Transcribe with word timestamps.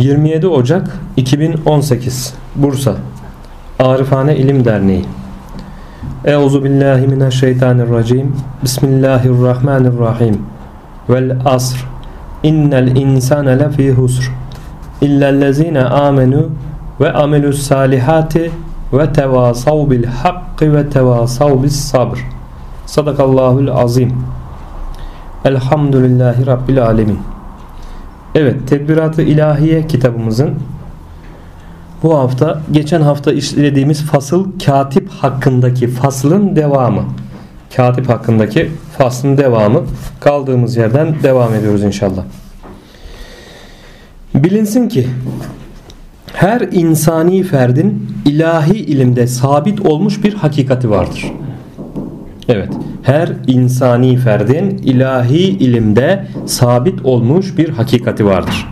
27 0.00 0.46
Ocak 0.48 0.98
2018 1.16 2.34
Bursa. 2.56 2.94
Arifane 3.78 4.36
İlim 4.36 4.64
Derneği. 4.64 5.04
Euzu 6.24 6.64
billahi 6.64 7.06
mineşşeytanirracim. 7.06 8.36
Bismillahirrahmanirrahim. 8.62 10.38
Vel 11.10 11.36
asr. 11.44 11.86
İnnel 12.42 12.96
insane 12.96 13.58
lefî 13.58 13.92
husr. 13.92 14.32
İllellezine 15.00 15.84
amenu 15.84 16.48
ve 17.00 17.12
amelus 17.12 17.62
salihati 17.62 18.50
ve 18.92 19.12
tevasav 19.12 19.90
bil 19.90 20.04
hakki 20.04 20.72
ve 20.72 20.90
tevasav 20.90 21.62
bis 21.62 21.76
sabr. 21.76 22.18
Sadakallahul 22.86 23.68
azim. 23.68 24.12
Elhamdülillahi 25.44 26.46
Rabbil 26.46 26.84
alemin 26.84 27.18
Evet, 28.34 28.68
Tedbirat-ı 28.68 29.22
İlahiye 29.22 29.86
kitabımızın 29.86 30.50
bu 32.02 32.18
hafta, 32.18 32.60
geçen 32.72 33.00
hafta 33.00 33.32
işlediğimiz 33.32 34.02
fasıl 34.02 34.46
katip 34.66 35.08
hakkındaki 35.08 35.88
faslın 35.88 36.56
devamı. 36.56 37.04
Katip 37.76 38.08
hakkındaki 38.08 38.70
faslın 38.98 39.36
devamı. 39.36 39.82
Kaldığımız 40.20 40.76
yerden 40.76 41.14
devam 41.22 41.54
ediyoruz 41.54 41.82
inşallah. 41.82 42.22
Bilinsin 44.34 44.88
ki 44.88 45.08
her 46.32 46.60
insani 46.60 47.42
ferdin 47.42 48.08
ilahi 48.24 48.76
ilimde 48.76 49.26
sabit 49.26 49.80
olmuş 49.80 50.24
bir 50.24 50.34
hakikati 50.34 50.90
vardır. 50.90 51.32
Evet, 52.52 52.72
her 53.02 53.28
insani 53.46 54.16
ferdin 54.16 54.78
ilahi 54.78 55.38
ilimde 55.38 56.26
sabit 56.46 57.04
olmuş 57.04 57.58
bir 57.58 57.68
hakikati 57.68 58.26
vardır. 58.26 58.68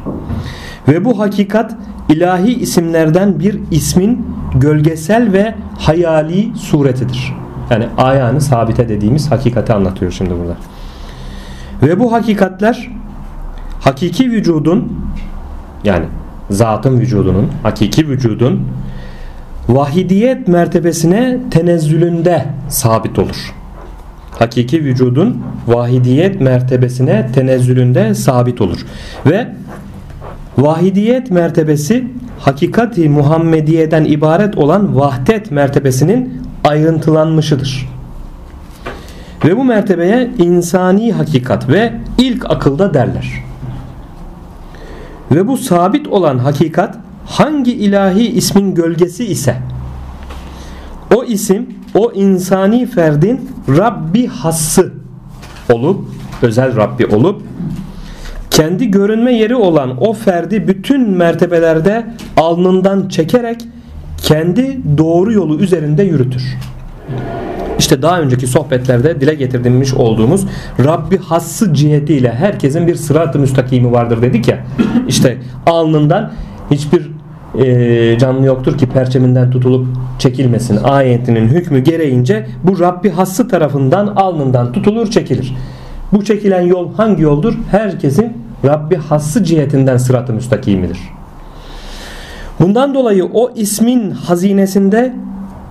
Ve 0.88 1.04
bu 1.04 1.18
hakikat 1.18 1.74
ilahi 2.08 2.54
isimlerden 2.54 3.40
bir 3.40 3.58
ismin 3.70 4.26
gölgesel 4.54 5.32
ve 5.32 5.54
hayali 5.78 6.56
suretidir. 6.56 7.34
Yani 7.70 7.86
ayağını 7.98 8.40
sabite 8.40 8.88
dediğimiz 8.88 9.30
hakikati 9.30 9.72
anlatıyor 9.72 10.12
şimdi 10.12 10.30
burada. 10.30 10.56
Ve 11.82 11.98
bu 11.98 12.12
hakikatler 12.12 12.90
hakiki 13.80 14.30
vücudun 14.30 14.92
yani 15.84 16.04
zatın 16.50 17.00
vücudunun, 17.00 17.48
hakiki 17.62 18.08
vücudun 18.08 18.68
vahidiyet 19.68 20.48
mertebesine 20.48 21.38
tenezzülünde 21.50 22.46
sabit 22.68 23.18
olur 23.18 23.54
hakiki 24.38 24.84
vücudun 24.84 25.42
vahidiyet 25.66 26.40
mertebesine 26.40 27.28
tenezzülünde 27.34 28.14
sabit 28.14 28.60
olur. 28.60 28.86
Ve 29.26 29.48
vahidiyet 30.58 31.30
mertebesi 31.30 32.04
hakikati 32.38 33.08
Muhammediye'den 33.08 34.04
ibaret 34.04 34.58
olan 34.58 34.96
vahdet 34.96 35.50
mertebesinin 35.50 36.42
ayrıntılanmışıdır. 36.64 37.88
Ve 39.44 39.56
bu 39.56 39.64
mertebeye 39.64 40.30
insani 40.38 41.12
hakikat 41.12 41.68
ve 41.68 41.92
ilk 42.18 42.50
akılda 42.50 42.94
derler. 42.94 43.44
Ve 45.30 45.48
bu 45.48 45.56
sabit 45.56 46.08
olan 46.08 46.38
hakikat 46.38 46.98
hangi 47.26 47.72
ilahi 47.72 48.28
ismin 48.28 48.74
gölgesi 48.74 49.24
ise 49.24 49.56
o 51.14 51.24
isim 51.24 51.77
o 51.94 52.12
insani 52.12 52.86
ferdin 52.86 53.50
Rabbi 53.76 54.26
hassı 54.26 54.92
olup 55.72 56.08
özel 56.42 56.76
Rabbi 56.76 57.06
olup 57.06 57.42
kendi 58.50 58.90
görünme 58.90 59.34
yeri 59.34 59.54
olan 59.54 60.02
o 60.02 60.12
ferdi 60.12 60.68
bütün 60.68 61.10
mertebelerde 61.10 62.06
alnından 62.36 63.08
çekerek 63.08 63.60
kendi 64.22 64.80
doğru 64.98 65.32
yolu 65.32 65.58
üzerinde 65.58 66.02
yürütür. 66.02 66.58
İşte 67.78 68.02
daha 68.02 68.20
önceki 68.20 68.46
sohbetlerde 68.46 69.20
dile 69.20 69.34
getirdiğimiz 69.34 69.94
olduğumuz 69.94 70.44
Rabbi 70.84 71.18
hassı 71.18 71.74
cihetiyle 71.74 72.32
herkesin 72.32 72.86
bir 72.86 72.94
sırat-ı 72.94 73.38
müstakimi 73.38 73.92
vardır 73.92 74.22
dedik 74.22 74.48
ya. 74.48 74.58
İşte 75.08 75.38
alnından 75.66 76.32
hiçbir 76.70 77.10
e, 77.54 78.18
canlı 78.18 78.46
yoktur 78.46 78.78
ki 78.78 78.86
perçeminden 78.86 79.50
tutulup 79.50 79.86
çekilmesin 80.18 80.76
ayetinin 80.84 81.48
hükmü 81.48 81.78
gereğince 81.78 82.46
bu 82.64 82.80
Rabbi 82.80 83.10
hassı 83.10 83.48
tarafından 83.48 84.06
alnından 84.06 84.72
tutulur 84.72 85.10
çekilir. 85.10 85.56
Bu 86.12 86.24
çekilen 86.24 86.60
yol 86.60 86.94
hangi 86.94 87.22
yoldur? 87.22 87.54
Herkesin 87.70 88.32
Rabbi 88.64 88.96
hassı 88.96 89.44
cihetinden 89.44 89.96
sıratı 89.96 90.32
müstakimidir. 90.32 90.98
Bundan 92.60 92.94
dolayı 92.94 93.24
o 93.24 93.50
ismin 93.54 94.10
hazinesinde 94.10 95.14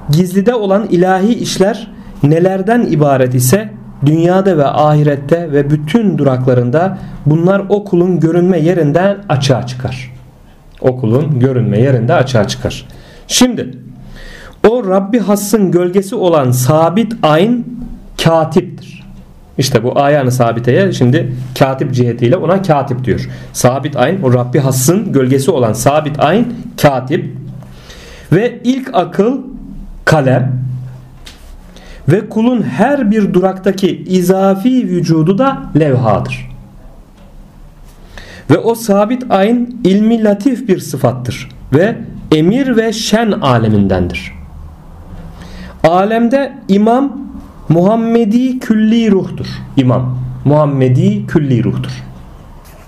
gizlide 0.09 0.56
olan 0.56 0.88
ilahi 0.90 1.34
işler 1.34 1.92
nelerden 2.24 2.82
ibaret 2.82 3.36
ise 3.36 3.70
dünyada 4.06 4.58
ve 4.58 4.66
ahirette 4.66 5.52
ve 5.52 5.70
bütün 5.70 6.18
duraklarında 6.18 6.98
bunlar 7.26 7.62
o 7.70 7.84
kulun 7.84 8.20
görünme 8.20 8.59
yerinden 8.59 9.18
açığa 9.30 9.68
çıkar 9.68 10.16
okulun 10.82 11.40
görünme 11.40 11.80
yerinde 11.80 12.14
açığa 12.14 12.48
çıkar. 12.48 12.86
Şimdi 13.28 13.70
o 14.70 14.88
Rabbi 14.88 15.20
Hass'ın 15.20 15.72
gölgesi 15.72 16.16
olan 16.16 16.52
sabit 16.52 17.14
ayn 17.22 17.66
katiptir. 18.24 19.04
İşte 19.58 19.84
bu 19.84 20.00
ayağını 20.00 20.32
sabiteye 20.32 20.92
şimdi 20.92 21.34
katip 21.60 21.94
cihetiyle 21.94 22.38
ona 22.38 22.62
katip 22.62 23.04
diyor. 23.04 23.30
Sabit 23.54 23.96
ayn 23.96 24.22
o 24.22 24.34
Rabbi 24.34 24.60
Hass'ın 24.60 25.14
gölgesi 25.14 25.52
olan 25.52 25.74
sabit 25.74 26.20
ayn 26.20 26.54
katip 26.82 27.36
ve 28.32 28.59
ilk 28.64 28.90
akıl 28.94 29.42
kalem 30.06 30.68
ve 32.09 32.30
kulun 32.30 32.62
her 32.62 33.12
bir 33.12 33.34
duraktaki 33.34 34.04
izafi 34.04 34.88
vücudu 34.88 35.38
da 35.38 35.64
levhadır. 35.80 36.56
Ve 38.50 38.58
o 38.58 38.75
sabit 38.75 39.31
ayn 39.31 39.80
ilmi 39.84 40.24
latif 40.24 40.68
bir 40.68 40.80
sıfattır 40.80 41.50
ve 41.74 41.96
emir 42.31 42.78
ve 42.78 42.94
şen 42.94 43.31
alemindendir. 43.31 44.34
Alemde 45.84 46.53
imam 46.68 47.28
Muhammedi 47.69 48.59
külli 48.59 49.12
ruhtur. 49.12 49.47
İmam 49.78 50.18
Muhammedi 50.46 51.28
külli 51.28 51.63
ruhtur. 51.63 51.91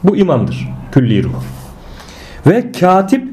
Bu 0.04 0.16
imamdır. 0.16 0.70
Külli 0.92 1.24
ruh. 1.24 1.44
Ve 2.48 2.72
katip 2.72 3.28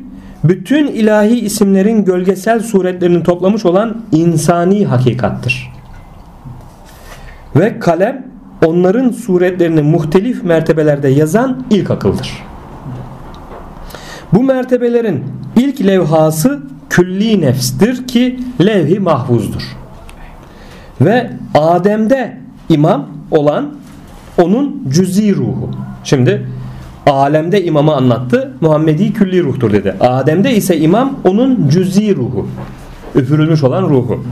bütün 0.44 0.86
ilahi 0.86 1.40
isimlerin 1.40 2.04
gölgesel 2.04 2.60
suretlerini 2.60 3.22
toplamış 3.22 3.64
olan 3.64 4.02
insani 4.12 4.86
hakikattır. 4.86 5.72
Ve 7.56 7.78
kalem 7.78 8.26
onların 8.64 9.10
suretlerini 9.10 9.82
muhtelif 9.82 10.44
mertebelerde 10.44 11.08
yazan 11.08 11.64
ilk 11.70 11.90
akıldır. 11.90 12.42
Bu 14.32 14.42
mertebelerin 14.42 15.24
ilk 15.56 15.86
levhası 15.86 16.62
külli 16.90 17.40
nefstir 17.40 18.06
ki 18.06 18.40
levhi. 18.60 19.00
Ve 21.00 21.30
Adem'de 21.54 22.36
imam 22.68 23.06
olan 23.30 23.74
onun 24.42 24.82
cüzi 24.90 25.36
ruhu. 25.36 25.70
Şimdi 26.04 26.46
alemde 27.06 27.64
imamı 27.64 27.94
anlattı. 27.94 28.52
Muhammedi 28.60 29.12
külli 29.12 29.42
ruhtur 29.42 29.72
dedi. 29.72 29.94
Adem'de 30.00 30.54
ise 30.54 30.78
imam 30.78 31.16
onun 31.24 31.68
cüzi 31.68 32.16
ruhu. 32.16 32.48
Üfürülmüş 33.14 33.64
olan 33.64 33.82
ruhu. 33.82 34.24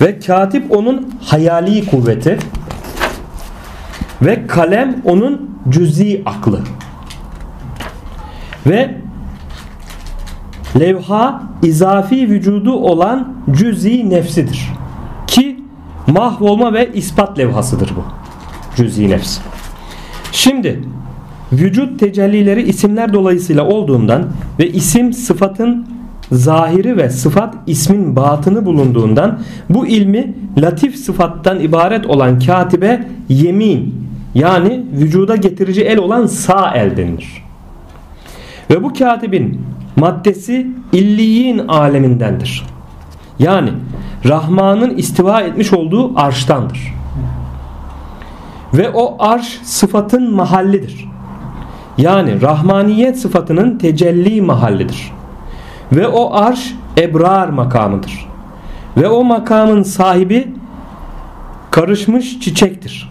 Ve 0.00 0.18
katip 0.18 0.76
onun 0.76 1.14
hayali 1.20 1.86
kuvveti. 1.86 2.38
Ve 4.22 4.46
kalem 4.46 4.96
onun 5.04 5.50
cüzi 5.68 6.22
aklı. 6.26 6.60
Ve 8.66 8.94
levha 10.80 11.42
izafi 11.62 12.30
vücudu 12.30 12.72
olan 12.72 13.32
cüzi 13.50 14.10
nefsidir. 14.10 14.68
Ki 15.26 15.60
mahvolma 16.06 16.72
ve 16.72 16.92
ispat 16.92 17.38
levhasıdır 17.38 17.92
bu. 17.96 18.04
Cüzi 18.76 19.10
nefs. 19.10 19.38
Şimdi 20.32 20.80
vücut 21.52 22.00
tecellileri 22.00 22.62
isimler 22.62 23.12
dolayısıyla 23.12 23.66
olduğundan 23.66 24.26
ve 24.58 24.70
isim 24.70 25.12
sıfatın 25.12 25.86
zahiri 26.32 26.96
ve 26.96 27.10
sıfat 27.10 27.54
ismin 27.66 28.16
batını 28.16 28.66
bulunduğundan 28.66 29.38
bu 29.70 29.86
ilmi 29.86 30.34
latif 30.58 30.96
sıfattan 30.96 31.60
ibaret 31.60 32.06
olan 32.06 32.38
katibe 32.38 33.06
yemin 33.28 34.09
yani 34.34 34.82
vücuda 34.92 35.36
getirici 35.36 35.82
el 35.82 35.98
olan 35.98 36.26
sağ 36.26 36.74
el 36.74 36.96
denilir. 36.96 37.44
Ve 38.70 38.82
bu 38.82 38.92
katibin 38.92 39.66
maddesi 39.96 40.66
illiyin 40.92 41.58
alemindendir. 41.58 42.66
Yani 43.38 43.70
Rahman'ın 44.28 44.96
istiva 44.96 45.40
etmiş 45.40 45.72
olduğu 45.72 46.18
arştandır. 46.18 46.94
Ve 48.74 48.90
o 48.90 49.16
arş 49.18 49.60
sıfatın 49.62 50.34
mahallidir. 50.34 51.08
Yani 51.98 52.42
rahmaniyet 52.42 53.18
sıfatının 53.18 53.78
tecelli 53.78 54.42
mahallidir. 54.42 55.12
Ve 55.92 56.08
o 56.08 56.34
arş 56.34 56.74
ebrar 56.98 57.48
makamıdır. 57.48 58.26
Ve 58.96 59.08
o 59.08 59.24
makamın 59.24 59.82
sahibi 59.82 60.54
karışmış 61.70 62.40
çiçektir. 62.40 63.09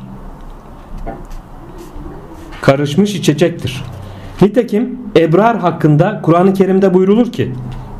Karışmış 2.61 3.15
içecektir. 3.15 3.83
Nitekim 4.41 5.00
ebrar 5.17 5.59
hakkında 5.59 6.21
Kur'an-ı 6.23 6.53
Kerim'de 6.53 6.94
buyrulur 6.94 7.31
ki 7.31 7.51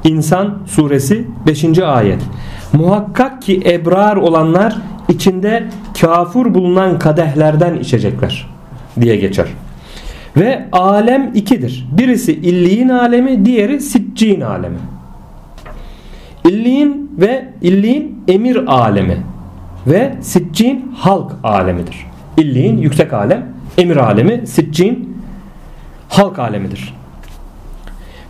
İnsan 0.04 0.58
suresi 0.68 1.28
5. 1.48 1.80
ayet. 1.80 2.22
Muhakkak 2.74 3.42
ki 3.42 3.62
ebrar 3.66 4.16
olanlar 4.16 4.76
içinde 5.10 5.64
kafur 6.02 6.54
bulunan 6.54 7.00
kadehlerden 7.00 7.76
içecekler 7.76 8.48
diye 9.02 9.16
geçer. 9.16 9.48
Ve 10.38 10.66
alem 10.72 11.32
ikidir. 11.36 11.88
Birisi 11.98 12.34
illiğin 12.34 12.90
alemi, 12.90 13.46
diğeri 13.46 13.82
siccin 13.82 14.42
alemi. 14.42 14.78
İlliğin 16.48 17.12
ve 17.18 17.50
illiğin 17.62 18.24
emir 18.28 18.74
alemi 18.74 19.18
ve 19.88 20.16
siccin 20.22 20.92
halk 20.98 21.32
alemidir. 21.44 22.06
İlliğin 22.40 22.78
yüksek 22.78 23.14
alem, 23.14 23.46
emir 23.78 23.98
alemi, 23.98 24.48
siccin 24.48 25.18
halk 26.10 26.40
alemidir. 26.40 26.94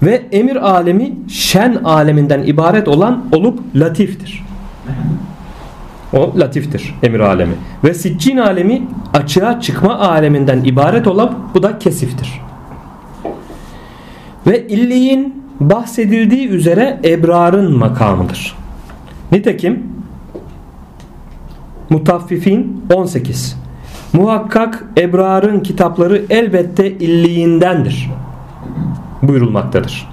Ve 0.04 0.22
emir 0.32 0.56
alemi 0.56 1.14
şen 1.30 1.76
aleminden 1.76 2.44
ibaret 2.44 2.88
olan 2.88 3.26
olup 3.32 3.60
latiftir. 3.76 4.44
O 6.14 6.34
latiftir 6.40 6.96
emir 7.04 7.20
alemi. 7.20 7.54
Ve 7.84 7.94
siccin 7.94 8.38
alemi 8.38 8.82
açığa 9.14 9.62
çıkma 9.62 10.00
aleminden 10.00 10.64
ibaret 10.64 11.08
olup 11.08 11.34
bu 11.54 11.64
da 11.64 11.80
kesiftir. 11.80 12.42
Ve 14.48 14.68
illiğin 14.68 15.44
bahsedildiği 15.60 16.48
üzere 16.48 17.00
ebrarın 17.04 17.78
makamıdır. 17.78 18.56
Nitekim 19.32 19.84
Mutaffifin 21.90 22.86
18 22.94 23.58
Muhakkak 24.14 24.86
ebrarın 24.98 25.60
kitapları 25.60 26.22
elbette 26.30 26.92
illiğindendir 26.92 28.10
buyurulmaktadır. 29.22 30.08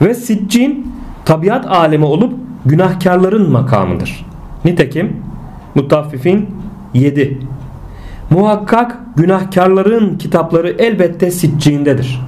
Ve 0.00 0.14
siccin 0.14 0.92
tabiat 1.24 1.66
alemi 1.66 2.04
olup 2.04 2.34
günahkarların 2.66 3.50
makamıdır. 3.50 4.26
Nitekim 4.64 5.16
Mutaffifin 5.74 6.50
7 6.94 7.38
Muhakkak 8.30 8.98
günahkarların 9.16 10.18
kitapları 10.18 10.70
elbette 10.78 11.30
siccindedir 11.30 12.20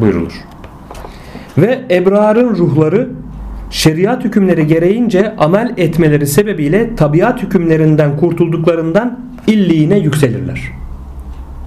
buyurulur. 0.00 0.32
Ve 1.58 1.84
ebrarın 1.90 2.56
ruhları 2.56 3.10
şeriat 3.74 4.24
hükümleri 4.24 4.66
gereğince 4.66 5.36
amel 5.36 5.74
etmeleri 5.76 6.26
sebebiyle 6.26 6.96
tabiat 6.96 7.42
hükümlerinden 7.42 8.16
kurtulduklarından 8.16 9.20
illiğine 9.46 9.98
yükselirler. 9.98 10.60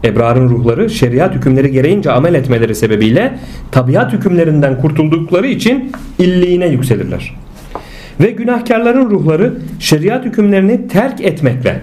Ebrarın 0.04 0.50
ruhları 0.50 0.90
şeriat 0.90 1.36
hükümleri 1.36 1.72
gereğince 1.72 2.12
amel 2.12 2.34
etmeleri 2.34 2.76
sebebiyle 2.76 3.40
tabiat 3.72 4.14
hükümlerinden 4.14 4.82
kurtuldukları 4.82 5.48
için 5.48 5.92
illiğine 6.20 6.68
yükselirler. 6.68 7.36
Ve 8.20 8.32
günahkarların 8.32 9.10
ruhları 9.10 9.54
şeriat 9.80 10.26
hükümlerini 10.26 10.88
terk 10.88 11.22
etmekle 11.22 11.82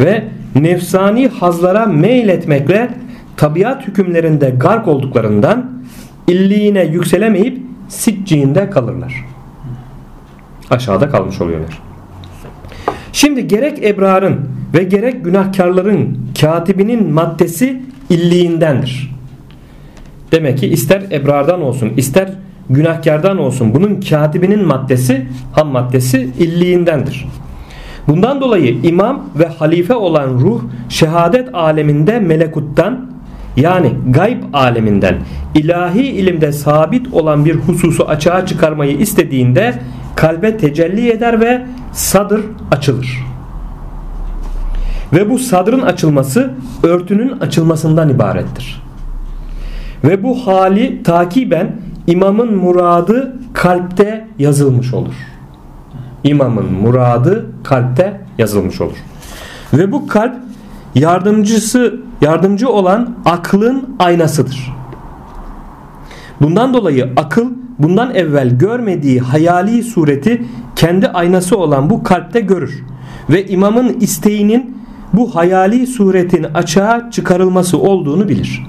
ve 0.00 0.24
nefsani 0.54 1.28
hazlara 1.28 1.86
meyletmekle 1.86 2.90
tabiat 3.36 3.86
hükümlerinde 3.86 4.50
gark 4.50 4.88
olduklarından 4.88 5.70
illiğine 6.28 6.84
yükselemeyip 6.84 7.58
sicciğinde 7.88 8.70
kalırlar. 8.70 9.37
Aşağıda 10.70 11.08
kalmış 11.10 11.40
oluyorlar. 11.40 11.78
Şimdi 13.12 13.48
gerek 13.48 13.84
ebrarın 13.84 14.40
ve 14.74 14.84
gerek 14.84 15.24
günahkarların 15.24 16.18
katibinin 16.40 17.12
maddesi 17.12 17.82
illiğindendir. 18.10 19.14
Demek 20.32 20.58
ki 20.58 20.66
ister 20.66 21.02
ebrardan 21.12 21.62
olsun 21.62 21.92
ister 21.96 22.28
günahkardan 22.70 23.38
olsun 23.38 23.74
bunun 23.74 24.00
katibinin 24.00 24.66
maddesi 24.66 25.26
ham 25.52 25.68
maddesi 25.68 26.30
illiğindendir. 26.38 27.26
Bundan 28.08 28.40
dolayı 28.40 28.76
imam 28.82 29.24
ve 29.38 29.46
halife 29.46 29.94
olan 29.94 30.28
ruh 30.28 30.62
şehadet 30.88 31.54
aleminde 31.54 32.20
melekuttan 32.20 33.10
yani 33.56 33.92
gayb 34.10 34.42
aleminden 34.52 35.16
ilahi 35.54 36.02
ilimde 36.02 36.52
sabit 36.52 37.14
olan 37.14 37.44
bir 37.44 37.54
hususu 37.54 38.04
açığa 38.04 38.46
çıkarmayı 38.46 38.98
istediğinde 38.98 39.74
kalbe 40.18 40.56
tecelli 40.56 41.10
eder 41.10 41.40
ve 41.40 41.66
sadır 41.92 42.44
açılır. 42.70 43.24
Ve 45.12 45.30
bu 45.30 45.38
sadrın 45.38 45.80
açılması 45.80 46.50
örtünün 46.82 47.40
açılmasından 47.40 48.08
ibarettir. 48.08 48.82
Ve 50.04 50.22
bu 50.22 50.46
hali 50.46 51.02
takiben 51.02 51.76
imamın 52.06 52.56
muradı 52.56 53.36
kalpte 53.52 54.28
yazılmış 54.38 54.94
olur. 54.94 55.14
İmamın 56.24 56.72
muradı 56.72 57.46
kalpte 57.64 58.20
yazılmış 58.38 58.80
olur. 58.80 58.96
Ve 59.72 59.92
bu 59.92 60.06
kalp 60.06 60.36
yardımcısı 60.94 62.00
yardımcı 62.20 62.68
olan 62.68 63.16
aklın 63.24 63.96
aynasıdır. 63.98 64.74
Bundan 66.40 66.74
dolayı 66.74 67.12
akıl 67.16 67.57
bundan 67.78 68.14
evvel 68.14 68.58
görmediği 68.58 69.20
hayali 69.20 69.82
sureti 69.82 70.44
kendi 70.76 71.08
aynası 71.08 71.58
olan 71.58 71.90
bu 71.90 72.02
kalpte 72.02 72.40
görür. 72.40 72.84
Ve 73.30 73.46
imamın 73.46 74.00
isteğinin 74.00 74.78
bu 75.12 75.36
hayali 75.36 75.86
suretin 75.86 76.44
açığa 76.44 77.10
çıkarılması 77.10 77.78
olduğunu 77.78 78.28
bilir. 78.28 78.66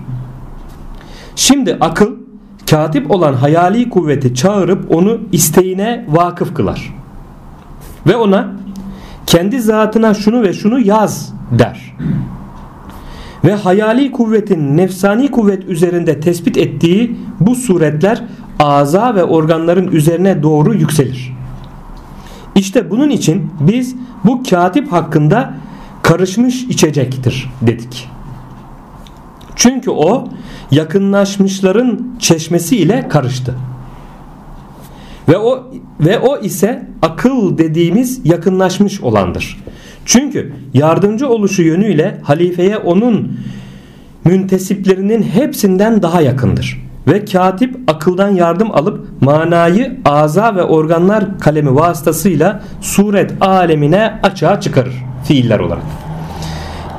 Şimdi 1.35 1.77
akıl 1.81 2.15
katip 2.69 3.11
olan 3.11 3.33
hayali 3.33 3.89
kuvveti 3.89 4.35
çağırıp 4.35 4.91
onu 4.91 5.17
isteğine 5.31 6.05
vakıf 6.09 6.55
kılar. 6.55 6.93
Ve 8.07 8.15
ona 8.15 8.47
kendi 9.25 9.61
zatına 9.61 10.13
şunu 10.13 10.43
ve 10.43 10.53
şunu 10.53 10.79
yaz 10.79 11.33
der. 11.59 11.95
Ve 13.45 13.53
hayali 13.53 14.11
kuvvetin 14.11 14.77
nefsani 14.77 15.31
kuvvet 15.31 15.65
üzerinde 15.65 16.19
tespit 16.19 16.57
ettiği 16.57 17.15
bu 17.39 17.55
suretler 17.55 18.23
aza 18.59 19.15
ve 19.15 19.23
organların 19.23 19.91
üzerine 19.91 20.43
doğru 20.43 20.73
yükselir. 20.73 21.33
İşte 22.55 22.89
bunun 22.89 23.09
için 23.09 23.51
biz 23.59 23.95
bu 24.23 24.43
katip 24.49 24.91
hakkında 24.91 25.53
karışmış 26.01 26.63
içecektir 26.63 27.49
dedik. 27.61 28.09
Çünkü 29.55 29.91
o 29.91 30.27
yakınlaşmışların 30.71 32.15
çeşmesi 32.19 32.77
ile 32.77 33.07
karıştı. 33.07 33.55
Ve 35.29 35.37
o 35.37 35.71
ve 35.99 36.19
o 36.19 36.39
ise 36.39 36.87
akıl 37.01 37.57
dediğimiz 37.57 38.21
yakınlaşmış 38.25 39.01
olandır. 39.01 39.63
Çünkü 40.05 40.53
yardımcı 40.73 41.29
oluşu 41.29 41.61
yönüyle 41.61 42.17
halifeye 42.23 42.77
onun 42.77 43.39
müntesiplerinin 44.25 45.23
hepsinden 45.23 46.01
daha 46.01 46.21
yakındır. 46.21 46.88
Ve 47.09 47.25
katip 47.25 47.75
akıldan 47.87 48.29
yardım 48.29 48.71
alıp 48.71 49.21
manayı 49.21 49.99
aza 50.05 50.55
ve 50.55 50.63
organlar 50.63 51.39
kalemi 51.39 51.75
vasıtasıyla 51.75 52.63
suret 52.81 53.31
alemine 53.41 54.19
açığa 54.23 54.61
çıkarır 54.61 54.93
fiiller 55.23 55.59
olarak. 55.59 55.83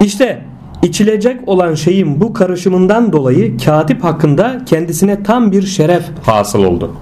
İşte 0.00 0.44
içilecek 0.82 1.48
olan 1.48 1.74
şeyin 1.74 2.20
bu 2.20 2.32
karışımından 2.32 3.12
dolayı 3.12 3.58
katip 3.58 4.04
hakkında 4.04 4.60
kendisine 4.66 5.22
tam 5.22 5.52
bir 5.52 5.62
şeref 5.62 6.04
hasıl 6.26 6.64
oldu. 6.64 6.92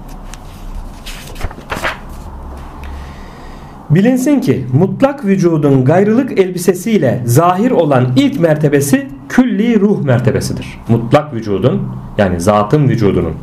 Bilinsin 3.89 4.41
ki 4.41 4.65
mutlak 4.73 5.25
vücudun 5.25 5.85
gayrılık 5.85 6.39
elbisesiyle 6.39 7.23
zahir 7.25 7.71
olan 7.71 8.07
ilk 8.15 8.39
mertebesi 8.39 9.07
külli 9.39 9.79
ruh 9.79 10.01
mertebesidir. 10.01 10.79
Mutlak 10.87 11.33
vücudun 11.33 11.87
yani 12.17 12.41
zatın 12.41 12.89
vücudunun 12.89 13.33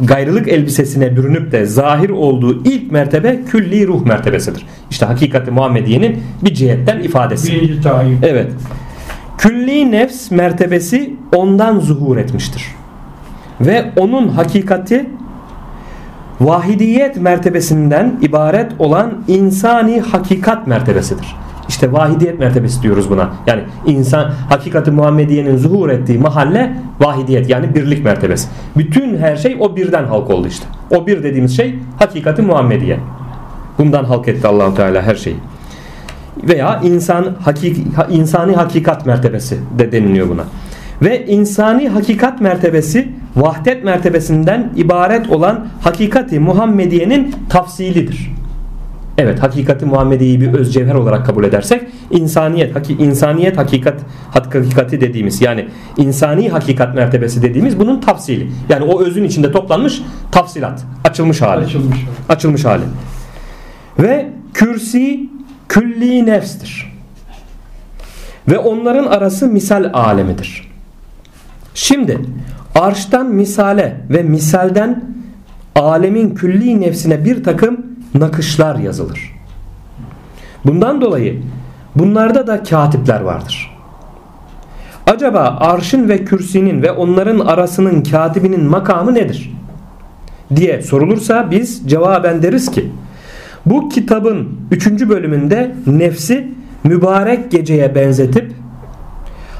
gayrılık 0.00 0.48
elbisesine 0.48 1.16
bürünüp 1.16 1.52
de 1.52 1.66
zahir 1.66 2.10
olduğu 2.10 2.64
ilk 2.64 2.92
mertebe 2.92 3.40
külli 3.50 3.86
ruh 3.86 4.04
mertebesidir. 4.04 4.66
İşte 4.90 5.06
hakikati 5.06 5.50
Muhammediye'nin 5.50 6.22
bir 6.44 6.54
cihetten 6.54 7.00
ifadesi. 7.00 7.52
Birinci 7.52 7.80
tayin. 7.80 8.18
Evet. 8.22 8.52
Külli 9.38 9.90
nefs 9.90 10.30
mertebesi 10.30 11.14
ondan 11.34 11.80
zuhur 11.80 12.16
etmiştir. 12.16 12.64
Ve 13.60 13.84
onun 13.96 14.28
hakikati 14.28 15.10
vahidiyet 16.40 17.16
mertebesinden 17.16 18.18
ibaret 18.22 18.72
olan 18.78 19.24
insani 19.28 20.00
hakikat 20.00 20.66
mertebesidir. 20.66 21.36
İşte 21.70 21.92
vahidiyet 21.92 22.38
mertebesi 22.38 22.82
diyoruz 22.82 23.10
buna. 23.10 23.30
Yani 23.46 23.62
insan 23.86 24.32
hakikati 24.48 24.90
Muhammediye'nin 24.90 25.56
zuhur 25.56 25.88
ettiği 25.88 26.18
mahalle 26.18 26.76
vahidiyet 27.00 27.50
yani 27.50 27.74
birlik 27.74 28.04
mertebesi. 28.04 28.48
Bütün 28.76 29.18
her 29.18 29.36
şey 29.36 29.56
o 29.60 29.76
birden 29.76 30.04
halk 30.04 30.30
oldu 30.30 30.48
işte. 30.48 30.64
O 30.90 31.06
bir 31.06 31.22
dediğimiz 31.22 31.56
şey 31.56 31.74
hakikati 31.98 32.42
Muhammediye. 32.42 32.98
Bundan 33.78 34.04
halk 34.04 34.28
etti 34.28 34.48
Allahu 34.48 34.74
Teala 34.74 35.02
her 35.02 35.14
şeyi. 35.14 35.36
Veya 36.48 36.80
insan 36.84 37.26
hakik, 37.42 37.86
insani 38.10 38.52
hakikat 38.52 39.06
mertebesi 39.06 39.58
de 39.78 39.92
deniliyor 39.92 40.28
buna. 40.28 40.44
Ve 41.02 41.26
insani 41.26 41.88
hakikat 41.88 42.40
mertebesi 42.40 43.08
vahdet 43.36 43.84
mertebesinden 43.84 44.72
ibaret 44.76 45.30
olan 45.30 45.66
hakikati 45.80 46.40
Muhammediye'nin 46.40 47.34
tafsilidir. 47.48 48.39
Evet 49.20 49.42
hakikati 49.42 49.86
Muhammediye'yi 49.86 50.40
bir 50.40 50.52
öz 50.54 50.74
cevher 50.74 50.94
olarak 50.94 51.26
kabul 51.26 51.44
edersek 51.44 51.82
insaniyet, 52.10 52.76
haki, 52.76 52.92
insaniyet 52.92 53.56
hakikat 53.58 54.00
hakikati 54.30 55.00
dediğimiz 55.00 55.40
yani 55.40 55.68
insani 55.96 56.48
hakikat 56.48 56.94
mertebesi 56.94 57.42
dediğimiz 57.42 57.78
bunun 57.78 58.00
tafsili. 58.00 58.50
Yani 58.68 58.84
o 58.84 59.02
özün 59.02 59.24
içinde 59.24 59.52
toplanmış 59.52 60.02
tafsilat, 60.32 60.84
açılmış 61.04 61.42
hali. 61.42 61.64
Açılmış. 61.64 61.98
Açılmış 62.28 62.64
hali. 62.64 62.82
Ve 63.98 64.28
kürsi 64.54 65.28
külli 65.68 66.26
nefstir. 66.26 66.92
Ve 68.48 68.58
onların 68.58 69.06
arası 69.06 69.46
misal 69.46 69.90
alemidir. 69.92 70.70
Şimdi 71.74 72.18
arştan 72.74 73.26
misale 73.26 74.00
ve 74.10 74.22
misalden 74.22 75.04
alemin 75.74 76.34
külli 76.34 76.80
nefsine 76.80 77.24
bir 77.24 77.44
takım 77.44 77.89
nakışlar 78.14 78.76
yazılır. 78.76 79.34
Bundan 80.64 81.00
dolayı 81.00 81.42
bunlarda 81.96 82.46
da 82.46 82.62
katipler 82.62 83.20
vardır. 83.20 83.76
Acaba 85.06 85.58
arşın 85.60 86.08
ve 86.08 86.24
kürsinin 86.24 86.82
ve 86.82 86.92
onların 86.92 87.38
arasının 87.38 88.02
katibinin 88.02 88.64
makamı 88.64 89.14
nedir? 89.14 89.50
diye 90.56 90.82
sorulursa 90.82 91.50
biz 91.50 91.82
cevaben 91.86 92.42
deriz 92.42 92.70
ki 92.70 92.88
bu 93.66 93.88
kitabın 93.88 94.48
3. 94.70 94.86
bölümünde 95.08 95.74
nefsi 95.86 96.48
mübarek 96.84 97.50
geceye 97.50 97.94
benzetip 97.94 98.52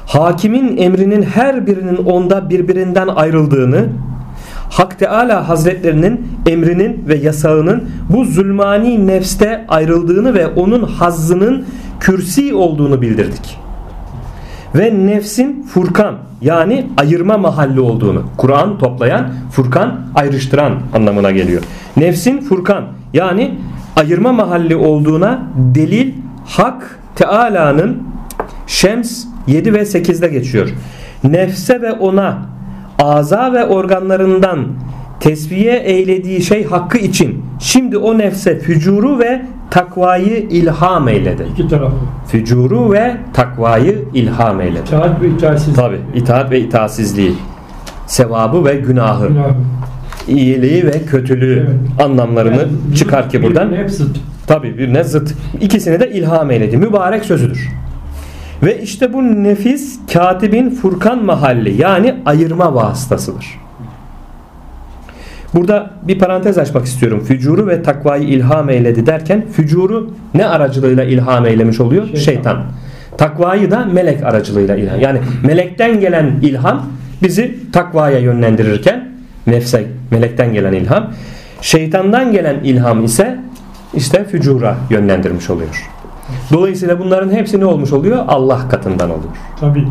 hakimin 0.07 0.77
emrinin 0.77 1.23
her 1.23 1.67
birinin 1.67 1.97
onda 1.97 2.49
birbirinden 2.49 3.07
ayrıldığını 3.07 3.87
Hak 4.71 4.99
Teala 4.99 5.49
Hazretlerinin 5.49 6.27
emrinin 6.47 7.03
ve 7.07 7.15
yasağının 7.15 7.89
bu 8.09 8.25
zulmani 8.25 9.07
nefste 9.07 9.65
ayrıldığını 9.67 10.33
ve 10.33 10.47
onun 10.47 10.83
hazzının 10.83 11.65
kürsi 11.99 12.55
olduğunu 12.55 13.01
bildirdik. 13.01 13.57
Ve 14.75 15.07
nefsin 15.07 15.63
Furkan 15.63 16.17
yani 16.41 16.87
ayırma 16.97 17.37
mahalli 17.37 17.79
olduğunu 17.79 18.23
Kur'an 18.37 18.77
toplayan 18.77 19.29
Furkan 19.51 20.01
ayrıştıran 20.15 20.73
anlamına 20.93 21.31
geliyor. 21.31 21.61
Nefsin 21.97 22.41
Furkan 22.41 22.83
yani 23.13 23.59
ayırma 23.95 24.31
mahalli 24.31 24.75
olduğuna 24.75 25.39
delil 25.55 26.13
Hak 26.45 26.99
Teala'nın 27.15 28.03
Şems 28.67 29.25
7 29.47 29.73
ve 29.73 29.81
8'de 29.81 30.27
geçiyor. 30.27 30.69
Nefse 31.23 31.81
ve 31.81 31.91
ona 31.91 32.50
aza 33.01 33.53
ve 33.53 33.65
organlarından 33.65 34.59
tesviye 35.19 35.77
eylediği 35.79 36.41
şey 36.41 36.65
hakkı 36.65 36.97
için 36.97 37.45
şimdi 37.59 37.97
o 37.97 38.17
nefse 38.17 38.59
fücuru 38.59 39.19
ve 39.19 39.41
takvayı 39.71 40.37
ilham 40.49 41.07
eyledi. 41.07 41.43
İki 41.53 41.67
tarafı. 41.67 41.95
Fücuru 42.27 42.91
ve 42.91 43.17
takvayı 43.33 44.05
ilham 44.13 44.61
eyledi. 44.61 44.81
İtaat 44.87 45.21
ve 45.21 45.27
itaatsizlik. 45.29 45.75
Tabi 45.75 45.95
itaat 46.15 46.51
ve 46.51 46.59
itaatsizliği, 46.59 47.33
sevabı 48.07 48.65
ve 48.65 48.75
günahı, 48.75 49.27
Günahı. 49.27 49.53
iyiliği 50.27 50.85
ve 50.85 50.91
kötülüğü 51.05 51.59
Evet. 51.59 52.01
anlamlarını 52.05 52.57
Yani 52.57 52.95
çıkar 52.95 53.29
ki 53.29 53.43
buradan. 53.43 53.67
birbirine 53.67 53.83
Hep 53.83 53.91
zıt. 53.91 54.17
Tabi 54.47 54.77
bir 54.77 55.03
zıt. 55.03 55.33
İkisini 55.61 55.99
de 55.99 56.11
ilham 56.11 56.51
eyledi. 56.51 56.77
Mübarek 56.77 57.25
sözüdür. 57.25 57.69
Ve 58.63 58.81
işte 58.81 59.13
bu 59.13 59.43
nefis 59.43 59.99
katibin 60.13 60.69
Furkan 60.69 61.25
mahalli 61.25 61.81
yani 61.81 62.15
ayırma 62.25 62.75
vasıtasıdır. 62.75 63.61
Burada 65.53 65.89
bir 66.03 66.19
parantez 66.19 66.57
açmak 66.57 66.85
istiyorum. 66.85 67.23
Fücuru 67.27 67.67
ve 67.67 67.83
takvayı 67.83 68.23
ilham 68.23 68.69
eyledi 68.69 69.05
derken 69.05 69.45
fücuru 69.51 70.13
ne 70.33 70.45
aracılığıyla 70.45 71.03
ilham 71.03 71.45
eylemiş 71.45 71.79
oluyor? 71.79 72.07
Şeytan. 72.07 72.21
Şeytan. 72.21 72.63
Takvayı 73.17 73.71
da 73.71 73.85
melek 73.85 74.23
aracılığıyla 74.23 74.75
ilham. 74.75 74.99
Yani 74.99 75.19
melekten 75.43 75.99
gelen 75.99 76.39
ilham 76.41 76.85
bizi 77.23 77.71
takvaya 77.71 78.19
yönlendirirken 78.19 79.11
nefse 79.47 79.85
melekten 80.11 80.53
gelen 80.53 80.73
ilham. 80.73 81.13
Şeytandan 81.61 82.31
gelen 82.31 82.55
ilham 82.63 83.05
ise 83.05 83.39
işte 83.93 84.23
fücura 84.23 84.77
yönlendirmiş 84.89 85.49
oluyor. 85.49 85.89
Dolayısıyla 86.51 86.99
bunların 86.99 87.29
hepsi 87.29 87.59
ne 87.59 87.65
olmuş 87.65 87.93
oluyor? 87.93 88.25
Allah 88.27 88.69
katından 88.69 89.09
oluyor. 89.09 89.33
Tabii. 89.59 89.87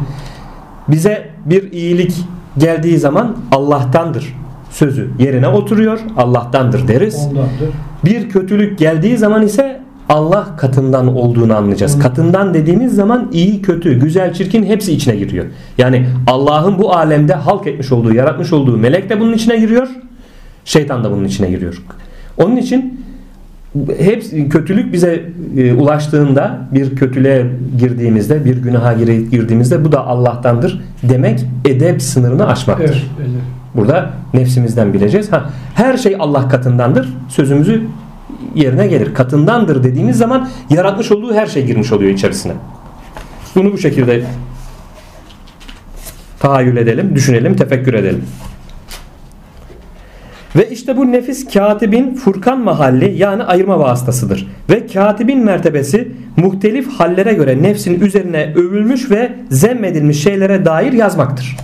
Bize 0.88 1.28
bir 1.46 1.72
iyilik 1.72 2.24
geldiği 2.58 2.98
zaman 2.98 3.36
Allah'tandır 3.52 4.34
sözü 4.70 5.10
yerine 5.18 5.48
oturuyor. 5.48 6.00
Allah'tandır 6.16 6.88
deriz. 6.88 7.26
Ondandır. 7.30 7.50
Bir 8.04 8.28
kötülük 8.28 8.78
geldiği 8.78 9.18
zaman 9.18 9.42
ise 9.42 9.80
Allah 10.08 10.56
katından 10.56 11.16
olduğunu 11.16 11.56
anlayacağız. 11.56 11.96
Hı. 11.96 12.00
Katından 12.00 12.54
dediğimiz 12.54 12.94
zaman 12.94 13.28
iyi, 13.32 13.62
kötü, 13.62 14.00
güzel, 14.00 14.32
çirkin 14.34 14.62
hepsi 14.64 14.92
içine 14.92 15.16
giriyor. 15.16 15.46
Yani 15.78 16.06
Allah'ın 16.26 16.78
bu 16.78 16.94
alemde 16.94 17.34
halk 17.34 17.66
etmiş 17.66 17.92
olduğu, 17.92 18.14
yaratmış 18.14 18.52
olduğu 18.52 18.76
melek 18.76 19.10
de 19.10 19.20
bunun 19.20 19.32
içine 19.32 19.56
giriyor. 19.56 19.88
Şeytan 20.64 21.04
da 21.04 21.10
bunun 21.10 21.24
içine 21.24 21.50
giriyor. 21.50 21.82
Onun 22.38 22.56
için 22.56 22.99
hepsi 23.98 24.48
kötülük 24.48 24.92
bize 24.92 25.22
e, 25.56 25.72
ulaştığında 25.72 26.58
bir 26.72 26.96
kötülüğe 26.96 27.46
girdiğimizde 27.78 28.44
bir 28.44 28.56
günaha 28.62 28.98
girdiğimizde 29.30 29.84
bu 29.84 29.92
da 29.92 30.06
Allah'tandır 30.06 30.80
demek 31.02 31.46
edep 31.64 32.02
sınırını 32.02 32.48
aşmaktır. 32.48 32.84
Evet. 32.84 33.30
evet. 33.30 33.30
Burada 33.74 34.10
nefsimizden 34.34 34.92
bileceğiz. 34.92 35.32
Ha, 35.32 35.50
her 35.74 35.96
şey 35.96 36.16
Allah 36.18 36.48
katındandır. 36.48 37.08
Sözümüzü 37.28 37.82
yerine 38.54 38.86
gelir. 38.86 39.14
Katındandır 39.14 39.84
dediğimiz 39.84 40.18
zaman 40.18 40.48
yaratmış 40.70 41.12
olduğu 41.12 41.34
her 41.34 41.46
şey 41.46 41.66
girmiş 41.66 41.92
oluyor 41.92 42.10
içerisine. 42.10 42.52
Bunu 43.54 43.72
bu 43.72 43.78
şekilde 43.78 44.24
tahayyül 46.38 46.76
edelim, 46.76 47.14
düşünelim, 47.14 47.56
tefekkür 47.56 47.94
edelim. 47.94 48.24
İşte 50.80 50.96
bu 50.96 51.12
nefis 51.12 51.52
katibin 51.52 52.14
Furkan 52.14 52.60
mahalli 52.60 53.14
yani 53.18 53.42
ayırma 53.42 53.78
vasıtasıdır. 53.78 54.48
Ve 54.70 54.86
katibin 54.86 55.38
mertebesi 55.38 56.12
muhtelif 56.36 56.88
hallere 56.88 57.32
göre 57.32 57.62
nefsin 57.62 58.00
üzerine 58.00 58.52
övülmüş 58.56 59.10
ve 59.10 59.32
zemmedilmiş 59.50 60.22
şeylere 60.22 60.64
dair 60.64 60.92
yazmaktır. 60.92 61.56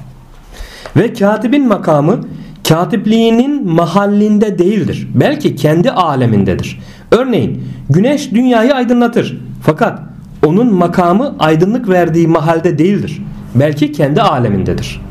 Ve 0.97 1.13
katibin 1.13 1.69
makamı 1.69 2.21
katipliğinin 2.69 3.69
mahallinde 3.71 4.59
değildir. 4.59 5.09
Belki 5.15 5.57
kendi 5.57 5.91
alemindedir. 5.91 6.81
Örneğin 7.11 7.65
güneş 7.91 8.33
dünyayı 8.33 8.75
aydınlatır. 8.75 9.41
Fakat 9.63 10.01
onun 10.47 10.75
makamı 10.75 11.37
aydınlık 11.39 11.89
verdiği 11.89 12.29
mahalde 12.29 12.79
değildir. 12.79 13.23
Belki 13.55 13.93
kendi 13.93 14.23
alemindedir. 14.23 15.06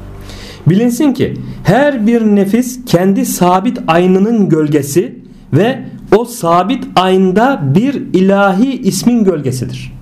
Bilinsin 0.67 1.13
ki 1.13 1.33
her 1.63 2.07
bir 2.07 2.21
nefis 2.21 2.85
kendi 2.85 3.25
sabit 3.25 3.79
aynının 3.87 4.49
gölgesi 4.49 5.19
ve 5.53 5.79
o 6.17 6.25
sabit 6.25 6.83
aynda 6.95 7.61
bir 7.75 7.93
ilahi 8.13 8.81
ismin 8.81 9.23
gölgesidir. 9.23 9.93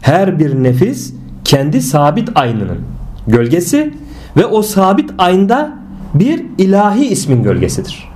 Her 0.00 0.38
bir 0.38 0.54
nefis 0.62 1.14
kendi 1.44 1.82
sabit 1.82 2.28
aynının 2.34 2.78
gölgesi 3.26 3.94
ve 4.36 4.46
o 4.46 4.62
sabit 4.62 5.10
aynda 5.18 5.72
bir 6.14 6.44
ilahi 6.58 7.06
ismin 7.06 7.42
gölgesidir. 7.42 8.10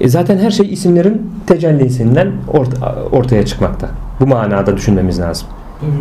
E 0.00 0.08
zaten 0.08 0.38
her 0.38 0.50
şey 0.50 0.72
isimlerin 0.72 1.30
tecellisinden 1.46 2.32
orta- 2.48 2.94
ortaya 3.12 3.46
çıkmakta. 3.46 3.88
Bu 4.20 4.26
manada 4.26 4.76
düşünmemiz 4.76 5.20
lazım. 5.20 5.48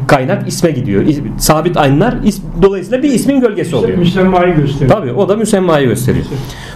Kaynak 0.08 0.48
isme 0.48 0.72
gidiyor. 0.72 1.04
İs- 1.04 1.22
Sabit 1.40 1.78
aynlar 1.78 2.14
is- 2.14 2.42
dolayısıyla 2.62 3.04
bir 3.04 3.10
ismin 3.10 3.40
gölgesi 3.42 3.76
oluyor. 3.76 3.98
Müsemmayı 3.98 4.56
gösteriyor. 4.56 4.98
Tabii 4.98 5.12
o 5.14 5.30
da 5.30 5.36
müsemmayı 5.36 5.88
gösteriyor. 5.88 6.26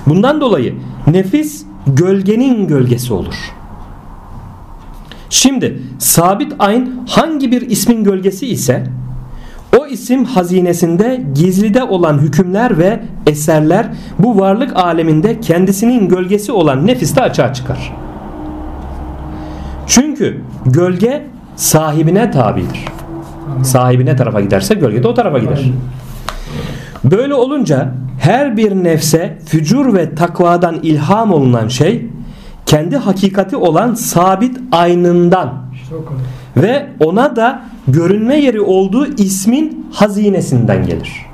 Bundan 0.07 0.41
dolayı 0.41 0.75
nefis 1.07 1.65
gölgenin 1.87 2.67
gölgesi 2.67 3.13
olur. 3.13 3.35
Şimdi 5.29 5.81
sabit 5.99 6.53
ayn 6.59 6.89
hangi 7.09 7.51
bir 7.51 7.61
ismin 7.61 8.03
gölgesi 8.03 8.47
ise 8.47 8.83
o 9.79 9.85
isim 9.87 10.25
hazinesinde 10.25 11.23
gizlide 11.35 11.83
olan 11.83 12.19
hükümler 12.19 12.77
ve 12.77 12.99
eserler 13.27 13.85
bu 14.19 14.39
varlık 14.39 14.75
aleminde 14.77 15.39
kendisinin 15.39 16.09
gölgesi 16.09 16.51
olan 16.51 16.87
nefiste 16.87 17.21
açığa 17.21 17.53
çıkar. 17.53 17.93
Çünkü 19.87 20.41
gölge 20.65 21.27
sahibine 21.55 22.31
tabidir. 22.31 22.85
Sahibine 23.63 24.15
tarafa 24.15 24.41
giderse 24.41 24.73
gölge 24.73 25.03
de 25.03 25.07
o 25.07 25.13
tarafa 25.13 25.39
gider. 25.39 25.71
Böyle 27.03 27.33
olunca 27.33 27.93
her 28.19 28.57
bir 28.57 28.71
nefse 28.71 29.37
fücur 29.45 29.93
ve 29.93 30.15
takvadan 30.15 30.75
ilham 30.83 31.33
olunan 31.33 31.67
şey 31.67 32.07
kendi 32.65 32.97
hakikati 32.97 33.57
olan 33.57 33.93
sabit 33.93 34.57
aynından 34.71 35.53
ve 36.57 36.87
ona 36.99 37.35
da 37.35 37.61
görünme 37.87 38.35
yeri 38.35 38.61
olduğu 38.61 39.05
ismin 39.05 39.87
hazinesinden 39.93 40.85
gelir. 40.85 41.25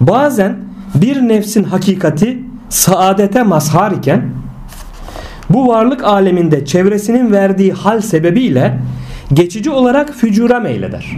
Bazen 0.00 0.56
bir 0.94 1.28
nefsin 1.28 1.64
hakikati 1.64 2.42
saadete 2.68 3.42
mazhar 3.42 3.92
iken 3.92 4.30
bu 5.50 5.68
varlık 5.68 6.04
aleminde 6.04 6.64
çevresinin 6.64 7.32
verdiği 7.32 7.72
hal 7.72 8.00
sebebiyle 8.00 8.78
geçici 9.32 9.70
olarak 9.70 10.14
fücura 10.14 10.60
meyleder. 10.60 11.16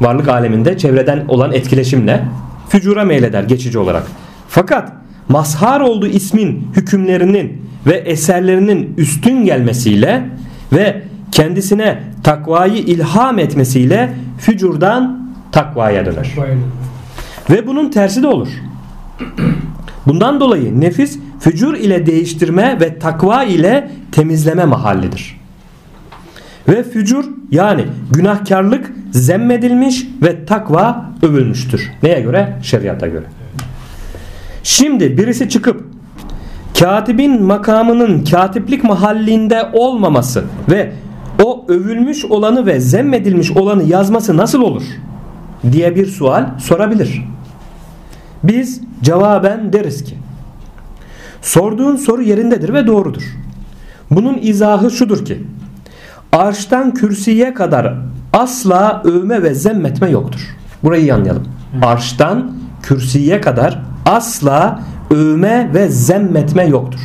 Varlık 0.00 0.28
aleminde 0.28 0.78
çevreden 0.78 1.24
olan 1.28 1.52
etkileşimle 1.52 2.24
fücura 2.68 3.04
meyleder 3.04 3.42
geçici 3.42 3.78
olarak. 3.78 4.02
Fakat 4.48 4.92
mazhar 5.28 5.80
olduğu 5.80 6.06
ismin 6.06 6.68
hükümlerinin 6.76 7.62
ve 7.86 7.94
eserlerinin 7.94 8.94
üstün 8.96 9.44
gelmesiyle 9.44 10.22
ve 10.72 11.02
kendisine 11.32 12.02
takvayı 12.22 12.76
ilham 12.76 13.38
etmesiyle 13.38 14.12
fücurdan 14.38 15.32
takvaya 15.52 16.06
döner. 16.06 16.34
Ve 17.50 17.66
bunun 17.66 17.90
tersi 17.90 18.22
de 18.22 18.26
olur. 18.26 18.48
Bundan 20.06 20.40
dolayı 20.40 20.80
nefis 20.80 21.18
fücur 21.42 21.74
ile 21.74 22.06
değiştirme 22.06 22.80
ve 22.80 22.98
takva 22.98 23.44
ile 23.44 23.90
temizleme 24.12 24.64
mahallidir. 24.64 25.40
Ve 26.68 26.82
fücur 26.82 27.24
yani 27.50 27.84
günahkarlık 28.10 28.92
zemmedilmiş 29.10 30.06
ve 30.22 30.44
takva 30.44 31.10
övülmüştür. 31.22 31.90
Neye 32.02 32.20
göre? 32.20 32.58
Şeriata 32.62 33.06
göre. 33.06 33.24
Şimdi 34.62 35.18
birisi 35.18 35.48
çıkıp 35.48 35.84
katibin 36.78 37.42
makamının 37.42 38.24
katiplik 38.24 38.84
mahallinde 38.84 39.62
olmaması 39.72 40.44
ve 40.70 40.92
o 41.44 41.64
övülmüş 41.68 42.24
olanı 42.24 42.66
ve 42.66 42.80
zemmedilmiş 42.80 43.50
olanı 43.50 43.82
yazması 43.82 44.36
nasıl 44.36 44.62
olur? 44.62 44.82
diye 45.72 45.96
bir 45.96 46.06
sual 46.06 46.58
sorabilir. 46.58 47.24
Biz 48.42 48.80
cevaben 49.02 49.72
deriz 49.72 50.04
ki 50.04 50.21
sorduğun 51.42 51.96
soru 51.96 52.22
yerindedir 52.22 52.72
ve 52.74 52.86
doğrudur. 52.86 53.22
Bunun 54.10 54.38
izahı 54.42 54.90
şudur 54.90 55.24
ki 55.24 55.42
arştan 56.32 56.94
kürsüye 56.94 57.54
kadar 57.54 57.94
asla 58.32 59.02
övme 59.04 59.42
ve 59.42 59.54
zemmetme 59.54 60.10
yoktur. 60.10 60.40
Burayı 60.82 61.02
iyi 61.02 61.14
anlayalım. 61.14 61.46
Arştan 61.82 62.52
kürsüye 62.82 63.40
kadar 63.40 63.82
asla 64.06 64.80
övme 65.10 65.70
ve 65.74 65.88
zemmetme 65.88 66.66
yoktur. 66.66 67.00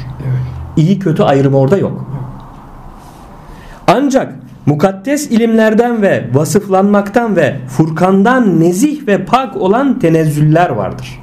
İyi 0.78 1.00
kötü 1.00 1.24
ayrımı 1.24 1.58
orada 1.58 1.78
yok. 1.78 2.12
Ancak 3.88 4.36
mukaddes 4.66 5.32
ilimlerden 5.32 6.02
ve 6.02 6.30
vasıflanmaktan 6.34 7.36
ve 7.36 7.60
Furkan'dan 7.68 8.60
nezih 8.60 9.08
ve 9.08 9.26
pak 9.26 9.58
olan 9.58 10.00
tenezzüller 10.00 10.70
vardır. 10.70 11.20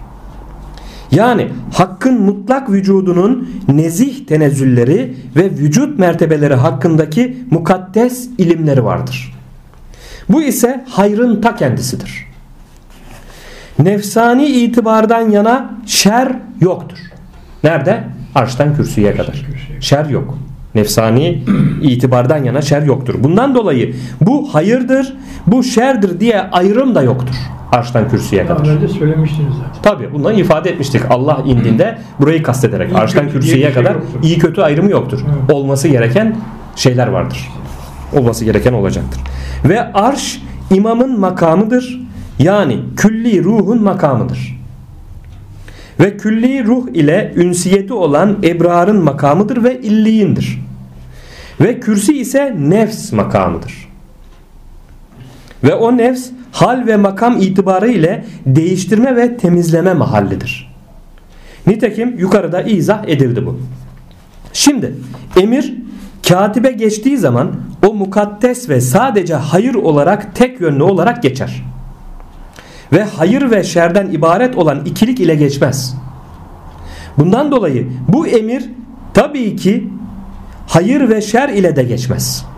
Yani 1.14 1.49
hakkın 1.73 2.23
mutlak 2.23 2.71
vücudunun 2.71 3.49
nezih 3.68 4.26
tenezzülleri 4.26 5.14
ve 5.37 5.44
vücut 5.44 5.99
mertebeleri 5.99 6.54
hakkındaki 6.54 7.38
mukaddes 7.50 8.28
ilimleri 8.38 8.85
vardır. 8.85 9.35
Bu 10.28 10.42
ise 10.42 10.85
hayrın 10.88 11.40
ta 11.40 11.56
kendisidir. 11.56 12.26
Nefsani 13.78 14.47
itibardan 14.47 15.30
yana 15.30 15.75
şer 15.87 16.33
yoktur. 16.61 16.98
Nerede? 17.64 18.05
Arştan 18.35 18.77
kürsüye 18.77 19.16
kadar. 19.16 19.46
Şer 19.81 20.05
yok. 20.05 20.38
Nefsani 20.74 21.42
itibardan 21.83 22.44
yana 22.44 22.62
şer 22.62 22.83
yoktur. 22.83 23.14
Bundan 23.18 23.55
dolayı 23.55 23.94
bu 24.20 24.55
hayırdır, 24.55 25.16
bu 25.46 25.64
şerdir 25.64 26.20
diye 26.20 26.40
ayrım 26.40 26.94
da 26.94 27.03
yoktur. 27.03 27.35
Arştan 27.74 28.08
kürsüye 28.08 28.48
Daha 28.48 28.56
kadar. 28.56 28.70
önce 28.70 28.88
söylemiştiniz 28.88 29.52
zaten. 29.54 29.82
Tabi 29.82 30.12
bunları 30.12 30.34
ifade 30.40 30.70
etmiştik. 30.70 31.02
Allah 31.10 31.42
indinde 31.46 31.98
burayı 32.20 32.42
kastederek 32.42 32.92
İyi 32.92 32.96
arştan 32.96 33.28
kürsüye 33.30 33.64
şey 33.64 33.72
kadar 33.74 33.94
yoktur. 33.94 34.22
iyi 34.22 34.38
kötü 34.38 34.60
ayrımı 34.62 34.90
yoktur. 34.90 35.20
Evet. 35.24 35.52
Olması 35.52 35.88
gereken 35.88 36.37
şeyler 36.76 37.06
vardır. 37.06 37.48
Olması 38.12 38.44
gereken 38.44 38.72
olacaktır. 38.72 39.20
Ve 39.64 39.92
arş 39.92 40.42
imamın 40.70 41.20
makamıdır. 41.20 42.00
Yani 42.38 42.78
külli 42.96 43.44
ruhun 43.44 43.82
makamıdır. 43.82 44.60
Ve 46.00 46.16
külli 46.16 46.64
ruh 46.64 46.88
ile 46.94 47.32
ünsiyeti 47.37 47.92
olan 47.92 48.37
ebrarın 48.44 49.04
makamıdır 49.04 49.64
ve 49.64 49.80
illiyindir. 49.80 50.60
Ve 51.60 51.80
kürsi 51.80 52.18
ise 52.18 52.54
nefs 52.58 53.12
makamıdır. 53.12 53.88
Ve 55.64 55.74
o 55.74 55.96
nefs 55.96 56.30
hal 56.55 56.87
ve 56.87 56.97
makam 56.97 57.37
itibarı 57.37 57.90
ile 57.90 58.25
değiştirme 58.47 59.17
ve 59.17 59.37
temizleme 59.37 59.95
mahallidir. 59.95 60.75
Nitekim 61.67 62.19
yukarıda 62.19 62.62
izah 62.62 63.05
edildi 63.09 63.47
bu. 63.47 63.61
Şimdi 64.53 64.95
emir 65.40 65.75
katibe 66.29 66.71
geçtiği 66.73 67.19
zaman 67.19 67.53
o 67.87 67.95
mukaddes 67.95 68.69
ve 68.69 68.81
sadece 68.81 69.35
hayır 69.35 69.75
olarak 69.75 70.35
tek 70.35 70.61
yönlü 70.61 70.83
olarak 70.83 71.23
geçer. 71.23 71.64
Ve 72.93 73.05
hayır 73.05 73.51
ve 73.51 73.64
şerden 73.64 74.11
ibaret 74.11 74.57
olan 74.57 74.85
ikilik 74.85 75.21
ile 75.21 75.35
geçmez. 75.35 75.97
Bundan 77.19 77.51
dolayı 77.51 77.88
bu 78.09 78.27
emir 78.27 78.71
tabii 79.14 79.57
ki 79.57 79.88
hayır 80.67 81.09
ve 81.09 81.21
şer 81.21 81.49
ile 81.49 81.77
de 81.77 81.83
geçmez. 81.83 82.54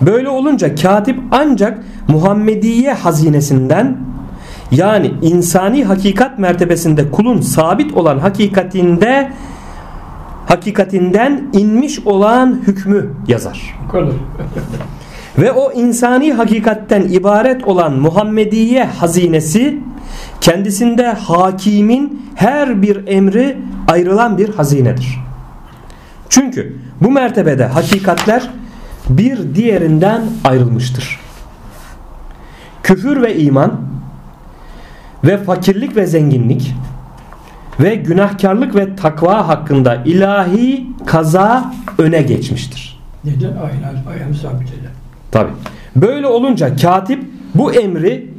Böyle 0.00 0.28
olunca 0.28 0.74
katip 0.74 1.18
ancak 1.30 1.78
Muhammediye 2.08 2.92
hazinesinden 2.92 3.96
yani 4.70 5.14
insani 5.22 5.84
hakikat 5.84 6.38
mertebesinde 6.38 7.10
kulun 7.10 7.40
sabit 7.40 7.94
olan 7.94 8.18
hakikatinde 8.18 9.32
hakikatinden 10.46 11.44
inmiş 11.52 12.00
olan 12.06 12.60
hükmü 12.66 13.10
yazar. 13.28 13.74
Ve 15.38 15.52
o 15.52 15.72
insani 15.72 16.32
hakikatten 16.32 17.02
ibaret 17.02 17.64
olan 17.64 17.92
Muhammediye 17.92 18.84
hazinesi 18.84 19.78
kendisinde 20.40 21.06
hakimin 21.06 22.22
her 22.34 22.82
bir 22.82 23.06
emri 23.06 23.58
ayrılan 23.88 24.38
bir 24.38 24.48
hazinedir. 24.48 25.18
Çünkü 26.28 26.76
bu 27.00 27.10
mertebede 27.10 27.66
hakikatler 27.66 28.50
bir 29.08 29.54
diğerinden 29.54 30.22
ayrılmıştır. 30.44 31.20
Küfür 32.82 33.22
ve 33.22 33.36
iman 33.36 33.80
ve 35.24 35.38
fakirlik 35.38 35.96
ve 35.96 36.06
zenginlik 36.06 36.74
ve 37.80 37.94
günahkarlık 37.94 38.74
ve 38.74 38.96
takva 38.96 39.48
hakkında 39.48 39.94
ilahi 40.04 40.86
kaza 41.06 41.74
öne 41.98 42.22
geçmiştir. 42.22 43.00
Neden? 43.24 43.48
Aynen, 43.48 44.16
ayağını 44.16 44.34
sabit 44.34 44.68
eder. 44.68 44.90
Tabi. 45.30 45.50
Böyle 45.96 46.26
olunca 46.26 46.76
katip 46.76 47.24
bu 47.54 47.72
emri 47.72 48.34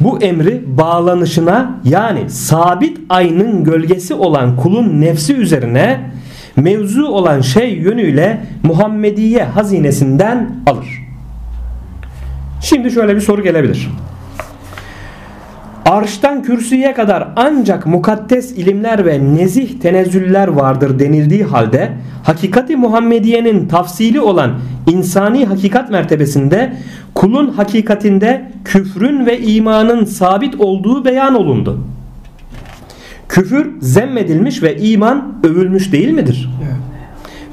bu 0.00 0.22
emri 0.22 0.64
bağlanışına 0.66 1.80
yani 1.84 2.30
sabit 2.30 2.98
aynın 3.08 3.64
gölgesi 3.64 4.14
olan 4.14 4.56
kulun 4.56 5.00
nefsi 5.00 5.34
üzerine 5.34 6.10
mevzu 6.56 7.06
olan 7.06 7.40
şey 7.40 7.74
yönüyle 7.74 8.40
Muhammediye 8.62 9.44
hazinesinden 9.44 10.50
alır. 10.66 11.04
Şimdi 12.60 12.90
şöyle 12.90 13.16
bir 13.16 13.20
soru 13.20 13.42
gelebilir. 13.42 13.88
Arştan 15.84 16.42
kürsüye 16.42 16.94
kadar 16.94 17.28
ancak 17.36 17.86
mukaddes 17.86 18.52
ilimler 18.52 19.06
ve 19.06 19.34
nezih 19.34 19.80
tenezzüller 19.80 20.48
vardır 20.48 20.98
denildiği 20.98 21.44
halde 21.44 21.92
hakikati 22.22 22.76
Muhammediye'nin 22.76 23.68
tafsili 23.68 24.20
olan 24.20 24.52
insani 24.86 25.46
hakikat 25.46 25.90
mertebesinde 25.90 26.76
kulun 27.14 27.48
hakikatinde 27.48 28.50
küfrün 28.64 29.26
ve 29.26 29.40
imanın 29.40 30.04
sabit 30.04 30.60
olduğu 30.60 31.04
beyan 31.04 31.34
olundu. 31.34 31.80
Küfür 33.34 33.70
zemmedilmiş 33.80 34.62
ve 34.62 34.76
iman 34.76 35.34
övülmüş 35.44 35.92
değil 35.92 36.10
midir? 36.10 36.50
Evet. 36.62 36.74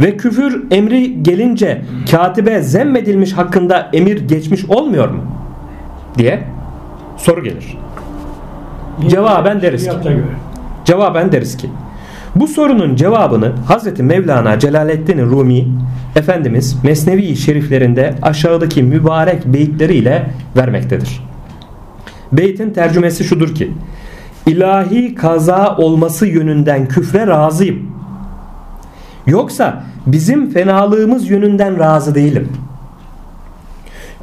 Ve 0.02 0.17
küfür 0.17 0.63
emri 0.72 1.24
gelince 1.24 1.82
katibe 2.12 2.62
zemmedilmiş 2.62 3.34
hakkında 3.34 3.89
emir 3.94 4.28
geçmiş 4.28 4.65
olmuyor 4.65 5.10
mu? 5.10 5.24
diye 6.17 6.44
soru 7.17 7.44
gelir. 7.44 7.78
Cevaben 9.08 9.62
deriz 9.62 9.88
ki. 9.88 9.96
Cevaben 10.86 11.32
deriz 11.32 11.58
ki 11.58 11.70
Bu 12.36 12.48
sorunun 12.48 12.96
cevabını 12.96 13.52
Hazreti 13.67 14.04
Mevlana 14.04 14.60
Celaleddin 14.60 15.30
Rumi 15.30 15.67
Efendimiz 16.15 16.84
Mesnevi 16.84 17.36
şeriflerinde 17.36 18.15
aşağıdaki 18.22 18.84
mübarek 18.84 19.46
beyitleriyle 19.46 20.30
vermektedir. 20.58 21.24
Beytin 22.32 22.70
tercümesi 22.70 23.24
şudur 23.24 23.56
ki 23.56 23.72
ilahi 24.47 25.15
kaza 25.15 25.77
olması 25.77 26.27
yönünden 26.27 26.88
küfre 26.88 27.27
razıyım. 27.27 27.91
Yoksa 29.27 29.84
bizim 30.06 30.49
fenalığımız 30.49 31.30
yönünden 31.30 31.80
razı 31.80 32.15
değilim. 32.15 32.49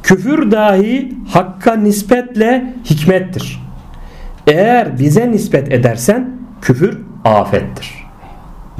Küfür 0.03 0.51
dahi 0.51 1.13
hakka 1.29 1.73
nispetle 1.73 2.73
hikmettir. 2.85 3.61
Eğer 4.47 4.99
bize 4.99 5.31
nispet 5.31 5.73
edersen 5.73 6.29
küfür 6.61 6.97
afettir 7.25 7.98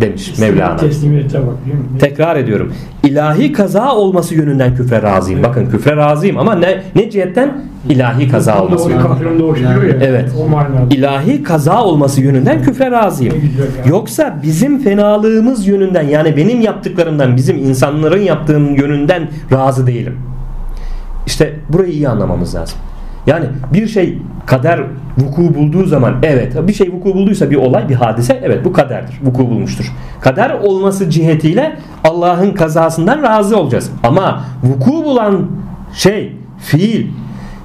demiş 0.02 0.40
Mevlana. 0.40 0.78
Teslimiyete 0.78 1.40
bak? 1.40 1.56
Tekrar 2.00 2.36
ediyorum. 2.36 2.74
İlahi 3.04 3.54
kaza 3.54 3.96
olması 3.96 4.36
yönünden 4.36 4.76
küfre 4.76 5.02
razıyım. 5.02 5.44
Bakın 5.44 5.66
küfre 5.70 5.96
razıyım 5.96 6.38
ama 6.38 6.56
ne 6.56 6.84
ne 6.96 7.10
cihetten? 7.10 7.62
İlahi 7.90 8.30
kaza 8.30 8.64
olması. 8.64 8.92
Ya. 8.92 8.98
Evet. 10.02 10.30
O 10.46 10.50
manada. 10.50 10.96
İlahi 10.96 11.44
kaza 11.44 11.84
olması 11.84 12.22
yönünden 12.22 12.64
küfre 12.64 12.92
razıyım. 12.92 13.36
Yoksa 13.86 14.40
bizim 14.44 14.80
fenalığımız 14.80 15.68
yönünden 15.68 16.08
yani 16.08 16.38
benim 16.38 16.62
yaptıklarımdan 16.62 17.38
bizim 17.38 17.58
insanların 17.58 18.22
yaptığım 18.22 18.76
yönünden 18.76 19.30
razı 19.52 19.88
değilim. 19.88 20.18
İşte 21.26 21.54
burayı 21.70 21.94
iyi 21.94 22.10
anlamamız 22.10 22.56
lazım. 22.56 22.78
Yani 23.30 23.46
bir 23.74 23.88
şey 23.88 24.18
kader 24.46 24.80
vuku 25.18 25.56
bulduğu 25.56 25.86
zaman 25.86 26.16
evet 26.24 26.68
bir 26.68 26.74
şey 26.74 26.92
vuku 26.94 27.14
bulduysa 27.14 27.52
bir 27.52 27.56
olay 27.56 27.90
bir 27.90 27.96
hadise 27.96 28.40
evet 28.44 28.66
bu 28.66 28.74
kaderdir 28.74 29.20
vuku 29.24 29.50
bulmuştur. 29.50 29.94
Kader 30.22 30.50
olması 30.50 31.10
cihetiyle 31.10 31.76
Allah'ın 32.04 32.52
kazasından 32.52 33.24
razı 33.24 33.58
olacağız. 33.58 33.92
Ama 34.04 34.44
vuku 34.64 35.06
bulan 35.06 35.48
şey 35.94 36.34
fiil 36.58 37.08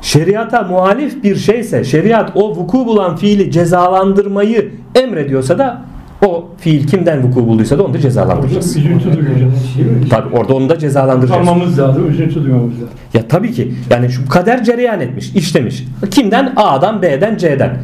şeriata 0.03 0.63
muhalif 0.63 1.25
bir 1.25 1.37
şeyse 1.37 1.85
şeriat 1.85 2.33
o 2.35 2.57
vuku 2.57 2.87
bulan 2.87 3.17
fiili 3.17 3.51
cezalandırmayı 3.51 4.73
emrediyorsa 4.95 5.59
da 5.59 5.83
o 6.27 6.49
fiil 6.59 6.87
kimden 6.87 7.23
vuku 7.23 7.47
bulduysa 7.47 7.79
da 7.79 7.83
onu 7.85 7.95
da 7.95 7.99
cezalandıracağız. 7.99 8.77
üzüntü 8.77 9.05
duyacağız. 9.05 9.77
Değil 9.79 9.91
mi? 9.91 10.09
Tabi 10.09 10.37
orada 10.37 10.55
onu 10.55 10.69
da 10.69 10.79
cezalandıracağız. 10.79 11.43
Utanmamız 11.43 11.79
lazım, 11.79 12.11
üzüntü 12.11 12.45
duymamız 12.45 12.75
lazım. 12.75 12.89
Ya 13.15 13.29
tabii 13.29 13.53
ki 13.53 13.75
yani 13.91 14.11
şu 14.11 14.29
kader 14.29 14.65
cereyan 14.65 15.01
etmiş, 15.01 15.33
işlemiş. 15.35 15.85
Kimden? 16.11 16.53
A'dan, 16.57 17.03
B'den, 17.03 17.37
C'den. 17.37 17.77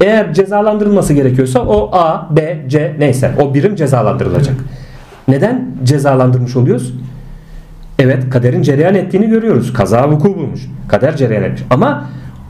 Eğer 0.00 0.34
cezalandırılması 0.34 1.14
gerekiyorsa 1.14 1.60
o 1.60 1.90
A, 1.96 2.36
B, 2.36 2.64
C 2.68 2.96
neyse 2.98 3.30
o 3.40 3.54
birim 3.54 3.76
cezalandırılacak. 3.76 4.56
Neden 5.28 5.66
cezalandırmış 5.84 6.56
oluyoruz? 6.56 6.94
Evet 7.98 8.30
kaderin 8.30 8.62
cereyan 8.62 8.94
ettiğini 8.94 9.28
görüyoruz. 9.28 9.72
Kaza 9.72 10.10
vuku 10.10 10.36
bulmuş. 10.36 10.60
Kader 10.88 11.16
cereyan 11.16 11.42
etmiş. 11.42 11.62
Ama 11.70 12.04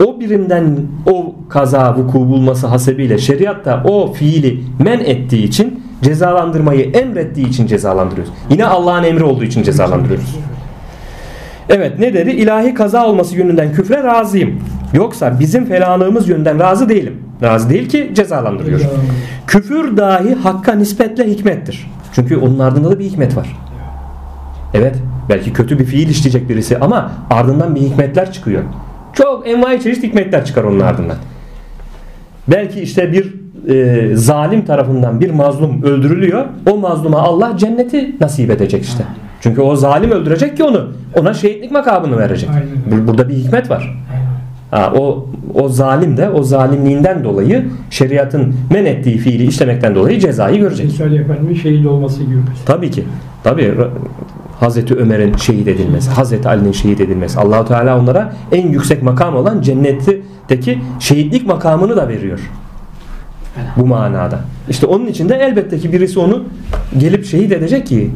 o 0.05 0.19
birimden 0.19 0.77
o 1.05 1.35
kaza 1.49 1.95
vuku 1.97 2.19
bulması 2.19 2.67
hasebiyle 2.67 3.17
şeriat 3.17 3.65
da 3.65 3.83
o 3.85 4.13
fiili 4.13 4.59
men 4.79 4.99
ettiği 4.99 5.43
için 5.43 5.83
cezalandırmayı 6.01 6.91
emrettiği 6.91 7.47
için 7.47 7.67
cezalandırıyoruz. 7.67 8.33
Yine 8.49 8.65
Allah'ın 8.65 9.03
emri 9.03 9.23
olduğu 9.23 9.43
için 9.43 9.63
cezalandırıyoruz. 9.63 10.35
Evet 11.69 11.99
ne 11.99 12.13
dedi? 12.13 12.29
İlahi 12.29 12.73
kaza 12.73 13.05
olması 13.07 13.35
yönünden 13.35 13.73
küfre 13.73 14.03
razıyım. 14.03 14.59
Yoksa 14.93 15.39
bizim 15.39 15.65
felanlığımız 15.65 16.29
yönünden 16.29 16.59
razı 16.59 16.89
değilim. 16.89 17.13
Razı 17.43 17.69
değil 17.69 17.89
ki 17.89 18.11
cezalandırıyor. 18.13 18.81
Küfür 19.47 19.97
dahi 19.97 20.35
hakka 20.35 20.73
nispetle 20.73 21.27
hikmettir. 21.27 21.91
Çünkü 22.13 22.37
onun 22.37 22.59
ardında 22.59 22.91
da 22.91 22.99
bir 22.99 23.05
hikmet 23.05 23.37
var. 23.37 23.57
Evet 24.73 24.95
belki 25.29 25.53
kötü 25.53 25.79
bir 25.79 25.85
fiil 25.85 26.09
işleyecek 26.09 26.49
birisi 26.49 26.77
ama 26.77 27.11
ardından 27.29 27.75
bir 27.75 27.81
hikmetler 27.81 28.31
çıkıyor. 28.31 28.63
Çok 29.17 29.47
envai 29.47 29.81
çeşit 29.81 30.03
hikmetler 30.03 30.45
çıkar 30.45 30.63
onun 30.63 30.79
ardından. 30.79 31.15
Belki 32.47 32.81
işte 32.81 33.11
bir 33.11 33.33
e, 33.69 34.15
zalim 34.15 34.65
tarafından 34.65 35.21
bir 35.21 35.31
mazlum 35.31 35.83
öldürülüyor. 35.83 36.45
O 36.71 36.77
mazluma 36.77 37.21
Allah 37.21 37.57
cenneti 37.57 38.15
nasip 38.21 38.51
edecek 38.51 38.83
işte. 38.83 39.03
Çünkü 39.41 39.61
o 39.61 39.75
zalim 39.75 40.11
öldürecek 40.11 40.57
ki 40.57 40.63
onu. 40.63 40.87
Ona 41.15 41.33
şehitlik 41.33 41.71
makamını 41.71 42.17
verecek. 42.17 42.49
Aynen 42.49 43.07
Burada 43.07 43.29
bir 43.29 43.33
hikmet 43.33 43.69
var. 43.69 43.97
Ha, 44.71 44.93
o 44.97 45.29
o 45.53 45.69
zalim 45.69 46.17
de 46.17 46.29
o 46.29 46.43
zalimliğinden 46.43 47.23
dolayı 47.23 47.65
şeriatın 47.89 48.55
men 48.73 48.85
ettiği 48.85 49.17
fiili 49.17 49.47
işlemekten 49.47 49.95
dolayı 49.95 50.19
cezayı 50.19 50.59
görecek. 50.59 51.01
Efendimiz'in 51.01 51.61
şehit 51.61 51.85
olması 51.85 52.23
gibi. 52.23 52.39
Tabii 52.65 52.91
ki. 52.91 53.03
Tabii 53.43 53.73
Hazreti 54.59 54.95
Ömer'in 54.95 55.35
şehit 55.35 55.67
edilmesi, 55.67 56.09
Hazreti 56.09 56.49
Ali'nin 56.49 56.71
şehit 56.71 57.01
edilmesi. 57.01 57.39
Allahu 57.39 57.67
Teala 57.67 57.99
onlara 57.99 58.33
en 58.51 58.67
yüksek 58.67 59.03
makam 59.03 59.35
olan 59.35 59.61
cennetteki 59.61 60.79
şehitlik 60.99 61.47
makamını 61.47 61.95
da 61.95 62.07
veriyor. 62.07 62.39
Bu 63.77 63.85
manada. 63.85 64.39
İşte 64.69 64.85
onun 64.85 65.05
için 65.05 65.29
de 65.29 65.35
elbette 65.35 65.77
ki 65.79 65.93
birisi 65.93 66.19
onu 66.19 66.43
gelip 66.97 67.25
şehit 67.25 67.51
edecek 67.51 67.87
ki 67.87 68.11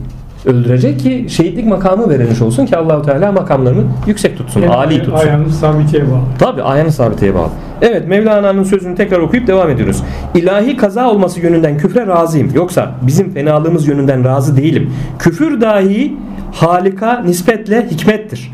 öldürecek 0.46 1.00
ki 1.00 1.26
şehitlik 1.30 1.66
makamı 1.66 2.10
verilmiş 2.10 2.42
olsun 2.42 2.66
ki 2.66 2.78
Allahu 2.78 3.02
Teala 3.02 3.32
makamlarını 3.32 3.84
yüksek 4.08 4.38
tutsun, 4.38 4.62
Yani 4.62 4.74
âli 4.74 4.98
tutsun. 4.98 5.28
Ayağını 5.28 5.50
sabiteye 5.50 6.04
bağlı. 6.04 6.22
Tabi 6.40 6.64
ayağını 6.64 6.92
sabiteye 6.92 7.36
bağlı. 7.36 7.50
Evet 7.82 8.08
Mevlana'nın 8.08 8.64
sözünü 8.64 8.96
tekrar 8.96 9.20
okuyup 9.20 9.48
devam 9.48 9.70
ediyoruz. 9.70 10.04
İlahi 10.36 10.78
kaza 10.78 11.10
olması 11.10 11.40
yönünden 11.40 11.78
küfre 11.78 12.08
razıyım. 12.08 12.52
Yoksa 12.56 12.92
bizim 13.02 13.34
fenalığımız 13.34 13.88
yönünden 13.88 14.24
razı 14.24 14.58
değilim. 14.58 14.94
Küfür 15.20 15.62
dahi 15.62 16.14
halika 16.52 17.22
nispetle 17.22 17.90
hikmettir. 17.92 18.52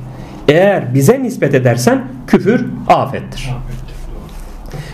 Eğer 0.47 0.93
bize 0.93 1.23
nispet 1.23 1.53
edersen 1.53 2.01
küfür 2.27 2.65
afettir. 2.87 3.49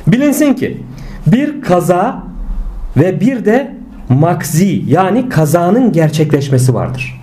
Bilinsin 0.08 0.54
ki 0.54 0.84
bir 1.28 1.62
kaza 1.62 2.24
ve 2.98 3.20
bir 3.20 3.46
de 3.46 3.72
makzi 4.10 4.84
yani 4.88 5.30
kazanın 5.30 5.92
gerçekleşmesi 5.92 6.74
vardır. 6.74 7.22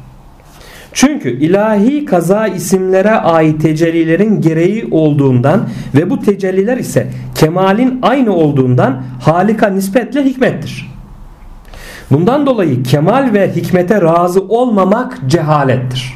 Çünkü 0.93 1.31
ilahi 1.31 2.05
kaza 2.05 2.47
isimlere 2.47 3.11
ait 3.11 3.63
tecellilerin 3.63 4.41
gereği 4.41 4.89
olduğundan 4.91 5.69
ve 5.95 6.11
bu 6.11 6.21
tecelliler 6.21 6.77
ise 6.77 7.07
kemalin 7.35 7.99
aynı 8.03 8.35
olduğundan 8.35 9.03
halika 9.21 9.69
nispetle 9.69 10.25
hikmettir. 10.25 10.91
Bundan 12.11 12.47
dolayı 12.47 12.83
kemal 12.83 13.33
ve 13.33 13.53
hikmete 13.57 14.01
razı 14.01 14.41
olmamak 14.43 15.19
cehalettir. 15.27 16.15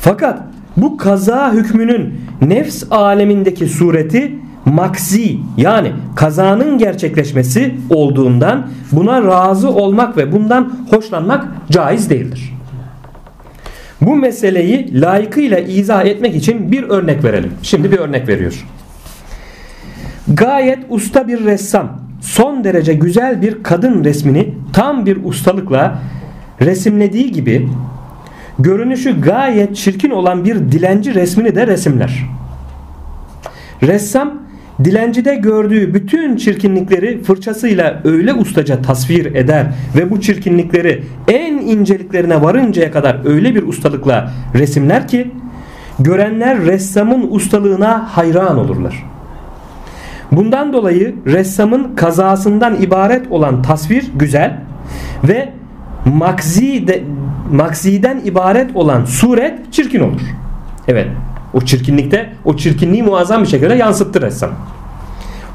Fakat 0.00 0.42
bu 0.76 0.96
kaza 0.96 1.52
hükmünün 1.52 2.20
nefs 2.42 2.84
alemindeki 2.90 3.66
sureti 3.66 4.34
maksi 4.64 5.38
yani 5.56 5.92
kazanın 6.16 6.78
gerçekleşmesi 6.78 7.74
olduğundan 7.90 8.66
buna 8.92 9.24
razı 9.24 9.70
olmak 9.70 10.16
ve 10.16 10.32
bundan 10.32 10.72
hoşlanmak 10.90 11.48
caiz 11.70 12.10
değildir. 12.10 12.52
Bu 14.00 14.16
meseleyi 14.16 15.00
layıkıyla 15.00 15.58
izah 15.58 16.04
etmek 16.04 16.34
için 16.34 16.72
bir 16.72 16.82
örnek 16.82 17.24
verelim. 17.24 17.52
Şimdi 17.62 17.92
bir 17.92 17.98
örnek 17.98 18.28
veriyor. 18.28 18.66
Gayet 20.28 20.78
usta 20.88 21.28
bir 21.28 21.44
ressam 21.44 22.09
son 22.20 22.64
derece 22.64 22.94
güzel 22.94 23.42
bir 23.42 23.62
kadın 23.62 24.04
resmini 24.04 24.54
tam 24.72 25.06
bir 25.06 25.24
ustalıkla 25.24 25.98
resimlediği 26.60 27.32
gibi 27.32 27.68
görünüşü 28.58 29.20
gayet 29.20 29.76
çirkin 29.76 30.10
olan 30.10 30.44
bir 30.44 30.54
dilenci 30.58 31.14
resmini 31.14 31.54
de 31.54 31.66
resimler. 31.66 32.26
Ressam 33.82 34.40
dilencide 34.84 35.34
gördüğü 35.34 35.94
bütün 35.94 36.36
çirkinlikleri 36.36 37.22
fırçasıyla 37.22 38.00
öyle 38.04 38.34
ustaca 38.34 38.82
tasvir 38.82 39.34
eder 39.34 39.66
ve 39.96 40.10
bu 40.10 40.20
çirkinlikleri 40.20 41.02
en 41.28 41.52
inceliklerine 41.52 42.42
varıncaya 42.42 42.92
kadar 42.92 43.20
öyle 43.24 43.54
bir 43.54 43.62
ustalıkla 43.62 44.30
resimler 44.54 45.08
ki 45.08 45.30
görenler 45.98 46.60
ressamın 46.60 47.26
ustalığına 47.30 48.16
hayran 48.16 48.58
olurlar. 48.58 49.04
Bundan 50.32 50.72
dolayı 50.72 51.14
ressamın 51.26 51.94
kazasından 51.96 52.82
ibaret 52.82 53.32
olan 53.32 53.62
tasvir 53.62 54.10
güzel 54.14 54.60
ve 55.24 55.52
makzi 56.04 56.88
de, 56.88 57.02
makziden 57.52 58.20
ibaret 58.24 58.76
olan 58.76 59.04
suret 59.04 59.72
çirkin 59.72 60.00
olur. 60.00 60.20
Evet. 60.88 61.08
O 61.54 61.60
çirkinlikte 61.60 62.32
o 62.44 62.56
çirkinliği 62.56 63.02
muazzam 63.02 63.42
bir 63.42 63.48
şekilde 63.48 63.74
yansıttı 63.74 64.22
ressam. 64.22 64.50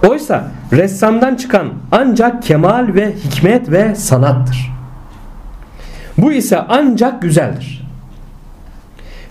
Oysa 0.08 0.52
ressamdan 0.72 1.36
çıkan 1.36 1.68
ancak 1.92 2.44
kemal 2.44 2.94
ve 2.94 3.14
hikmet 3.14 3.72
ve 3.72 3.96
sanattır. 3.96 4.72
Bu 6.18 6.32
ise 6.32 6.60
ancak 6.70 7.22
güzeldir. 7.22 7.86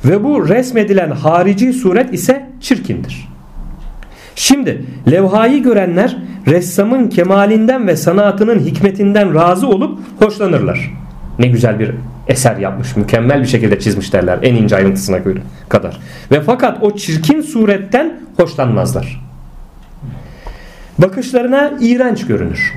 Ve 0.04 0.24
bu 0.24 0.48
resmedilen 0.48 1.10
harici 1.10 1.72
suret 1.72 2.14
ise 2.14 2.50
çirkindir. 2.60 3.33
Şimdi 4.54 4.84
levhayı 5.10 5.62
görenler 5.62 6.16
ressamın 6.46 7.08
kemalinden 7.08 7.86
ve 7.86 7.96
sanatının 7.96 8.58
hikmetinden 8.58 9.34
razı 9.34 9.68
olup 9.68 9.98
hoşlanırlar. 10.18 10.92
Ne 11.38 11.46
güzel 11.46 11.78
bir 11.78 11.90
eser 12.28 12.56
yapmış, 12.56 12.96
mükemmel 12.96 13.40
bir 13.40 13.46
şekilde 13.46 13.78
çizmiş 13.80 14.12
derler 14.12 14.38
en 14.42 14.54
ince 14.54 14.76
ayrıntısına 14.76 15.18
göre 15.18 15.40
kadar. 15.68 16.00
Ve 16.30 16.40
fakat 16.40 16.82
o 16.82 16.96
çirkin 16.96 17.40
suretten 17.40 18.20
hoşlanmazlar. 18.36 19.20
Bakışlarına 20.98 21.72
iğrenç 21.80 22.26
görünür. 22.26 22.72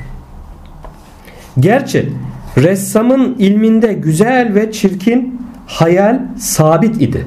Gerçi 1.59 2.13
ressamın 2.57 3.35
ilminde 3.39 3.93
güzel 3.93 4.55
ve 4.55 4.71
çirkin 4.71 5.41
hayal 5.67 6.19
sabit 6.37 7.01
idi. 7.01 7.25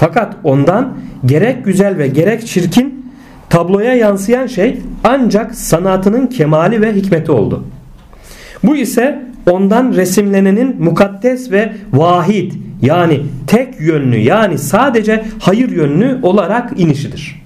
Fakat 0.00 0.36
ondan 0.44 0.96
gerek 1.26 1.64
güzel 1.64 1.98
ve 1.98 2.08
gerek 2.08 2.46
çirkin 2.46 3.12
tabloya 3.50 3.94
yansıyan 3.94 4.46
şey 4.46 4.78
ancak 5.04 5.54
sanatının 5.54 6.26
kemali 6.26 6.82
ve 6.82 6.92
hikmeti 6.92 7.32
oldu. 7.32 7.64
Bu 8.64 8.76
ise 8.76 9.22
ondan 9.50 9.92
resimlenenin 9.94 10.82
mukaddes 10.82 11.50
ve 11.50 11.72
vahid 11.92 12.52
yani 12.82 13.22
tek 13.46 13.80
yönlü 13.80 14.16
yani 14.16 14.58
sadece 14.58 15.24
hayır 15.40 15.70
yönlü 15.70 16.18
olarak 16.22 16.80
inişidir. 16.80 17.42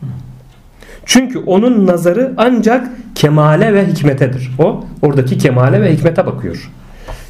Çünkü 1.07 1.38
onun 1.38 1.87
nazarı 1.87 2.35
ancak 2.37 2.90
kemale 3.14 3.75
ve 3.75 3.87
hikmetedir. 3.87 4.51
O 4.59 4.85
oradaki 5.03 5.38
kemale 5.38 5.83
ve 5.83 5.95
hikmete 5.95 6.27
bakıyor. 6.27 6.71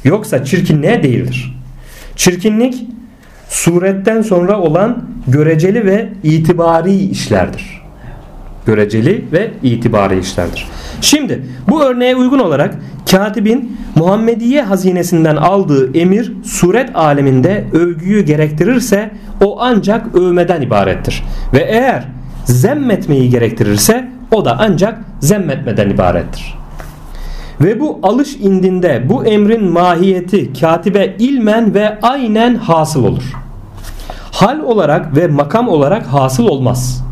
Yoksa 0.03 0.45
çirkinliğe 0.45 1.03
değildir. 1.03 1.55
Çirkinlik 2.15 2.94
suretten 3.49 4.21
sonra 4.21 4.59
olan 4.59 5.03
göreceli 5.27 5.85
ve 5.85 6.09
itibari 6.23 6.95
işlerdir. 6.95 7.81
Göreceli 8.65 9.25
ve 9.31 9.51
itibari 9.63 10.19
işlerdir. 10.19 10.67
Şimdi 11.01 11.41
bu 11.69 11.83
örneğe 11.83 12.15
uygun 12.15 12.39
olarak 12.39 12.75
katibin 13.11 13.77
Muhammediye 13.95 14.61
hazinesinden 14.61 15.35
aldığı 15.35 15.97
emir 15.97 16.33
suret 16.43 16.95
aleminde 16.95 17.65
övgüyü 17.73 18.25
gerektirirse 18.25 19.11
o 19.43 19.57
ancak 19.61 20.15
övmeden 20.15 20.61
ibarettir. 20.61 21.23
Ve 21.53 21.59
eğer 21.59 22.03
zemmetmeyi 22.45 23.29
gerektirirse 23.29 24.09
o 24.31 24.45
da 24.45 24.57
ancak 24.59 24.97
zemmetmeden 25.19 25.89
ibarettir. 25.89 26.55
Ve 27.61 27.79
bu 27.79 27.99
alış 28.03 28.35
indinde 28.35 29.05
bu 29.09 29.25
emrin 29.25 29.71
mahiyeti 29.71 30.53
katibe 30.53 31.15
ilmen 31.19 31.73
ve 31.73 31.99
aynen 32.01 32.55
hasıl 32.55 33.03
olur. 33.03 33.33
Hal 34.31 34.59
olarak 34.59 35.15
ve 35.15 35.27
makam 35.27 35.69
olarak 35.69 36.05
hasıl 36.05 36.47
olmaz. 36.47 37.05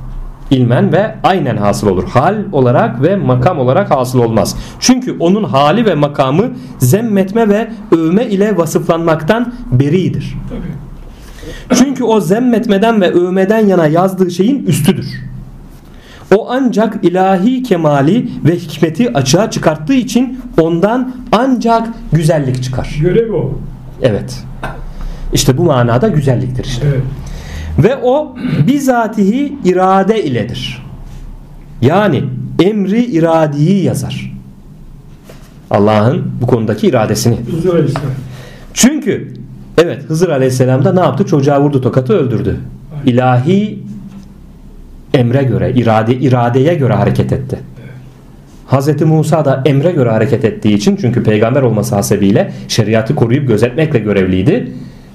İlmen 0.51 0.91
ve 0.91 1.15
aynen 1.23 1.58
hasıl 1.58 1.88
olur. 1.88 2.03
Hal 2.03 2.36
olarak 2.51 3.01
ve 3.01 3.15
makam 3.15 3.60
olarak 3.60 3.91
hasıl 3.91 4.19
olmaz. 4.19 4.56
Çünkü 4.79 5.17
onun 5.19 5.43
hali 5.43 5.86
ve 5.86 5.95
makamı 5.95 6.51
zemmetme 6.79 7.49
ve 7.49 7.71
övme 7.91 8.25
ile 8.25 8.58
vasıflanmaktan 8.58 9.53
beridir. 9.71 10.36
Çünkü 11.73 12.03
o 12.03 12.19
zemmetmeden 12.19 13.01
ve 13.01 13.12
övmeden 13.12 13.67
yana 13.67 13.88
yazdığı 13.88 14.32
şeyin 14.32 14.65
üstüdür. 14.65 15.23
O 16.38 16.48
ancak 16.50 17.06
ilahi 17.06 17.63
kemali 17.63 18.30
ve 18.46 18.56
hikmeti 18.56 19.13
açığa 19.13 19.52
çıkarttığı 19.52 19.93
için 19.93 20.39
ondan 20.62 21.15
ancak 21.32 21.88
güzellik 22.12 22.63
çıkar. 22.63 22.98
Görev 23.02 23.34
o. 23.34 23.52
Evet. 24.02 24.43
İşte 25.34 25.58
bu 25.58 25.63
manada 25.63 26.08
güzelliktir 26.08 26.65
işte. 26.65 26.88
Evet. 26.88 27.04
Ve 27.80 27.96
o 28.04 28.36
bizatihi 28.67 29.58
irade 29.65 30.24
iledir. 30.24 30.84
Yani 31.82 32.24
emri 32.62 33.06
iradiyi 33.06 33.84
yazar. 33.84 34.34
Allah'ın 35.72 36.32
bu 36.41 36.48
konudaki 36.48 36.88
iradesini. 36.88 37.38
Hızır 37.52 37.74
Aleyhisselam. 37.74 38.12
Çünkü 38.74 39.34
evet 39.78 40.04
Hızır 40.08 40.30
Aleyhisselam 40.30 40.86
da 40.86 40.93
ne 40.93 41.00
yaptı? 41.00 41.26
Çocuğa 41.26 41.62
vurdu 41.62 41.82
tokatı 41.82 42.13
öldürdü. 42.13 42.60
İlahi 43.06 43.83
emre 45.13 45.43
göre, 45.43 45.71
irade, 45.71 46.15
iradeye 46.15 46.76
göre 46.76 46.93
hareket 46.93 47.32
etti. 47.34 47.60
Hz. 48.67 49.02
Musa 49.02 49.45
da 49.45 49.62
emre 49.65 49.91
göre 49.91 50.10
hareket 50.10 50.45
ettiği 50.45 50.73
için 50.73 50.95
çünkü 50.95 51.23
peygamber 51.23 51.62
olması 51.62 51.95
hasebiyle 51.95 52.52
şeriatı 52.67 53.15
koruyup 53.15 53.47
gözetmekle 53.47 53.99
görevliydi. 53.99 54.71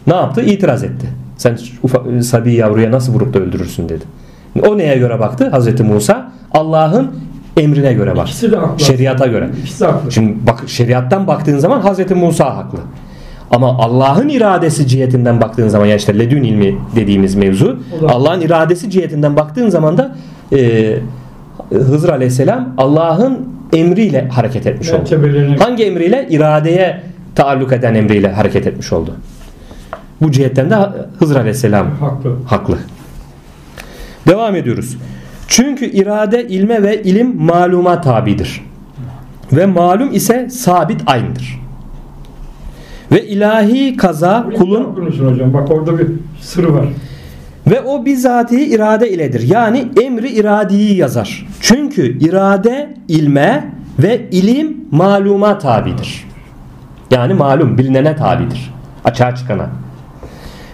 Ne 0.06 0.14
yaptı? 0.14 0.40
İtiraz 0.40 0.84
etti. 0.84 1.06
Sen 1.36 1.58
ufa, 1.82 2.02
sabi 2.22 2.54
yavruya 2.54 2.90
nasıl 2.90 3.14
vurup 3.14 3.34
da 3.34 3.38
öldürürsün 3.38 3.88
dedi. 3.88 4.04
O 4.66 4.78
neye 4.78 4.98
göre 4.98 5.20
baktı? 5.20 5.52
Hz. 5.52 5.80
Musa 5.80 6.32
Allah'ın 6.52 7.10
emrine 7.56 7.92
göre 7.92 8.16
baktı. 8.16 8.32
Şeriata 8.78 9.26
göre. 9.26 9.50
Şimdi 10.10 10.36
bak 10.46 10.62
şeriattan 10.66 11.26
baktığın 11.26 11.58
zaman 11.58 11.82
Hz. 11.82 12.10
Musa 12.10 12.56
haklı. 12.56 12.78
Ama 13.50 13.78
Allah'ın 13.78 14.28
iradesi 14.28 14.86
cihetinden 14.86 15.40
baktığın 15.40 15.68
zaman 15.68 15.86
ya 15.86 15.96
işte 15.96 16.18
ledün 16.18 16.42
ilmi 16.42 16.78
dediğimiz 16.96 17.34
mevzu 17.34 17.82
Allah'ın 18.08 18.40
iradesi 18.40 18.90
cihetinden 18.90 19.36
baktığın 19.36 19.68
zaman 19.68 19.98
da 19.98 20.16
e, 20.56 20.94
Hızır 21.72 22.08
Aleyhisselam 22.08 22.68
Allah'ın 22.78 23.48
emriyle 23.72 24.28
hareket 24.28 24.66
etmiş 24.66 24.90
oldu. 24.92 25.08
Hangi 25.58 25.84
emriyle? 25.84 26.26
İradeye 26.30 27.02
taalluk 27.34 27.72
eden 27.72 27.94
emriyle 27.94 28.32
hareket 28.32 28.66
etmiş 28.66 28.92
oldu. 28.92 29.14
Bu 30.22 30.32
cihetten 30.32 30.70
de 30.70 30.76
Hızır 31.18 31.36
Aleyhisselam 31.36 31.90
haklı. 32.00 32.36
haklı. 32.46 32.78
Devam 34.28 34.56
ediyoruz. 34.56 34.96
Çünkü 35.48 35.84
irade 35.84 36.48
ilme 36.48 36.82
ve 36.82 37.02
ilim 37.02 37.42
maluma 37.42 38.00
tabidir. 38.00 38.64
Ve 39.52 39.66
malum 39.66 40.14
ise 40.14 40.50
sabit 40.50 41.02
aynıdır. 41.06 41.60
Ve 43.12 43.26
ilahi 43.26 43.96
kaza 43.96 44.46
kulun 44.56 44.84
hocam. 45.30 45.54
Bak 45.54 45.70
orada 45.70 45.98
bir 45.98 46.06
sırrı 46.40 46.74
var. 46.74 46.84
ve 47.66 47.80
o 47.80 48.04
bizatihi 48.04 48.64
irade 48.74 49.10
iledir. 49.10 49.48
Yani 49.48 49.88
emri 50.02 50.28
iradiyi 50.28 50.96
yazar. 50.96 51.46
Çünkü 51.60 52.18
irade 52.18 52.94
ilme 53.08 53.72
ve 53.98 54.28
ilim 54.30 54.76
maluma 54.90 55.58
tabidir. 55.58 56.24
Yani 57.10 57.34
malum 57.34 57.78
bilinene 57.78 58.16
tabidir. 58.16 58.74
Açığa 59.04 59.34
çıkana. 59.34 59.66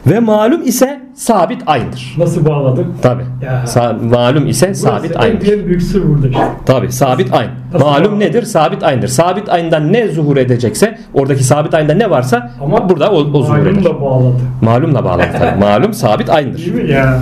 Ve 0.07 0.21
malum 0.21 0.63
ise 0.63 1.04
sabit 1.15 1.63
aynıdır. 1.67 2.15
Nasıl 2.19 2.47
bağladık? 2.47 2.87
Tabi. 3.03 3.23
Ya. 3.43 3.65
malum 4.11 4.47
ise 4.47 4.75
sabit 4.75 5.11
Burası 5.11 5.15
en 5.29 5.31
aynıdır. 5.31 5.53
En 5.59 5.67
büyük 5.67 5.83
sır 5.83 6.09
burada 6.09 6.29
işte. 6.29 6.43
Tabi 6.67 6.93
sabit 6.93 7.33
ayn. 7.33 7.51
Nasıl 7.73 7.87
Malum 7.87 8.13
bağlı? 8.13 8.21
nedir? 8.21 8.43
Sabit 8.43 8.83
aynıdır. 8.83 9.09
Sabit 9.09 9.49
ayndan 9.49 9.93
ne 9.93 10.09
zuhur 10.09 10.37
edecekse 10.37 10.99
oradaki 11.15 11.45
sabit 11.45 11.75
ayında 11.75 11.95
ne 11.95 12.11
varsa 12.11 12.51
Ama 12.63 12.89
burada 12.89 13.11
o, 13.11 13.17
o 13.33 13.43
zuhur 13.43 13.67
eder. 13.67 13.85
da 13.85 14.01
bağladı. 14.01 14.37
Malumla 14.63 15.05
bağlı 15.05 15.23
tabi. 15.39 15.61
Malum 15.61 15.95
sabit 15.95 16.31
aynıdır. 16.31 16.59
Değil 16.59 16.75
mi 16.75 16.91
ya? 16.91 17.19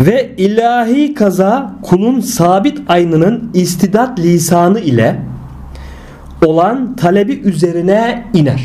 Ve 0.00 0.30
ilahi 0.36 1.14
kaza 1.14 1.72
kulun 1.82 2.20
sabit 2.20 2.78
aynının 2.88 3.50
istidat 3.54 4.18
lisanı 4.18 4.80
ile 4.80 5.16
olan 6.46 6.96
talebi 6.96 7.32
üzerine 7.32 8.24
iner. 8.34 8.62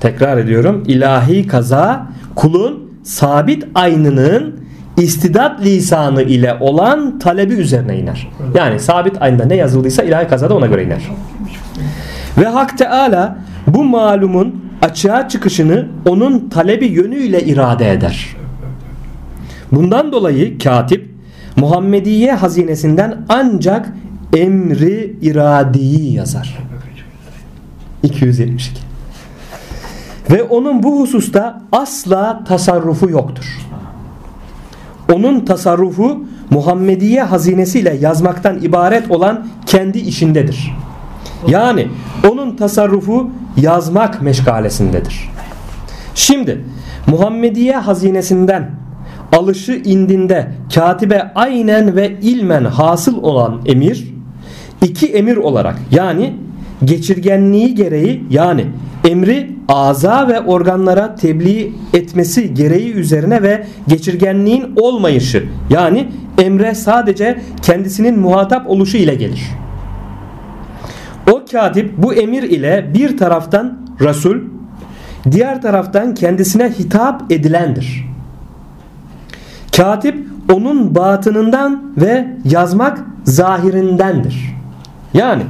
Tekrar 0.00 0.36
ediyorum. 0.36 0.82
İlahi 0.86 1.46
kaza 1.46 2.06
kulun 2.34 2.81
sabit 3.02 3.64
aynının 3.74 4.62
istidat 4.96 5.60
lisanı 5.64 6.22
ile 6.22 6.56
olan 6.60 7.18
talebi 7.18 7.54
üzerine 7.54 7.98
iner. 7.98 8.28
Yani 8.54 8.80
sabit 8.80 9.22
aynda 9.22 9.44
ne 9.44 9.56
yazıldıysa 9.56 10.02
ilahi 10.02 10.28
kazada 10.28 10.54
ona 10.56 10.66
göre 10.66 10.84
iner. 10.84 11.02
Ve 12.38 12.46
Hak 12.46 12.78
Teala 12.78 13.38
bu 13.66 13.84
malumun 13.84 14.64
açığa 14.82 15.28
çıkışını 15.28 15.88
onun 16.08 16.48
talebi 16.48 16.86
yönüyle 16.86 17.44
irade 17.44 17.92
eder. 17.92 18.36
Bundan 19.72 20.12
dolayı 20.12 20.58
katip 20.58 21.12
Muhammediye 21.56 22.32
hazinesinden 22.32 23.24
ancak 23.28 23.92
emri 24.36 25.16
iradiyi 25.22 26.12
yazar. 26.12 26.58
272. 28.02 28.91
Ve 30.30 30.42
onun 30.42 30.82
bu 30.82 31.00
hususta 31.00 31.62
asla 31.72 32.44
tasarrufu 32.44 33.10
yoktur. 33.10 33.58
Onun 35.12 35.40
tasarrufu 35.40 36.24
Muhammediye 36.50 37.22
hazinesiyle 37.22 37.96
yazmaktan 38.00 38.62
ibaret 38.62 39.10
olan 39.10 39.46
kendi 39.66 39.98
işindedir. 39.98 40.74
Yani 41.48 41.88
onun 42.30 42.56
tasarrufu 42.56 43.30
yazmak 43.56 44.22
meşgalesindedir. 44.22 45.30
Şimdi 46.14 46.64
Muhammediye 47.06 47.76
hazinesinden 47.76 48.70
alışı 49.32 49.72
indinde 49.72 50.52
katibe 50.74 51.32
aynen 51.34 51.96
ve 51.96 52.12
ilmen 52.22 52.64
hasıl 52.64 53.22
olan 53.22 53.60
emir 53.66 54.14
iki 54.82 55.06
emir 55.06 55.36
olarak 55.36 55.78
yani 55.90 56.34
geçirgenliği 56.84 57.74
gereği 57.74 58.24
yani 58.30 58.66
emri 59.08 59.50
aza 59.68 60.28
ve 60.28 60.40
organlara 60.40 61.14
tebliğ 61.14 61.72
etmesi 61.94 62.54
gereği 62.54 62.92
üzerine 62.92 63.42
ve 63.42 63.66
geçirgenliğin 63.88 64.76
olmayışı 64.76 65.44
yani 65.70 66.08
emre 66.38 66.74
sadece 66.74 67.40
kendisinin 67.62 68.18
muhatap 68.18 68.70
oluşu 68.70 68.96
ile 68.96 69.14
gelir. 69.14 69.42
O 71.32 71.42
katip 71.52 71.98
bu 71.98 72.14
emir 72.14 72.42
ile 72.42 72.90
bir 72.94 73.16
taraftan 73.16 73.78
Resul, 74.00 74.36
diğer 75.30 75.62
taraftan 75.62 76.14
kendisine 76.14 76.70
hitap 76.70 77.32
edilendir. 77.32 78.06
Katip 79.76 80.26
onun 80.52 80.94
batınından 80.94 81.82
ve 81.96 82.28
yazmak 82.44 82.98
zahirindendir. 83.24 84.54
Yani 85.14 85.42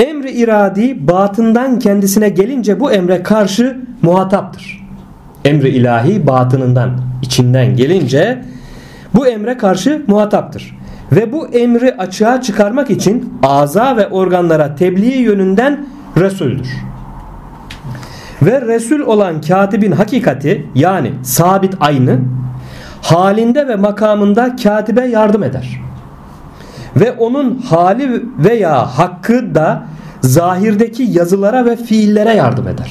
emri 0.00 0.30
iradi 0.30 1.08
batından 1.08 1.78
kendisine 1.78 2.28
gelince 2.28 2.80
bu 2.80 2.92
emre 2.92 3.22
karşı 3.22 3.78
muhataptır. 4.02 4.86
Emri 5.44 5.68
ilahi 5.68 6.26
batınından 6.26 6.90
içinden 7.22 7.76
gelince 7.76 8.44
bu 9.14 9.26
emre 9.26 9.56
karşı 9.56 10.02
muhataptır. 10.06 10.78
Ve 11.12 11.32
bu 11.32 11.48
emri 11.48 11.96
açığa 11.96 12.40
çıkarmak 12.40 12.90
için 12.90 13.34
aza 13.42 13.96
ve 13.96 14.08
organlara 14.08 14.74
tebliğ 14.74 15.16
yönünden 15.16 15.86
Resul'dür. 16.16 16.68
Ve 18.42 18.60
Resul 18.60 19.00
olan 19.00 19.40
katibin 19.40 19.92
hakikati 19.92 20.66
yani 20.74 21.12
sabit 21.22 21.74
aynı 21.80 22.18
halinde 23.02 23.68
ve 23.68 23.76
makamında 23.76 24.56
katibe 24.56 25.06
yardım 25.06 25.42
eder. 25.42 25.80
Ve 26.96 27.12
onun 27.12 27.58
hali 27.58 28.22
veya 28.38 28.98
hakkı 28.98 29.54
da 29.54 29.86
zahirdeki 30.20 31.02
yazılara 31.02 31.64
ve 31.66 31.76
fiillere 31.76 32.34
yardım 32.34 32.68
eder. 32.68 32.90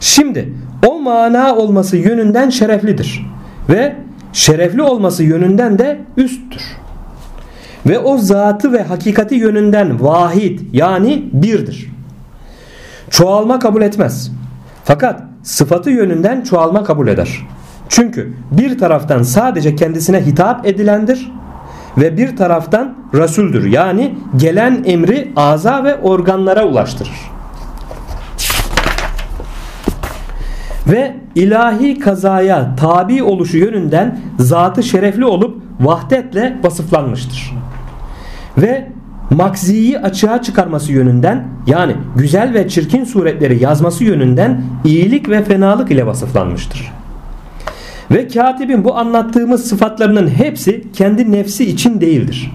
Şimdi 0.00 0.52
o 0.86 1.00
mana 1.00 1.56
olması 1.56 1.96
yönünden 1.96 2.50
şereflidir 2.50 3.26
ve 3.68 3.96
şerefli 4.32 4.82
olması 4.82 5.22
yönünden 5.22 5.78
de 5.78 6.00
üsttür. 6.16 6.62
Ve 7.86 7.98
o 7.98 8.18
zatı 8.18 8.72
ve 8.72 8.82
hakikati 8.82 9.34
yönünden 9.34 10.04
vahid 10.04 10.60
yani 10.72 11.24
birdir. 11.32 11.90
Çoğalma 13.10 13.58
kabul 13.58 13.82
etmez. 13.82 14.32
Fakat 14.84 15.22
sıfatı 15.42 15.90
yönünden 15.90 16.42
çoğalma 16.42 16.84
kabul 16.84 17.08
eder. 17.08 17.46
Çünkü 17.88 18.32
bir 18.50 18.78
taraftan 18.78 19.22
sadece 19.22 19.76
kendisine 19.76 20.26
hitap 20.26 20.66
edilendir 20.66 21.32
ve 21.98 22.16
bir 22.16 22.36
taraftan 22.36 22.94
Resul'dür. 23.14 23.64
Yani 23.64 24.14
gelen 24.36 24.82
emri 24.84 25.32
aza 25.36 25.84
ve 25.84 25.96
organlara 25.96 26.64
ulaştırır. 26.64 27.30
Ve 30.86 31.16
ilahi 31.34 31.98
kazaya 31.98 32.76
tabi 32.76 33.22
oluşu 33.22 33.58
yönünden 33.58 34.20
zatı 34.38 34.82
şerefli 34.82 35.24
olup 35.24 35.62
vahdetle 35.80 36.56
vasıflanmıştır. 36.62 37.54
Ve 38.58 38.88
makziyi 39.30 39.98
açığa 39.98 40.42
çıkarması 40.42 40.92
yönünden 40.92 41.48
yani 41.66 41.96
güzel 42.16 42.54
ve 42.54 42.68
çirkin 42.68 43.04
suretleri 43.04 43.62
yazması 43.62 44.04
yönünden 44.04 44.62
iyilik 44.84 45.28
ve 45.28 45.44
fenalık 45.44 45.90
ile 45.90 46.06
vasıflanmıştır. 46.06 46.99
Ve 48.10 48.28
katibin 48.28 48.84
bu 48.84 48.96
anlattığımız 48.96 49.68
sıfatlarının 49.68 50.28
hepsi 50.28 50.84
kendi 50.92 51.32
nefsi 51.32 51.64
için 51.64 52.00
değildir. 52.00 52.52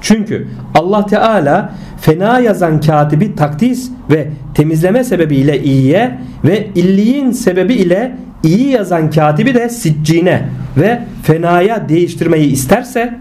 Çünkü 0.00 0.48
Allah 0.74 1.06
Teala 1.06 1.74
fena 2.00 2.40
yazan 2.40 2.80
katibi 2.80 3.34
takdis 3.34 3.90
ve 4.10 4.28
temizleme 4.54 5.04
sebebiyle 5.04 5.62
iyiye 5.62 6.18
ve 6.44 6.66
illiğin 6.74 7.30
sebebi 7.30 7.74
ile 7.74 8.16
iyi 8.42 8.68
yazan 8.68 9.10
katibi 9.10 9.54
de 9.54 9.68
siccine 9.68 10.48
ve 10.76 11.02
fenaya 11.22 11.88
değiştirmeyi 11.88 12.52
isterse 12.52 13.14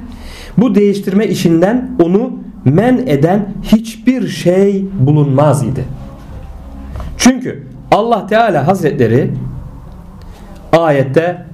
bu 0.57 0.75
değiştirme 0.75 1.27
işinden 1.27 1.89
onu 2.01 2.39
men 2.65 2.97
eden 3.07 3.49
hiçbir 3.63 4.27
şey 4.27 4.85
bulunmaz 4.99 5.63
idi. 5.63 5.83
Çünkü 7.17 7.63
Allah 7.91 8.27
Teala 8.27 8.67
Hazretleri 8.67 9.31
ayette 10.73 11.45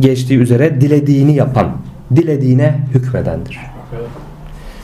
geçtiği 0.00 0.38
üzere 0.38 0.80
dilediğini 0.80 1.34
yapan, 1.34 1.70
dilediğine 2.16 2.78
hükmedendir. 2.94 3.60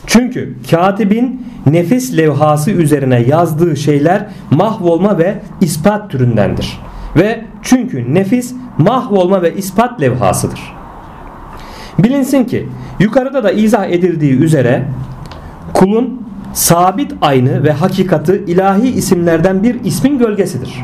Çünkü 0.07 0.55
katibin 0.71 1.45
nefis 1.65 2.17
levhası 2.17 2.71
üzerine 2.71 3.21
yazdığı 3.21 3.75
şeyler 3.75 4.27
mahvolma 4.51 5.17
ve 5.17 5.35
ispat 5.61 6.11
türündendir. 6.11 6.79
Ve 7.15 7.41
çünkü 7.61 8.13
nefis 8.13 8.53
mahvolma 8.77 9.41
ve 9.41 9.55
ispat 9.55 10.01
levhasıdır. 10.01 10.59
Bilinsin 11.99 12.43
ki 12.43 12.69
yukarıda 12.99 13.43
da 13.43 13.51
izah 13.51 13.85
edildiği 13.85 14.33
üzere 14.37 14.85
kulun 15.73 16.21
sabit 16.53 17.13
aynı 17.21 17.63
ve 17.63 17.71
hakikati 17.71 18.43
ilahi 18.47 18.87
isimlerden 18.89 19.63
bir 19.63 19.83
ismin 19.83 20.17
gölgesidir. 20.19 20.83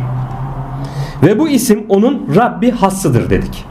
Ve 1.24 1.40
bu 1.40 1.50
isim 1.50 1.84
onun 1.90 2.28
Rabbi 2.36 2.72
hassıdır 2.72 3.30
dedik 3.30 3.66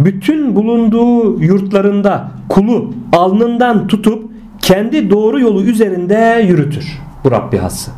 bütün 0.00 0.56
bulunduğu 0.56 1.42
yurtlarında 1.42 2.30
kulu 2.48 2.94
alnından 3.12 3.86
tutup 3.86 4.30
kendi 4.60 5.10
doğru 5.10 5.40
yolu 5.40 5.62
üzerinde 5.62 6.44
yürütür. 6.48 6.98
Bu 7.24 7.30
Rabbi 7.30 7.56
hası. 7.58 7.90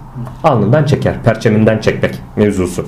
Alnından 0.45 0.85
çeker. 0.85 1.23
Perçeminden 1.25 1.79
çekmek 1.79 2.19
mevzusu. 2.37 2.87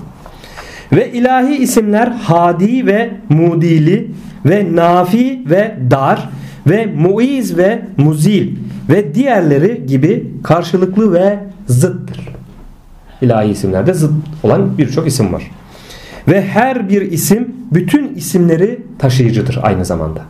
Ve 0.93 1.13
ilahi 1.13 1.57
isimler 1.57 2.13
hadi 2.23 2.87
ve 2.87 3.11
mudili 3.29 4.11
ve 4.45 4.77
nafi 4.77 5.43
ve 5.51 5.77
dar 5.91 6.29
ve 6.67 6.87
muiz 6.87 7.57
ve 7.57 7.83
muzil 7.97 8.57
ve 8.89 9.15
diğerleri 9.15 9.87
gibi 9.87 10.33
karşılıklı 10.43 11.13
ve 11.13 11.39
zıttır. 11.67 12.29
İlahi 13.23 13.49
isimlerde 13.49 13.95
zıt 13.95 14.13
olan 14.43 14.79
birçok 14.79 15.07
isim 15.07 15.33
var. 15.33 15.51
Ve 16.29 16.47
her 16.47 16.89
bir 16.89 17.03
isim 17.03 17.55
bütün 17.73 18.15
isimleri 18.15 18.81
taşıyıcıdır 18.99 19.59
aynı 19.63 19.85
zamanda. 19.85 20.21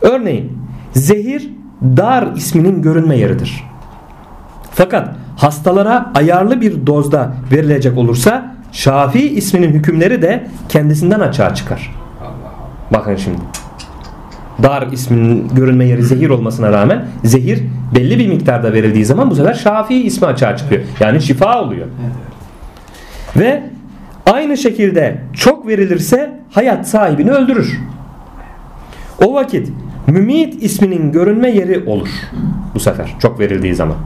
Örneğin 0.00 0.58
zehir 0.92 1.50
dar 1.82 2.28
isminin 2.36 2.82
görünme 2.82 3.18
yeridir. 3.18 3.64
Fakat 4.70 5.16
hastalara 5.36 6.12
ayarlı 6.14 6.60
bir 6.60 6.86
dozda 6.86 7.34
verilecek 7.52 7.98
olursa 7.98 8.54
Şafii 8.72 9.28
isminin 9.28 9.72
hükümleri 9.72 10.22
de 10.22 10.46
kendisinden 10.68 11.20
açığa 11.20 11.54
çıkar. 11.54 11.94
Bakın 12.92 13.16
şimdi. 13.16 13.38
Dar 14.62 14.86
isminin 14.92 15.48
görünme 15.48 15.84
yeri 15.84 16.02
zehir 16.02 16.30
olmasına 16.30 16.72
rağmen 16.72 17.06
zehir 17.24 17.62
belli 17.94 18.18
bir 18.18 18.28
miktarda 18.28 18.72
verildiği 18.72 19.04
zaman 19.04 19.30
bu 19.30 19.34
sefer 19.34 19.54
Şafii 19.54 20.02
ismi 20.02 20.26
açığa 20.26 20.56
çıkıyor. 20.56 20.82
Yani 21.00 21.22
şifa 21.22 21.62
oluyor. 21.62 21.86
Ve 23.36 23.62
Aynı 24.26 24.56
şekilde 24.56 25.18
çok 25.32 25.66
verilirse 25.66 26.40
hayat 26.50 26.88
sahibini 26.88 27.30
öldürür. 27.30 27.80
O 29.24 29.34
vakit 29.34 29.68
mümit 30.06 30.62
isminin 30.62 31.12
görünme 31.12 31.50
yeri 31.50 31.88
olur 31.88 32.08
bu 32.74 32.80
sefer 32.80 33.14
çok 33.18 33.40
verildiği 33.40 33.74
zaman. 33.74 33.96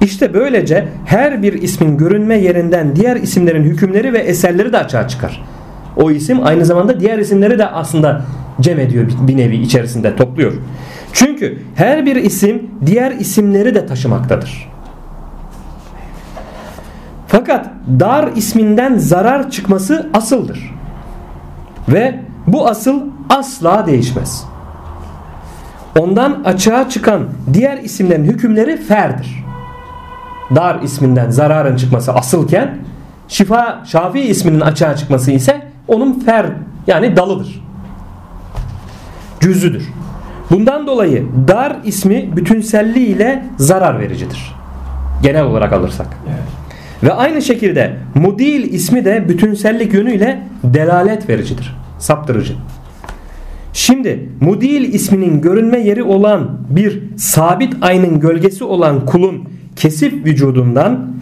İşte 0.00 0.34
böylece 0.34 0.88
her 1.04 1.42
bir 1.42 1.52
ismin 1.52 1.98
görünme 1.98 2.38
yerinden 2.38 2.96
diğer 2.96 3.16
isimlerin 3.16 3.64
hükümleri 3.64 4.12
ve 4.12 4.18
eserleri 4.18 4.72
de 4.72 4.78
açığa 4.78 5.08
çıkar. 5.08 5.44
O 5.96 6.10
isim 6.10 6.46
aynı 6.46 6.64
zamanda 6.64 7.00
diğer 7.00 7.18
isimleri 7.18 7.58
de 7.58 7.66
aslında 7.66 8.24
cem 8.60 8.78
ediyor 8.78 9.06
bir 9.20 9.36
nevi 9.36 9.56
içerisinde 9.56 10.16
topluyor. 10.16 10.52
Çünkü 11.12 11.62
her 11.74 12.06
bir 12.06 12.16
isim 12.16 12.70
diğer 12.86 13.12
isimleri 13.12 13.74
de 13.74 13.86
taşımaktadır. 13.86 14.68
Fakat 17.26 17.66
dar 18.00 18.28
isminden 18.36 18.98
zarar 18.98 19.50
çıkması 19.50 20.10
asıldır. 20.14 20.74
Ve 21.88 22.20
bu 22.46 22.68
asıl 22.68 23.00
asla 23.28 23.86
değişmez. 23.86 24.44
Ondan 25.98 26.42
açığa 26.44 26.88
çıkan 26.88 27.28
diğer 27.52 27.78
isimlerin 27.78 28.24
hükümleri 28.24 28.76
ferdir. 28.76 29.44
Dar 30.54 30.80
isminden 30.82 31.30
zararın 31.30 31.76
çıkması 31.76 32.12
asılken 32.12 32.78
şifa 33.28 33.82
şafi 33.84 34.20
isminin 34.20 34.60
açığa 34.60 34.96
çıkması 34.96 35.30
ise 35.30 35.62
onun 35.88 36.20
fer 36.20 36.46
yani 36.86 37.16
dalıdır. 37.16 37.67
Cüzüdür. 39.40 39.82
Bundan 40.50 40.86
dolayı 40.86 41.24
dar 41.48 41.76
ismi 41.84 42.36
bütünselliğiyle 42.36 43.44
zarar 43.56 44.00
vericidir. 44.00 44.54
Genel 45.22 45.44
olarak 45.44 45.72
alırsak. 45.72 46.06
Evet. 46.28 46.42
Ve 47.02 47.12
aynı 47.12 47.42
şekilde 47.42 47.96
mudil 48.14 48.72
ismi 48.72 49.04
de 49.04 49.28
bütünsellik 49.28 49.94
yönüyle 49.94 50.42
delalet 50.64 51.28
vericidir. 51.28 51.76
Saptırıcı. 51.98 52.54
Şimdi 53.72 54.28
mudil 54.40 54.94
isminin 54.94 55.40
görünme 55.40 55.80
yeri 55.80 56.02
olan 56.02 56.58
bir 56.70 57.02
sabit 57.16 57.74
aynın 57.80 58.20
gölgesi 58.20 58.64
olan 58.64 59.06
kulun 59.06 59.48
kesif 59.76 60.12
vücudundan 60.12 61.12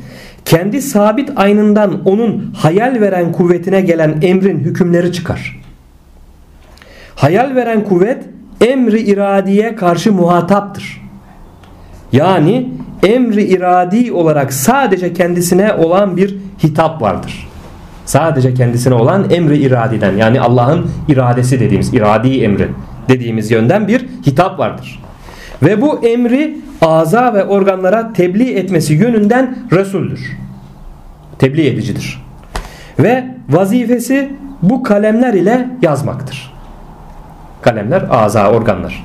kendi 0.44 0.82
sabit 0.82 1.30
aynından 1.36 2.04
onun 2.04 2.52
hayal 2.56 3.00
veren 3.00 3.32
kuvvetine 3.32 3.80
gelen 3.80 4.18
emrin 4.22 4.58
hükümleri 4.58 5.12
çıkar. 5.12 5.65
Hayal 7.16 7.54
veren 7.54 7.84
kuvvet 7.84 8.24
emri 8.60 9.00
iradiye 9.00 9.76
karşı 9.76 10.12
muhataptır. 10.12 11.02
Yani 12.12 12.68
emri 13.06 13.44
iradi 13.44 14.12
olarak 14.12 14.52
sadece 14.52 15.12
kendisine 15.12 15.72
olan 15.72 16.16
bir 16.16 16.36
hitap 16.64 17.02
vardır. 17.02 17.48
Sadece 18.04 18.54
kendisine 18.54 18.94
olan 18.94 19.30
emri 19.30 19.58
iradiden 19.58 20.16
yani 20.16 20.40
Allah'ın 20.40 20.90
iradesi 21.08 21.60
dediğimiz 21.60 21.94
iradi 21.94 22.40
emri 22.42 22.68
dediğimiz 23.08 23.50
yönden 23.50 23.88
bir 23.88 24.06
hitap 24.26 24.58
vardır. 24.58 25.02
Ve 25.62 25.80
bu 25.80 26.06
emri 26.06 26.58
aza 26.82 27.34
ve 27.34 27.44
organlara 27.44 28.12
tebliğ 28.12 28.52
etmesi 28.52 28.94
yönünden 28.94 29.58
Resul'dür. 29.72 30.36
Tebliğ 31.38 31.66
edicidir. 31.66 32.22
Ve 32.98 33.24
vazifesi 33.48 34.32
bu 34.62 34.82
kalemler 34.82 35.34
ile 35.34 35.68
yazmaktır. 35.82 36.55
Kalemler 37.66 38.04
aza 38.10 38.50
organlar. 38.50 39.04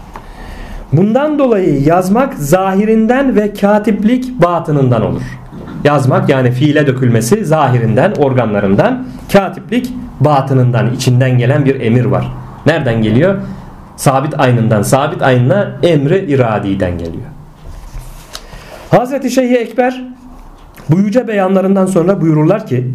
Bundan 0.93 1.39
dolayı 1.39 1.83
yazmak 1.83 2.33
zahirinden 2.33 3.35
ve 3.35 3.53
katiplik 3.53 4.41
batınından 4.41 5.01
olur. 5.01 5.21
Yazmak 5.83 6.29
yani 6.29 6.51
fiile 6.51 6.87
dökülmesi 6.87 7.45
zahirinden, 7.45 8.13
organlarından, 8.17 9.07
katiplik 9.33 9.93
batınından, 10.19 10.93
içinden 10.93 11.37
gelen 11.37 11.65
bir 11.65 11.81
emir 11.81 12.05
var. 12.05 12.31
Nereden 12.65 13.01
geliyor? 13.01 13.35
Sabit 13.95 14.39
aynından, 14.39 14.81
sabit 14.81 15.21
aynına 15.21 15.71
emri 15.83 16.25
iradiden 16.25 16.97
geliyor. 16.97 17.25
Hazreti 18.91 19.31
Şeyh 19.31 19.51
Ekber 19.51 20.03
bu 20.89 20.99
yüce 20.99 21.27
beyanlarından 21.27 21.85
sonra 21.85 22.21
buyururlar 22.21 22.67
ki 22.67 22.93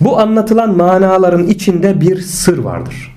bu 0.00 0.18
anlatılan 0.20 0.76
manaların 0.76 1.46
içinde 1.46 2.00
bir 2.00 2.20
sır 2.20 2.58
vardır. 2.58 3.11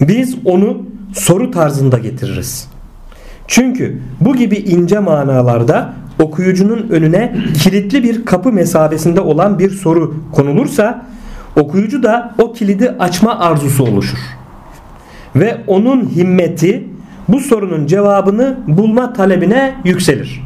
Biz 0.00 0.36
onu 0.44 0.82
soru 1.14 1.50
tarzında 1.50 1.98
getiririz. 1.98 2.68
Çünkü 3.46 4.00
bu 4.20 4.36
gibi 4.36 4.56
ince 4.56 4.98
manalarda 4.98 5.94
okuyucunun 6.22 6.88
önüne 6.90 7.36
kilitli 7.62 8.02
bir 8.02 8.24
kapı 8.24 8.52
mesabesinde 8.52 9.20
olan 9.20 9.58
bir 9.58 9.70
soru 9.70 10.14
konulursa 10.32 11.06
okuyucu 11.56 12.02
da 12.02 12.34
o 12.38 12.52
kilidi 12.52 12.90
açma 12.90 13.38
arzusu 13.38 13.84
oluşur. 13.84 14.18
Ve 15.36 15.60
onun 15.66 16.10
himmeti 16.10 16.88
bu 17.28 17.40
sorunun 17.40 17.86
cevabını 17.86 18.58
bulma 18.66 19.12
talebine 19.12 19.74
yükselir. 19.84 20.42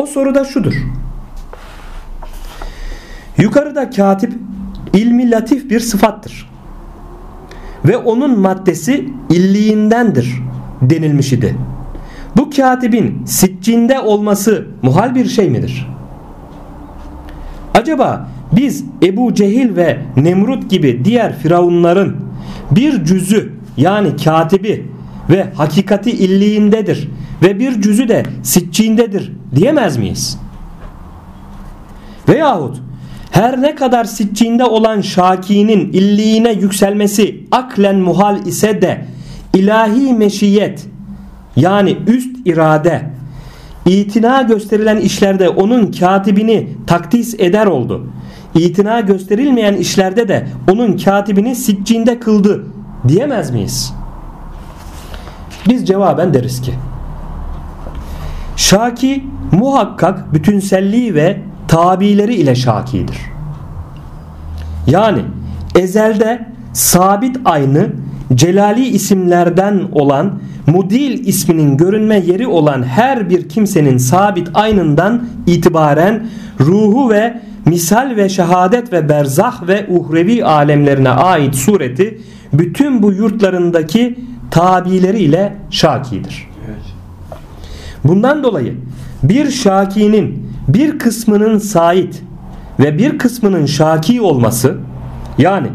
O 0.00 0.06
soru 0.06 0.34
da 0.34 0.44
şudur. 0.44 0.74
Yukarıda 3.38 3.90
katip 3.90 4.32
ilmi 4.92 5.30
latif 5.30 5.70
bir 5.70 5.80
sıfattır. 5.80 6.55
Ve 7.86 7.96
onun 7.96 8.40
maddesi 8.40 9.08
illiğindendir 9.30 10.34
denilmiş 10.82 11.32
idi. 11.32 11.56
Bu 12.36 12.50
katibin 12.50 13.24
siccinde 13.26 14.00
olması 14.00 14.66
muhal 14.82 15.14
bir 15.14 15.26
şey 15.26 15.50
midir? 15.50 15.88
Acaba 17.74 18.28
biz 18.52 18.84
Ebu 19.02 19.34
Cehil 19.34 19.76
ve 19.76 19.98
Nemrut 20.16 20.70
gibi 20.70 21.04
diğer 21.04 21.38
firavunların 21.38 22.16
bir 22.70 23.04
cüzü 23.04 23.52
yani 23.76 24.16
katibi 24.24 24.86
ve 25.30 25.52
hakikati 25.54 26.10
illiğindedir 26.10 27.08
ve 27.42 27.58
bir 27.58 27.82
cüzü 27.82 28.08
de 28.08 28.22
siccindedir 28.42 29.32
diyemez 29.54 29.96
miyiz? 29.96 30.38
Veyahut 32.28 32.82
her 33.30 33.62
ne 33.62 33.74
kadar 33.74 34.04
siccinde 34.04 34.64
olan 34.64 35.00
şakinin 35.00 35.92
illiğine 35.92 36.52
yükselmesi 36.52 37.44
aklen 37.50 37.96
muhal 37.96 38.46
ise 38.46 38.82
de 38.82 39.04
ilahi 39.54 40.12
meşiyet 40.12 40.86
yani 41.56 41.96
üst 42.06 42.36
irade 42.46 43.02
itina 43.86 44.42
gösterilen 44.42 44.96
işlerde 44.96 45.48
onun 45.48 45.92
katibini 45.92 46.68
takdis 46.86 47.34
eder 47.38 47.66
oldu. 47.66 48.06
İtina 48.54 49.00
gösterilmeyen 49.00 49.74
işlerde 49.74 50.28
de 50.28 50.46
onun 50.72 50.96
katibini 50.96 51.54
siccinde 51.54 52.20
kıldı 52.20 52.66
diyemez 53.08 53.50
miyiz? 53.50 53.94
Biz 55.68 55.86
cevaben 55.86 56.34
deriz 56.34 56.62
ki 56.62 56.72
Şaki 58.56 59.24
muhakkak 59.52 60.34
bütünselliği 60.34 61.14
ve 61.14 61.40
tabileri 61.68 62.34
ile 62.34 62.54
şakidir. 62.54 63.18
Yani 64.86 65.22
ezelde 65.74 66.46
sabit 66.72 67.36
aynı 67.44 67.92
celali 68.34 68.86
isimlerden 68.86 69.82
olan 69.92 70.38
mudil 70.66 71.26
isminin 71.26 71.76
görünme 71.76 72.18
yeri 72.18 72.46
olan 72.46 72.82
her 72.82 73.30
bir 73.30 73.48
kimsenin 73.48 73.98
sabit 73.98 74.48
aynından 74.54 75.28
itibaren 75.46 76.26
ruhu 76.60 77.10
ve 77.10 77.40
misal 77.64 78.12
ve 78.16 78.28
şehadet 78.28 78.92
ve 78.92 79.08
berzah 79.08 79.68
ve 79.68 79.86
uhrevi 79.88 80.44
alemlerine 80.44 81.10
ait 81.10 81.54
sureti 81.54 82.20
bütün 82.52 83.02
bu 83.02 83.12
yurtlarındaki 83.12 84.18
tabileri 84.50 85.18
ile 85.18 85.56
şakidir. 85.70 86.48
Bundan 88.04 88.42
dolayı 88.42 88.74
bir 89.22 89.50
şakinin 89.50 90.46
bir 90.68 90.98
kısmının 90.98 91.58
sait 91.58 92.22
ve 92.80 92.98
bir 92.98 93.18
kısmının 93.18 93.66
şaki 93.66 94.20
olması 94.20 94.76
yani 95.38 95.68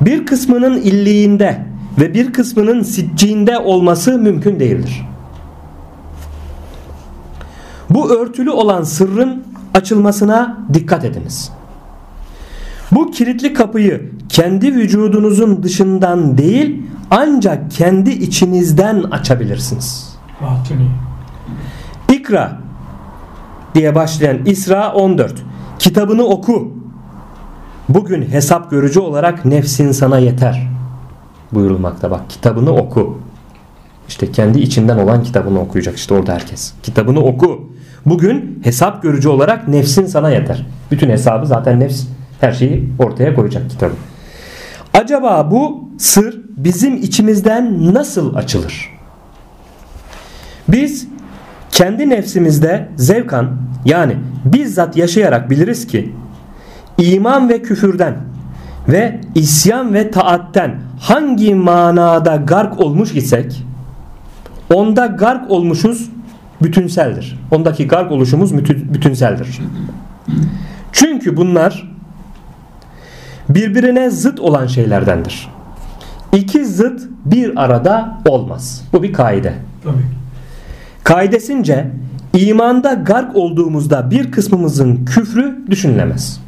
bir 0.00 0.26
kısmının 0.26 0.76
illiğinde 0.76 1.66
ve 2.00 2.14
bir 2.14 2.32
kısmının 2.32 2.82
siccinde 2.82 3.58
olması 3.58 4.18
mümkün 4.18 4.60
değildir. 4.60 5.06
Bu 7.90 8.10
örtülü 8.10 8.50
olan 8.50 8.82
sırrın 8.82 9.44
açılmasına 9.74 10.58
dikkat 10.74 11.04
ediniz. 11.04 11.52
Bu 12.92 13.10
kilitli 13.10 13.54
kapıyı 13.54 14.10
kendi 14.28 14.74
vücudunuzun 14.74 15.62
dışından 15.62 16.38
değil 16.38 16.82
ancak 17.10 17.70
kendi 17.70 18.10
içinizden 18.10 19.02
açabilirsiniz. 19.02 20.16
İkra 22.12 22.58
diye 23.74 23.94
başlayan 23.94 24.38
İsra 24.44 24.92
14. 24.92 25.34
Kitabını 25.78 26.24
oku. 26.24 26.72
Bugün 27.88 28.22
hesap 28.22 28.70
görücü 28.70 29.00
olarak 29.00 29.44
nefsin 29.44 29.92
sana 29.92 30.18
yeter. 30.18 30.68
Buyurulmakta 31.52 32.10
bak 32.10 32.30
kitabını 32.30 32.74
oku. 32.76 33.18
İşte 34.08 34.32
kendi 34.32 34.60
içinden 34.60 34.98
olan 34.98 35.22
kitabını 35.22 35.60
okuyacak 35.60 35.96
işte 35.96 36.14
orada 36.14 36.34
herkes. 36.34 36.72
Kitabını 36.82 37.20
oku. 37.20 37.72
Bugün 38.06 38.60
hesap 38.64 39.02
görücü 39.02 39.28
olarak 39.28 39.68
nefsin 39.68 40.06
sana 40.06 40.30
yeter. 40.30 40.66
Bütün 40.90 41.08
hesabı 41.08 41.46
zaten 41.46 41.80
nefs 41.80 42.04
her 42.40 42.52
şeyi 42.52 42.88
ortaya 42.98 43.34
koyacak 43.34 43.70
kitabı. 43.70 43.94
Acaba 44.94 45.50
bu 45.50 45.88
sır 45.98 46.40
bizim 46.56 46.96
içimizden 46.96 47.94
nasıl 47.94 48.34
açılır? 48.34 48.98
Biz 50.68 51.08
kendi 51.70 52.10
nefsimizde 52.10 52.88
zevkan 52.96 53.56
yani 53.84 54.16
bizzat 54.44 54.96
yaşayarak 54.96 55.50
biliriz 55.50 55.86
ki 55.86 56.12
iman 56.98 57.48
ve 57.48 57.62
küfürden 57.62 58.16
ve 58.88 59.20
isyan 59.34 59.94
ve 59.94 60.10
taatten 60.10 60.74
hangi 61.00 61.54
manada 61.54 62.36
gark 62.36 62.80
olmuş 62.80 63.14
isek 63.14 63.64
onda 64.74 65.06
gark 65.06 65.50
olmuşuz 65.50 66.10
bütünseldir. 66.62 67.38
Ondaki 67.50 67.88
gark 67.88 68.12
oluşumuz 68.12 68.56
bütünseldir. 68.94 69.60
Çünkü 70.92 71.36
bunlar 71.36 71.92
birbirine 73.48 74.10
zıt 74.10 74.40
olan 74.40 74.66
şeylerdendir. 74.66 75.48
İki 76.32 76.66
zıt 76.66 77.08
bir 77.24 77.64
arada 77.64 78.18
olmaz. 78.28 78.84
Bu 78.92 79.02
bir 79.02 79.12
kaide. 79.12 79.54
Tabii. 79.84 80.17
Kaidesince 81.04 81.90
imanda 82.34 82.94
gark 82.94 83.36
olduğumuzda 83.36 84.10
bir 84.10 84.32
kısmımızın 84.32 85.04
küfrü 85.04 85.58
düşünülemez. 85.70 86.40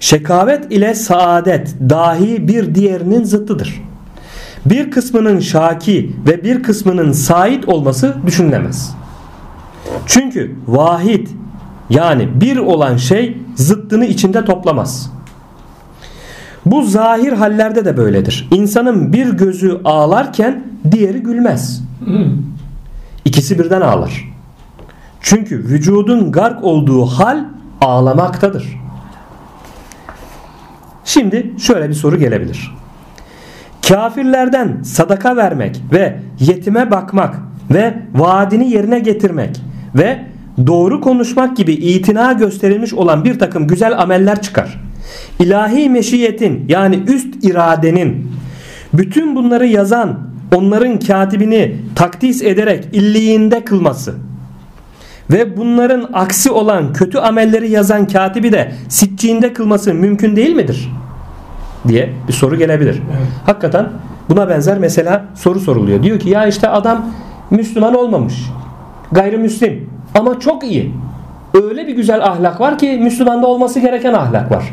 Şekavet 0.00 0.72
ile 0.72 0.94
saadet 0.94 1.74
dahi 1.90 2.48
bir 2.48 2.74
diğerinin 2.74 3.24
zıttıdır. 3.24 3.82
Bir 4.66 4.90
kısmının 4.90 5.40
şaki 5.40 6.16
ve 6.26 6.44
bir 6.44 6.62
kısmının 6.62 7.12
sait 7.12 7.68
olması 7.68 8.16
düşünülemez. 8.26 8.94
Çünkü 10.06 10.56
vahid 10.66 11.28
yani 11.90 12.40
bir 12.40 12.56
olan 12.56 12.96
şey 12.96 13.38
zıttını 13.56 14.04
içinde 14.04 14.44
toplamaz. 14.44 15.12
Bu 16.66 16.82
zahir 16.82 17.32
hallerde 17.32 17.84
de 17.84 17.96
böyledir. 17.96 18.48
İnsanın 18.50 19.12
bir 19.12 19.26
gözü 19.26 19.80
ağlarken 19.84 20.62
diğeri 20.90 21.22
gülmez. 21.22 21.82
İkisi 23.24 23.58
birden 23.58 23.80
ağlar. 23.80 24.32
Çünkü 25.20 25.58
vücudun 25.58 26.32
gark 26.32 26.64
olduğu 26.64 27.06
hal 27.06 27.44
ağlamaktadır. 27.80 28.80
Şimdi 31.04 31.52
şöyle 31.58 31.88
bir 31.88 31.94
soru 31.94 32.18
gelebilir. 32.18 32.74
Kafirlerden 33.88 34.82
sadaka 34.82 35.36
vermek 35.36 35.80
ve 35.92 36.18
yetime 36.40 36.90
bakmak 36.90 37.34
ve 37.70 37.94
vaadini 38.14 38.70
yerine 38.70 38.98
getirmek 38.98 39.60
ve 39.94 40.24
doğru 40.66 41.00
konuşmak 41.00 41.56
gibi 41.56 41.72
itina 41.72 42.32
gösterilmiş 42.32 42.94
olan 42.94 43.24
bir 43.24 43.38
takım 43.38 43.66
güzel 43.66 43.98
ameller 43.98 44.42
çıkar. 44.42 44.80
İlahi 45.38 45.90
meşiyetin 45.90 46.64
yani 46.68 46.96
üst 47.06 47.44
iradenin 47.44 48.32
bütün 48.92 49.36
bunları 49.36 49.66
yazan 49.66 50.31
onların 50.56 50.98
katibini 50.98 51.76
takdis 51.96 52.42
ederek 52.42 52.88
illiğinde 52.92 53.64
kılması 53.64 54.14
ve 55.30 55.56
bunların 55.56 56.10
aksi 56.12 56.50
olan 56.50 56.92
kötü 56.92 57.18
amelleri 57.18 57.70
yazan 57.70 58.06
katibi 58.06 58.52
de 58.52 58.72
sitçiğinde 58.88 59.52
kılması 59.52 59.94
mümkün 59.94 60.36
değil 60.36 60.56
midir? 60.56 60.88
diye 61.88 62.10
bir 62.28 62.32
soru 62.32 62.56
gelebilir. 62.56 63.02
Evet. 63.16 63.28
Hakikaten 63.46 63.88
buna 64.28 64.48
benzer 64.48 64.78
mesela 64.78 65.24
soru 65.34 65.60
soruluyor. 65.60 66.02
Diyor 66.02 66.18
ki 66.18 66.30
ya 66.30 66.46
işte 66.46 66.68
adam 66.68 67.06
Müslüman 67.50 67.94
olmamış. 67.94 68.34
Gayrimüslim 69.12 69.90
ama 70.14 70.40
çok 70.40 70.64
iyi. 70.64 70.94
Öyle 71.54 71.86
bir 71.86 71.96
güzel 71.96 72.24
ahlak 72.24 72.60
var 72.60 72.78
ki 72.78 72.98
Müslümanda 73.02 73.46
olması 73.46 73.80
gereken 73.80 74.12
ahlak 74.12 74.50
var. 74.50 74.64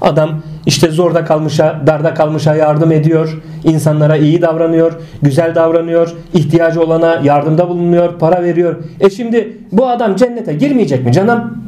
Adam 0.00 0.30
işte 0.66 0.90
zorda 0.90 1.24
kalmışa, 1.24 1.80
darda 1.86 2.14
kalmışa 2.14 2.54
yardım 2.54 2.92
ediyor. 2.92 3.42
insanlara 3.64 4.16
iyi 4.16 4.42
davranıyor, 4.42 4.92
güzel 5.22 5.54
davranıyor, 5.54 6.14
ihtiyacı 6.34 6.82
olana 6.82 7.20
yardımda 7.22 7.68
bulunuyor, 7.68 8.18
para 8.18 8.42
veriyor. 8.42 8.76
E 9.00 9.10
şimdi 9.10 9.58
bu 9.72 9.88
adam 9.88 10.16
cennete 10.16 10.54
girmeyecek 10.54 11.06
mi 11.06 11.12
canım? 11.12 11.58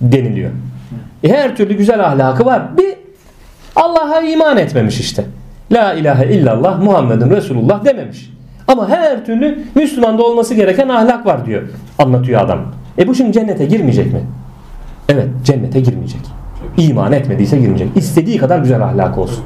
deniliyor. 0.00 0.50
E 1.24 1.28
her 1.28 1.56
türlü 1.56 1.74
güzel 1.74 2.06
ahlakı 2.06 2.44
var. 2.44 2.62
Bir 2.78 2.94
Allah'a 3.76 4.20
iman 4.20 4.56
etmemiş 4.56 5.00
işte. 5.00 5.24
La 5.72 5.94
ilahe 5.94 6.34
illallah 6.34 6.82
Muhammedun 6.82 7.30
Resulullah 7.30 7.84
dememiş. 7.84 8.30
Ama 8.68 8.88
her 8.88 9.24
türlü 9.26 9.58
Müslümanda 9.74 10.22
olması 10.22 10.54
gereken 10.54 10.88
ahlak 10.88 11.26
var 11.26 11.46
diyor. 11.46 11.62
Anlatıyor 11.98 12.40
adam. 12.40 12.60
E 12.98 13.08
bu 13.08 13.14
şimdi 13.14 13.32
cennete 13.32 13.66
girmeyecek 13.66 14.12
mi? 14.12 14.20
Evet 15.08 15.26
cennete 15.44 15.80
girmeyecek. 15.80 16.39
İman 16.80 17.12
etmediyse 17.12 17.58
girmeyecek. 17.58 17.96
İstediği 17.96 18.38
kadar 18.38 18.58
güzel 18.58 18.84
ahlak 18.84 19.18
olsun. 19.18 19.44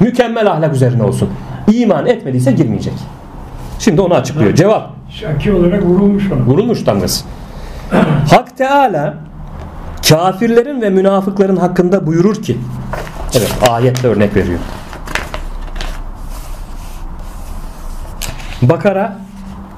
Mükemmel 0.00 0.50
ahlak 0.52 0.74
üzerine 0.74 1.02
olsun. 1.02 1.28
İman 1.72 2.06
etmediyse 2.06 2.52
girmeyecek. 2.52 2.94
Şimdi 3.78 4.00
onu 4.00 4.14
açıklıyor. 4.14 4.54
Cevap. 4.54 4.90
Şaki 5.10 5.52
olarak 5.52 5.82
vurulmuş 5.82 6.32
ona. 6.32 6.40
Vurulmuş 6.40 6.86
damgası. 6.86 7.24
Hak 8.30 8.56
Teala 8.56 9.14
kafirlerin 10.08 10.82
ve 10.82 10.90
münafıkların 10.90 11.56
hakkında 11.56 12.06
buyurur 12.06 12.42
ki 12.42 12.58
Evet 13.34 13.54
ayetle 13.70 14.08
örnek 14.08 14.36
veriyor. 14.36 14.58
Bakara 18.62 19.16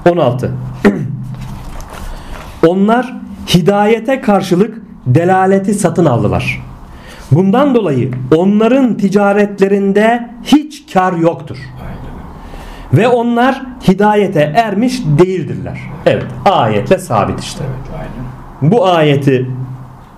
16 0.09 0.51
Onlar 2.67 3.13
hidayete 3.47 4.21
karşılık 4.21 4.77
delaleti 5.05 5.73
satın 5.73 6.05
aldılar. 6.05 6.67
Bundan 7.31 7.75
dolayı 7.75 8.11
onların 8.35 8.97
ticaretlerinde 8.97 10.29
hiç 10.43 10.93
kar 10.93 11.13
yoktur. 11.13 11.57
Ve 12.93 13.07
onlar 13.07 13.61
hidayete 13.87 14.39
ermiş 14.55 15.01
değildirler. 15.19 15.79
Evet 16.05 16.25
ayetle 16.45 16.97
sabit 16.97 17.39
işte. 17.39 17.63
Bu 18.61 18.85
ayeti 18.85 19.47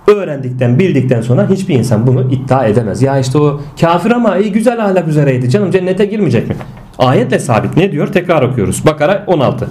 öğrendikten 0.07 0.80
bildikten 0.80 1.22
sonra 1.22 1.49
hiçbir 1.49 1.76
insan 1.76 2.07
bunu 2.07 2.32
iddia 2.32 2.66
edemez. 2.66 3.01
Ya 3.01 3.20
işte 3.20 3.38
o 3.38 3.62
kafir 3.82 4.12
ama 4.12 4.38
iyi 4.38 4.51
güzel 4.51 4.86
ahlak 4.86 5.07
üzereydi 5.07 5.49
canım 5.49 5.72
cennete 5.72 6.05
girmeyecek 6.05 6.49
mi? 6.49 6.55
Ayetle 7.00 7.39
sabit 7.39 7.78
ne 7.78 7.91
diyor? 7.91 8.08
Tekrar 8.08 8.41
okuyoruz. 8.41 8.86
Bakara 8.86 9.24
16. 9.28 9.68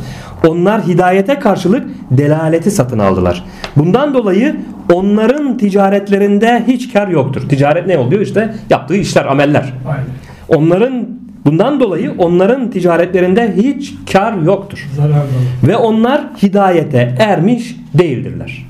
Onlar 0.46 0.86
hidayete 0.86 1.38
karşılık 1.38 1.86
delaleti 2.10 2.70
satın 2.70 2.98
aldılar. 2.98 3.44
Bundan 3.76 4.14
dolayı 4.14 4.56
onların 4.92 5.58
ticaretlerinde 5.58 6.64
hiç 6.66 6.92
kar 6.92 7.08
yoktur. 7.08 7.48
Ticaret 7.48 7.86
ne 7.86 7.98
oluyor? 7.98 8.20
İşte 8.20 8.54
yaptığı 8.70 8.96
işler, 8.96 9.24
ameller. 9.24 9.72
Aynen. 9.88 10.04
Onların 10.48 11.08
bundan 11.44 11.80
dolayı 11.80 12.12
onların 12.18 12.70
ticaretlerinde 12.70 13.54
hiç 13.56 13.94
kar 14.12 14.32
yoktur. 14.32 14.88
Zararlı. 14.96 15.28
Ve 15.66 15.76
onlar 15.76 16.24
hidayete 16.42 17.14
ermiş 17.18 17.76
değildirler. 17.94 18.66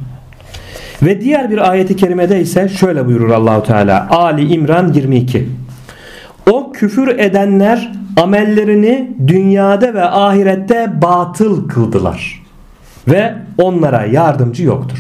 Ve 1.03 1.21
diğer 1.21 1.51
bir 1.51 1.71
ayeti 1.71 1.97
kerimede 1.97 2.41
ise 2.41 2.69
şöyle 2.69 3.07
buyurur 3.07 3.31
Allahu 3.31 3.63
Teala 3.63 4.07
Ali 4.11 4.53
İmran 4.55 4.93
22. 4.93 5.49
O 6.51 6.73
küfür 6.73 7.09
edenler 7.09 7.93
amellerini 8.23 9.11
dünyada 9.27 9.95
ve 9.95 10.05
ahirette 10.05 11.03
batıl 11.03 11.69
kıldılar 11.69 12.43
ve 13.09 13.35
onlara 13.59 14.05
yardımcı 14.05 14.65
yoktur. 14.65 14.99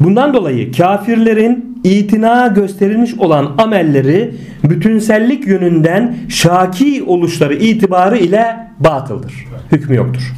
Bundan 0.00 0.34
dolayı 0.34 0.72
kafirlerin 0.72 1.80
itina 1.84 2.46
gösterilmiş 2.46 3.14
olan 3.14 3.54
amelleri 3.58 4.34
bütünsellik 4.64 5.46
yönünden 5.46 6.16
şaki 6.28 7.04
oluşları 7.06 7.54
itibarı 7.54 8.18
ile 8.18 8.56
batıldır. 8.80 9.46
Hükmü 9.72 9.96
yoktur. 9.96 10.32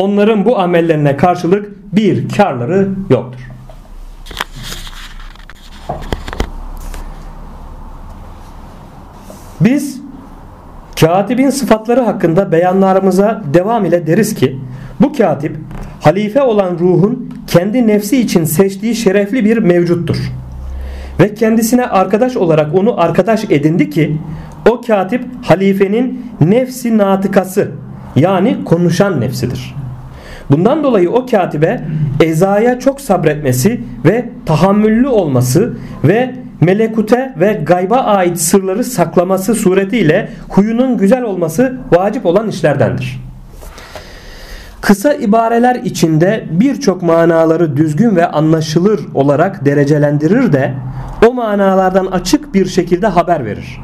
Onların 0.00 0.44
bu 0.44 0.58
amellerine 0.58 1.16
karşılık 1.16 1.94
bir 1.96 2.28
karları 2.28 2.88
yoktur. 3.10 3.40
Biz 9.60 10.03
katibin 11.00 11.50
sıfatları 11.50 12.00
hakkında 12.00 12.52
beyanlarımıza 12.52 13.42
devam 13.54 13.84
ile 13.84 14.06
deriz 14.06 14.34
ki 14.34 14.58
bu 15.00 15.12
katip 15.12 15.56
halife 16.00 16.42
olan 16.42 16.78
ruhun 16.78 17.34
kendi 17.46 17.86
nefsi 17.86 18.20
için 18.20 18.44
seçtiği 18.44 18.94
şerefli 18.94 19.44
bir 19.44 19.58
mevcuttur. 19.58 20.32
Ve 21.20 21.34
kendisine 21.34 21.86
arkadaş 21.86 22.36
olarak 22.36 22.74
onu 22.74 23.00
arkadaş 23.00 23.44
edindi 23.50 23.90
ki 23.90 24.16
o 24.70 24.80
katip 24.80 25.24
halifenin 25.42 26.26
nefsi 26.40 26.98
natıkası 26.98 27.70
yani 28.16 28.64
konuşan 28.64 29.20
nefsidir. 29.20 29.74
Bundan 30.50 30.84
dolayı 30.84 31.10
o 31.10 31.26
katibe 31.26 31.84
ezaya 32.22 32.78
çok 32.78 33.00
sabretmesi 33.00 33.80
ve 34.04 34.24
tahammüllü 34.46 35.08
olması 35.08 35.76
ve 36.04 36.34
melekute 36.64 37.34
ve 37.40 37.52
gayba 37.52 37.96
ait 37.96 38.40
sırları 38.40 38.84
saklaması 38.84 39.54
suretiyle 39.54 40.28
huyunun 40.48 40.98
güzel 40.98 41.22
olması 41.22 41.76
vacip 41.92 42.26
olan 42.26 42.48
işlerdendir. 42.48 43.20
Kısa 44.80 45.14
ibareler 45.14 45.74
içinde 45.74 46.44
birçok 46.50 47.02
manaları 47.02 47.76
düzgün 47.76 48.16
ve 48.16 48.26
anlaşılır 48.26 49.00
olarak 49.14 49.64
derecelendirir 49.64 50.52
de 50.52 50.74
o 51.26 51.34
manalardan 51.34 52.06
açık 52.06 52.54
bir 52.54 52.66
şekilde 52.66 53.06
haber 53.06 53.44
verir. 53.44 53.80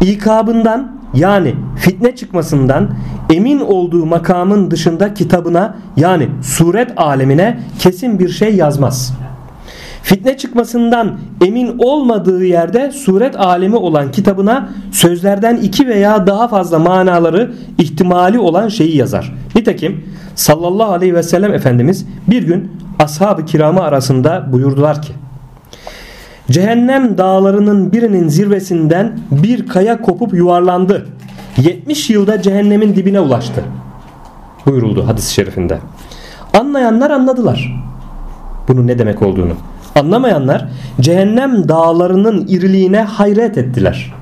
İkabından 0.00 0.96
yani 1.14 1.54
fitne 1.76 2.16
çıkmasından 2.16 2.90
emin 3.32 3.60
olduğu 3.60 4.06
makamın 4.06 4.70
dışında 4.70 5.14
kitabına 5.14 5.76
yani 5.96 6.28
suret 6.42 6.90
alemine 6.96 7.60
kesin 7.78 8.18
bir 8.18 8.28
şey 8.28 8.56
yazmaz. 8.56 9.14
Fitne 10.02 10.36
çıkmasından 10.36 11.18
emin 11.46 11.78
olmadığı 11.78 12.44
yerde 12.44 12.90
suret 12.90 13.40
alemi 13.40 13.76
olan 13.76 14.12
kitabına 14.12 14.68
sözlerden 14.92 15.56
iki 15.56 15.88
veya 15.88 16.26
daha 16.26 16.48
fazla 16.48 16.78
manaları 16.78 17.52
ihtimali 17.78 18.38
olan 18.38 18.68
şeyi 18.68 18.96
yazar. 18.96 19.34
Nitekim 19.54 20.04
sallallahu 20.34 20.92
aleyhi 20.92 21.14
ve 21.14 21.22
sellem 21.22 21.54
Efendimiz 21.54 22.06
bir 22.30 22.42
gün 22.42 22.70
ashab-ı 22.98 23.44
kiramı 23.44 23.80
arasında 23.80 24.52
buyurdular 24.52 25.02
ki 25.02 25.12
Cehennem 26.50 27.18
dağlarının 27.18 27.92
birinin 27.92 28.28
zirvesinden 28.28 29.18
bir 29.30 29.68
kaya 29.68 30.02
kopup 30.02 30.34
yuvarlandı. 30.34 31.06
70 31.56 32.10
yılda 32.10 32.42
cehennemin 32.42 32.96
dibine 32.96 33.20
ulaştı. 33.20 33.64
Buyuruldu 34.66 35.08
hadis-i 35.08 35.34
şerifinde. 35.34 35.78
Anlayanlar 36.60 37.10
anladılar. 37.10 37.84
Bunun 38.68 38.86
ne 38.86 38.98
demek 38.98 39.22
olduğunu. 39.22 39.52
Anlamayanlar 39.94 40.68
cehennem 41.00 41.68
dağlarının 41.68 42.46
iriliğine 42.48 43.02
hayret 43.02 43.58
ettiler. 43.58 44.14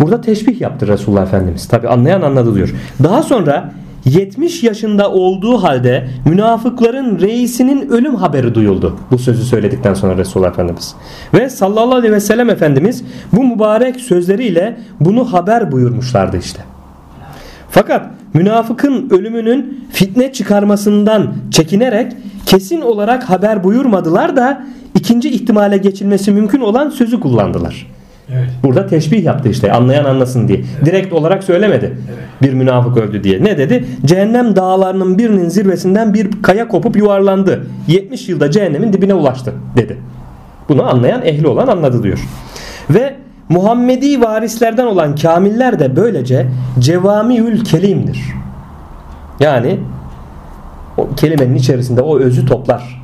Burada 0.00 0.20
teşbih 0.20 0.60
yaptı 0.60 0.88
Resulullah 0.88 1.22
Efendimiz. 1.22 1.68
Tabi 1.68 1.88
anlayan 1.88 2.22
anladı 2.22 2.54
diyor. 2.54 2.74
Daha 3.02 3.22
sonra 3.22 3.72
70 4.04 4.62
yaşında 4.62 5.10
olduğu 5.10 5.62
halde 5.62 6.08
münafıkların 6.24 7.20
reisinin 7.20 7.88
ölüm 7.88 8.14
haberi 8.14 8.54
duyuldu. 8.54 8.98
Bu 9.10 9.18
sözü 9.18 9.44
söyledikten 9.44 9.94
sonra 9.94 10.16
Resulullah 10.16 10.48
Efendimiz. 10.48 10.94
Ve 11.34 11.50
sallallahu 11.50 11.94
aleyhi 11.94 12.14
ve 12.14 12.20
sellem 12.20 12.50
Efendimiz 12.50 13.04
bu 13.32 13.44
mübarek 13.44 14.00
sözleriyle 14.00 14.78
bunu 15.00 15.32
haber 15.32 15.72
buyurmuşlardı 15.72 16.38
işte. 16.38 16.62
Fakat 17.70 18.10
münafıkın 18.34 19.10
ölümünün 19.10 19.88
fitne 19.92 20.32
çıkarmasından 20.32 21.34
çekinerek 21.50 22.12
kesin 22.46 22.80
olarak 22.80 23.30
haber 23.30 23.64
buyurmadılar 23.64 24.36
da 24.36 24.66
ikinci 24.94 25.30
ihtimale 25.30 25.76
geçilmesi 25.76 26.32
mümkün 26.32 26.60
olan 26.60 26.90
sözü 26.90 27.20
kullandılar. 27.20 27.86
Evet. 28.30 28.50
Burada 28.62 28.86
teşbih 28.86 29.24
yaptı 29.24 29.48
işte 29.48 29.72
anlayan 29.72 30.04
anlasın 30.04 30.48
diye. 30.48 30.60
Direkt 30.84 31.12
olarak 31.12 31.44
söylemedi. 31.44 31.98
Bir 32.42 32.52
münafık 32.52 32.96
öldü 32.96 33.24
diye. 33.24 33.44
Ne 33.44 33.58
dedi? 33.58 33.84
Cehennem 34.04 34.56
dağlarının 34.56 35.18
birinin 35.18 35.48
zirvesinden 35.48 36.14
bir 36.14 36.42
kaya 36.42 36.68
kopup 36.68 36.96
yuvarlandı. 36.96 37.66
70 37.88 38.28
yılda 38.28 38.50
cehennemin 38.50 38.92
dibine 38.92 39.14
ulaştı 39.14 39.54
dedi. 39.76 39.98
Bunu 40.68 40.90
anlayan 40.90 41.22
ehli 41.22 41.46
olan 41.46 41.66
anladı 41.66 42.02
diyor. 42.02 42.18
Ve 42.90 43.14
Muhammedi 43.48 44.20
varislerden 44.20 44.86
olan 44.86 45.14
kamiller 45.14 45.78
de 45.78 45.96
böylece 45.96 46.46
cevamiül 46.78 47.64
kelimdir. 47.64 48.20
Yani 49.40 49.78
o 50.98 51.08
kelimenin 51.16 51.54
içerisinde 51.54 52.02
o 52.02 52.18
özü 52.18 52.46
toplar. 52.46 53.02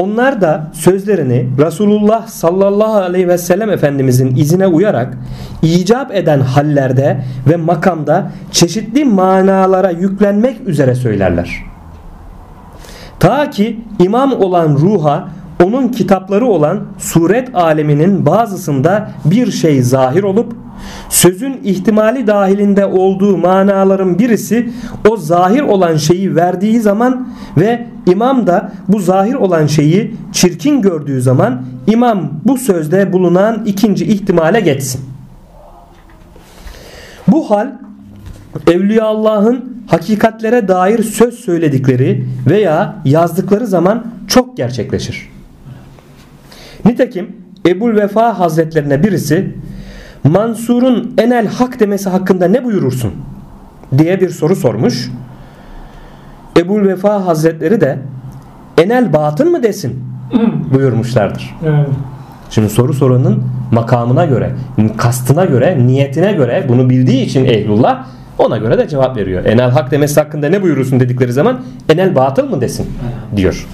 Onlar 0.00 0.40
da 0.40 0.70
sözlerini 0.72 1.48
Resulullah 1.58 2.26
sallallahu 2.26 2.94
aleyhi 2.94 3.28
ve 3.28 3.38
sellem 3.38 3.70
Efendimizin 3.70 4.36
izine 4.36 4.66
uyarak 4.66 5.18
icap 5.62 6.14
eden 6.14 6.40
hallerde 6.40 7.24
ve 7.48 7.56
makamda 7.56 8.30
çeşitli 8.50 9.04
manalara 9.04 9.90
yüklenmek 9.90 10.60
üzere 10.66 10.94
söylerler. 10.94 11.62
Ta 13.20 13.50
ki 13.50 13.80
imam 13.98 14.32
olan 14.32 14.74
ruha 14.74 15.28
onun 15.62 15.88
kitapları 15.88 16.46
olan 16.46 16.80
suret 16.98 17.54
aleminin 17.54 18.26
bazısında 18.26 19.10
bir 19.24 19.50
şey 19.50 19.82
zahir 19.82 20.22
olup 20.22 20.52
sözün 21.08 21.60
ihtimali 21.64 22.26
dahilinde 22.26 22.86
olduğu 22.86 23.36
manaların 23.36 24.18
birisi 24.18 24.70
o 25.10 25.16
zahir 25.16 25.60
olan 25.60 25.96
şeyi 25.96 26.36
verdiği 26.36 26.80
zaman 26.80 27.28
ve 27.56 27.86
imam 28.06 28.46
da 28.46 28.72
bu 28.88 29.00
zahir 29.00 29.34
olan 29.34 29.66
şeyi 29.66 30.14
çirkin 30.32 30.82
gördüğü 30.82 31.22
zaman 31.22 31.62
imam 31.86 32.30
bu 32.44 32.58
sözde 32.58 33.12
bulunan 33.12 33.62
ikinci 33.66 34.04
ihtimale 34.04 34.60
geçsin. 34.60 35.00
Bu 37.28 37.50
hal 37.50 37.72
Evliya 38.66 39.04
Allah'ın 39.04 39.82
hakikatlere 39.86 40.68
dair 40.68 41.02
söz 41.02 41.34
söyledikleri 41.34 42.26
veya 42.46 42.96
yazdıkları 43.04 43.66
zaman 43.66 44.06
çok 44.28 44.56
gerçekleşir. 44.56 45.33
Nitekim 46.84 47.36
Ebul 47.66 47.96
Vefa 47.96 48.38
Hazretlerine 48.38 49.02
birisi 49.02 49.54
Mansur'un 50.24 51.14
enel 51.18 51.46
hak 51.46 51.80
demesi 51.80 52.08
hakkında 52.08 52.48
ne 52.48 52.64
buyurursun? 52.64 53.12
diye 53.98 54.20
bir 54.20 54.28
soru 54.28 54.56
sormuş. 54.56 55.10
Ebul 56.58 56.88
Vefa 56.88 57.26
Hazretleri 57.26 57.80
de 57.80 57.98
enel 58.78 59.12
batın 59.12 59.50
mı 59.50 59.62
desin 59.62 60.04
buyurmuşlardır. 60.74 61.54
Evet. 61.66 61.88
Şimdi 62.50 62.70
soru 62.70 62.94
soranın 62.94 63.42
makamına 63.72 64.24
göre, 64.24 64.50
kastına 64.96 65.44
göre, 65.44 65.86
niyetine 65.86 66.32
göre 66.32 66.64
bunu 66.68 66.90
bildiği 66.90 67.22
için 67.24 67.44
ehlullah 67.44 68.06
ona 68.38 68.58
göre 68.58 68.78
de 68.78 68.88
cevap 68.88 69.16
veriyor. 69.16 69.44
Enel 69.44 69.70
hak 69.70 69.90
demesi 69.90 70.20
hakkında 70.20 70.48
ne 70.48 70.62
buyurursun 70.62 71.00
dedikleri 71.00 71.32
zaman 71.32 71.60
enel 71.88 72.14
batıl 72.14 72.48
mı 72.48 72.60
desin 72.60 72.86
diyor. 73.36 73.66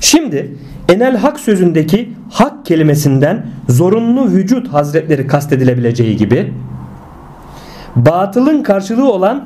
Şimdi 0.00 0.56
enel 0.88 1.16
hak 1.16 1.40
sözündeki 1.40 2.12
hak 2.30 2.66
kelimesinden 2.66 3.46
zorunlu 3.68 4.26
vücut 4.26 4.68
hazretleri 4.68 5.26
kastedilebileceği 5.26 6.16
gibi 6.16 6.52
batılın 7.96 8.62
karşılığı 8.62 9.12
olan 9.12 9.44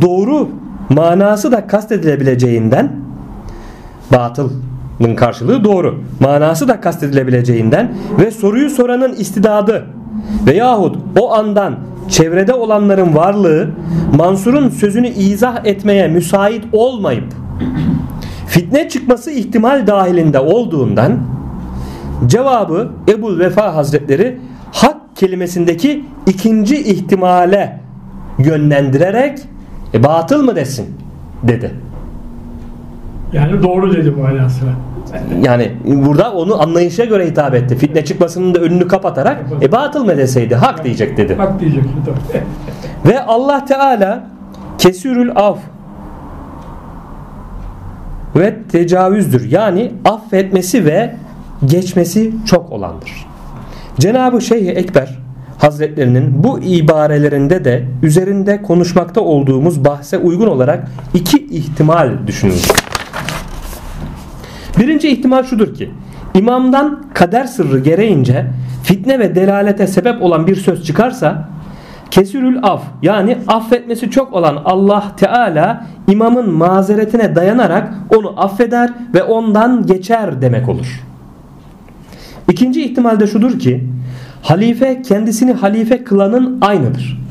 doğru 0.00 0.48
manası 0.88 1.52
da 1.52 1.66
kastedilebileceğinden 1.66 2.92
batılın 4.12 5.16
karşılığı 5.16 5.64
doğru 5.64 6.02
manası 6.20 6.68
da 6.68 6.80
kastedilebileceğinden 6.80 7.94
ve 8.20 8.30
soruyu 8.30 8.70
soranın 8.70 9.12
istidadı 9.12 9.86
veyahut 10.46 10.96
o 11.18 11.34
andan 11.34 11.78
çevrede 12.08 12.54
olanların 12.54 13.16
varlığı 13.16 13.70
Mansur'un 14.16 14.68
sözünü 14.68 15.08
izah 15.08 15.64
etmeye 15.64 16.08
müsait 16.08 16.64
olmayıp 16.72 17.24
fitne 18.52 18.88
çıkması 18.88 19.30
ihtimal 19.30 19.86
dahilinde 19.86 20.38
olduğundan 20.40 21.18
cevabı 22.26 22.90
Ebul 23.08 23.38
Vefa 23.38 23.74
Hazretleri 23.74 24.38
hak 24.72 24.96
kelimesindeki 25.16 26.04
ikinci 26.26 26.76
ihtimale 26.76 27.80
yönlendirerek 28.38 29.38
e, 29.94 30.02
batıl 30.02 30.44
mı 30.44 30.56
desin 30.56 30.86
dedi. 31.42 31.70
Yani 33.32 33.62
doğru 33.62 33.96
dedi 33.96 34.10
manasına. 34.10 34.70
Yani 35.42 35.72
burada 35.84 36.32
onu 36.32 36.62
anlayışa 36.62 37.04
göre 37.04 37.26
hitap 37.26 37.54
etti. 37.54 37.76
Fitne 37.76 38.04
çıkmasının 38.04 38.54
da 38.54 38.58
önünü 38.58 38.88
kapatarak 38.88 39.44
e 39.62 39.72
batıl 39.72 40.04
mı 40.04 40.16
deseydi 40.16 40.54
hak 40.54 40.84
diyecek 40.84 41.16
dedi. 41.16 41.34
Hak 41.34 41.60
diyecek. 41.60 41.84
Ve 43.06 43.22
Allah 43.22 43.64
Teala 43.64 44.26
kesürül 44.78 45.30
af 45.34 45.58
ve 48.36 48.54
tecavüzdür. 48.72 49.50
Yani 49.50 49.92
affetmesi 50.04 50.84
ve 50.84 51.14
geçmesi 51.64 52.32
çok 52.46 52.72
olandır. 52.72 53.26
Cenab-ı 53.98 54.40
Şeyh 54.40 54.68
Ekber 54.68 55.18
Hazretlerinin 55.58 56.44
bu 56.44 56.58
ibarelerinde 56.58 57.64
de 57.64 57.84
üzerinde 58.02 58.62
konuşmakta 58.62 59.20
olduğumuz 59.20 59.84
bahse 59.84 60.18
uygun 60.18 60.46
olarak 60.46 60.88
iki 61.14 61.46
ihtimal 61.46 62.10
düşünülür. 62.26 62.68
Birinci 64.78 65.08
ihtimal 65.08 65.44
şudur 65.44 65.74
ki 65.74 65.90
imamdan 66.34 67.02
kader 67.14 67.44
sırrı 67.44 67.78
gereğince 67.78 68.46
fitne 68.82 69.18
ve 69.18 69.34
delalete 69.34 69.86
sebep 69.86 70.22
olan 70.22 70.46
bir 70.46 70.56
söz 70.56 70.84
çıkarsa 70.84 71.48
kesürül 72.12 72.58
af 72.62 72.82
yani 73.02 73.38
affetmesi 73.48 74.10
çok 74.10 74.32
olan 74.32 74.62
Allah 74.64 75.04
Teala 75.16 75.86
imamın 76.08 76.50
mazeretine 76.50 77.36
dayanarak 77.36 77.94
onu 78.16 78.40
affeder 78.40 78.90
ve 79.14 79.22
ondan 79.22 79.86
geçer 79.86 80.42
demek 80.42 80.68
olur. 80.68 81.00
İkinci 82.50 82.84
ihtimal 82.84 83.20
de 83.20 83.26
şudur 83.26 83.58
ki 83.58 83.84
halife 84.42 85.02
kendisini 85.02 85.52
halife 85.52 86.04
kılanın 86.04 86.58
aynıdır. 86.60 87.22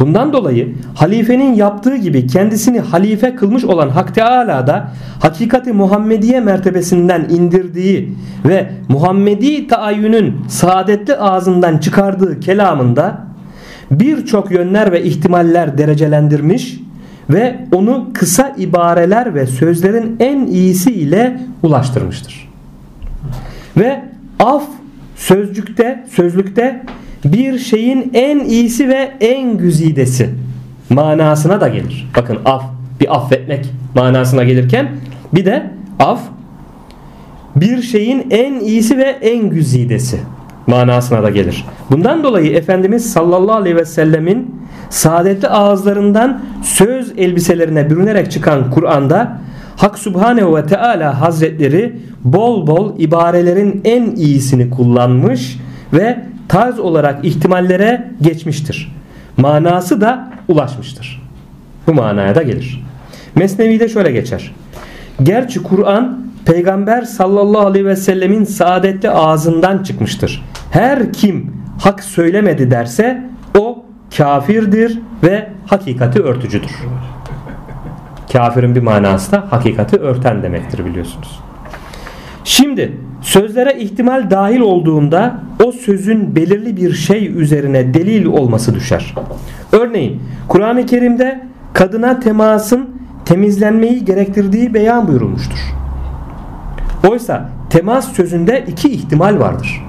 Bundan 0.00 0.32
dolayı 0.32 0.74
halifenin 0.94 1.54
yaptığı 1.54 1.96
gibi 1.96 2.26
kendisini 2.26 2.80
halife 2.80 3.34
kılmış 3.34 3.64
olan 3.64 3.88
Hak 3.88 4.14
Teala 4.14 4.66
da 4.66 4.92
hakikati 5.20 5.72
Muhammediye 5.72 6.40
mertebesinden 6.40 7.26
indirdiği 7.30 8.14
ve 8.48 8.70
Muhammedi 8.88 9.66
taayyünün 9.66 10.36
saadetli 10.48 11.16
ağzından 11.16 11.78
çıkardığı 11.78 12.40
kelamında 12.40 13.27
birçok 13.90 14.50
yönler 14.50 14.92
ve 14.92 15.02
ihtimaller 15.02 15.78
derecelendirmiş 15.78 16.80
ve 17.30 17.56
onu 17.72 18.10
kısa 18.14 18.54
ibareler 18.58 19.34
ve 19.34 19.46
sözlerin 19.46 20.16
en 20.20 20.46
iyisi 20.46 20.92
ile 20.92 21.40
ulaştırmıştır. 21.62 22.48
Ve 23.76 24.00
af 24.38 24.62
sözcükte, 25.16 26.04
sözlükte 26.10 26.82
bir 27.24 27.58
şeyin 27.58 28.10
en 28.14 28.38
iyisi 28.38 28.88
ve 28.88 29.12
en 29.20 29.58
güzidesi 29.58 30.30
manasına 30.90 31.60
da 31.60 31.68
gelir. 31.68 32.10
Bakın 32.16 32.38
af 32.44 32.62
bir 33.00 33.16
affetmek 33.16 33.72
manasına 33.94 34.44
gelirken 34.44 34.88
bir 35.34 35.44
de 35.44 35.70
af 35.98 36.20
bir 37.56 37.82
şeyin 37.82 38.26
en 38.30 38.60
iyisi 38.60 38.98
ve 38.98 39.04
en 39.04 39.50
güzidesi 39.50 40.20
manasına 40.68 41.22
da 41.22 41.30
gelir. 41.30 41.64
Bundan 41.90 42.24
dolayı 42.24 42.52
Efendimiz 42.52 43.12
sallallahu 43.12 43.56
aleyhi 43.56 43.76
ve 43.76 43.84
sellemin 43.84 44.54
saadetli 44.90 45.48
ağızlarından 45.48 46.42
söz 46.62 47.12
elbiselerine 47.18 47.90
bürünerek 47.90 48.30
çıkan 48.30 48.70
Kur'an'da 48.70 49.38
Hak 49.76 49.98
Subhanehu 49.98 50.56
ve 50.56 50.66
Teala 50.66 51.20
Hazretleri 51.20 51.96
bol 52.24 52.66
bol 52.66 52.98
ibarelerin 52.98 53.80
en 53.84 54.10
iyisini 54.16 54.70
kullanmış 54.70 55.58
ve 55.92 56.18
tarz 56.48 56.78
olarak 56.78 57.24
ihtimallere 57.24 58.10
geçmiştir. 58.22 58.92
Manası 59.36 60.00
da 60.00 60.28
ulaşmıştır. 60.48 61.22
Bu 61.86 61.94
manaya 61.94 62.34
da 62.34 62.42
gelir. 62.42 62.84
Mesnevi'de 63.34 63.88
şöyle 63.88 64.12
geçer. 64.12 64.54
Gerçi 65.22 65.62
Kur'an 65.62 66.28
Peygamber 66.44 67.02
sallallahu 67.02 67.66
aleyhi 67.66 67.86
ve 67.86 67.96
sellemin 67.96 68.44
saadetli 68.44 69.10
ağzından 69.10 69.82
çıkmıştır. 69.82 70.44
Her 70.70 71.12
kim 71.12 71.52
hak 71.80 72.04
söylemedi 72.04 72.70
derse 72.70 73.24
o 73.58 73.84
kafirdir 74.16 74.98
ve 75.22 75.48
hakikati 75.66 76.22
örtücüdür. 76.22 76.70
Kafirin 78.32 78.74
bir 78.74 78.82
manası 78.82 79.32
da 79.32 79.46
hakikati 79.50 79.96
örten 79.96 80.42
demektir 80.42 80.84
biliyorsunuz. 80.84 81.40
Şimdi 82.44 82.96
sözlere 83.22 83.78
ihtimal 83.78 84.30
dahil 84.30 84.60
olduğunda 84.60 85.40
o 85.64 85.72
sözün 85.72 86.36
belirli 86.36 86.76
bir 86.76 86.92
şey 86.92 87.28
üzerine 87.28 87.94
delil 87.94 88.24
olması 88.24 88.74
düşer. 88.74 89.14
Örneğin 89.72 90.22
Kur'an-ı 90.48 90.86
Kerim'de 90.86 91.40
kadına 91.72 92.20
temasın 92.20 92.90
temizlenmeyi 93.24 94.04
gerektirdiği 94.04 94.74
beyan 94.74 95.08
buyurulmuştur. 95.08 95.58
Oysa 97.08 97.50
temas 97.70 98.12
sözünde 98.12 98.64
iki 98.68 98.88
ihtimal 98.88 99.38
vardır. 99.38 99.82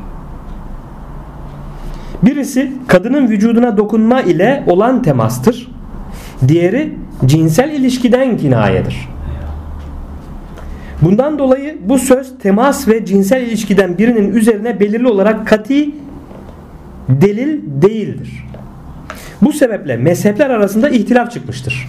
Birisi 2.23 2.71
kadının 2.87 3.27
vücuduna 3.27 3.77
dokunma 3.77 4.21
ile 4.21 4.63
olan 4.67 5.01
temastır. 5.01 5.71
Diğeri 6.47 6.93
cinsel 7.25 7.71
ilişkiden 7.71 8.37
kinayedir. 8.37 9.09
Bundan 11.01 11.39
dolayı 11.39 11.77
bu 11.81 11.99
söz 11.99 12.39
temas 12.39 12.87
ve 12.87 13.05
cinsel 13.05 13.41
ilişkiden 13.41 13.97
birinin 13.97 14.33
üzerine 14.33 14.79
belirli 14.79 15.07
olarak 15.07 15.47
kati 15.47 15.89
delil 17.09 17.59
değildir. 17.65 18.45
Bu 19.41 19.53
sebeple 19.53 19.97
mezhepler 19.97 20.49
arasında 20.49 20.89
ihtilaf 20.89 21.31
çıkmıştır. 21.31 21.87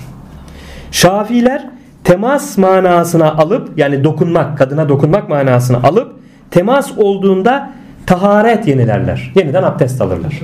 Şafiler 0.90 1.66
temas 2.04 2.58
manasına 2.58 3.32
alıp 3.32 3.78
yani 3.78 4.04
dokunmak, 4.04 4.58
kadına 4.58 4.88
dokunmak 4.88 5.28
manasına 5.28 5.76
alıp 5.76 6.12
temas 6.50 6.98
olduğunda 6.98 7.70
taharet 8.06 8.68
yenilerler. 8.68 9.32
Yeniden 9.34 9.62
abdest 9.62 10.00
alırlar. 10.00 10.40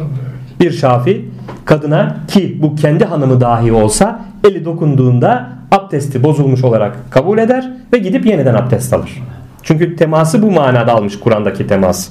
Bir 0.60 0.70
şafi 0.70 1.24
kadına 1.64 2.16
ki 2.28 2.58
bu 2.62 2.74
kendi 2.74 3.04
hanımı 3.04 3.40
dahi 3.40 3.72
olsa 3.72 4.20
eli 4.44 4.64
dokunduğunda 4.64 5.48
abdesti 5.72 6.22
bozulmuş 6.22 6.64
olarak 6.64 6.96
kabul 7.10 7.38
eder 7.38 7.70
ve 7.92 7.98
gidip 7.98 8.26
yeniden 8.26 8.54
abdest 8.54 8.92
alır. 8.92 9.22
Çünkü 9.62 9.96
teması 9.96 10.42
bu 10.42 10.50
manada 10.50 10.92
almış 10.92 11.20
Kur'an'daki 11.20 11.66
temas. 11.66 12.08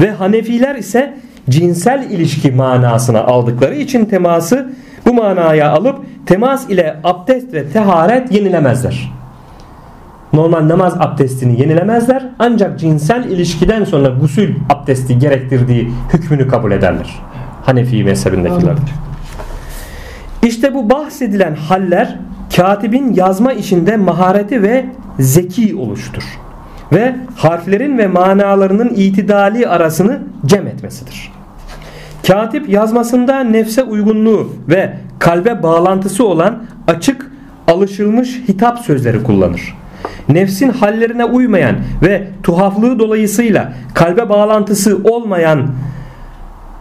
Ve 0.00 0.10
Hanefiler 0.10 0.74
ise 0.74 1.14
cinsel 1.50 2.10
ilişki 2.10 2.50
manasına 2.50 3.24
aldıkları 3.24 3.74
için 3.74 4.04
teması 4.04 4.68
bu 5.06 5.14
manaya 5.14 5.70
alıp 5.70 5.98
temas 6.26 6.70
ile 6.70 6.96
abdest 7.04 7.54
ve 7.54 7.68
teharet 7.68 8.32
yenilemezler. 8.32 9.12
Normal 10.34 10.68
namaz 10.68 10.94
abdestini 10.98 11.60
yenilemezler 11.60 12.26
ancak 12.38 12.80
cinsel 12.80 13.24
ilişkiden 13.24 13.84
sonra 13.84 14.08
gusül 14.08 14.54
abdesti 14.70 15.18
gerektirdiği 15.18 15.92
hükmünü 16.12 16.48
kabul 16.48 16.72
ederler. 16.72 17.20
Hanefi 17.64 18.04
mezhebindekiler. 18.04 18.74
İşte 20.42 20.74
bu 20.74 20.90
bahsedilen 20.90 21.54
haller 21.54 22.18
katibin 22.56 23.14
yazma 23.14 23.52
işinde 23.52 23.96
mahareti 23.96 24.62
ve 24.62 24.86
zeki 25.18 25.76
oluştur. 25.76 26.24
Ve 26.92 27.16
harflerin 27.36 27.98
ve 27.98 28.06
manalarının 28.06 28.88
itidali 28.88 29.68
arasını 29.68 30.18
cem 30.46 30.66
etmesidir. 30.66 31.32
Katip 32.26 32.68
yazmasında 32.68 33.40
nefse 33.40 33.82
uygunluğu 33.82 34.52
ve 34.68 34.96
kalbe 35.18 35.62
bağlantısı 35.62 36.26
olan 36.26 36.62
açık 36.88 37.30
alışılmış 37.68 38.42
hitap 38.48 38.78
sözleri 38.78 39.22
kullanır. 39.22 39.83
Nefsin 40.28 40.68
hallerine 40.68 41.24
uymayan 41.24 41.76
ve 42.02 42.28
tuhaflığı 42.42 42.98
dolayısıyla 42.98 43.72
kalbe 43.94 44.28
bağlantısı 44.28 44.98
olmayan 45.04 45.66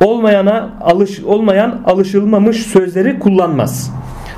olmayana 0.03 0.69
alış 0.81 1.23
olmayan 1.23 1.81
alışılmamış 1.85 2.57
sözleri 2.57 3.19
kullanmaz. 3.19 3.91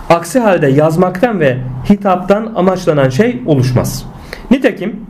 Aksi 0.10 0.39
halde 0.39 0.68
yazmaktan 0.68 1.39
ve 1.39 1.58
hitaptan 1.89 2.51
amaçlanan 2.56 3.10
şey 3.10 3.41
oluşmaz. 3.45 4.06
Nitekim 4.51 5.06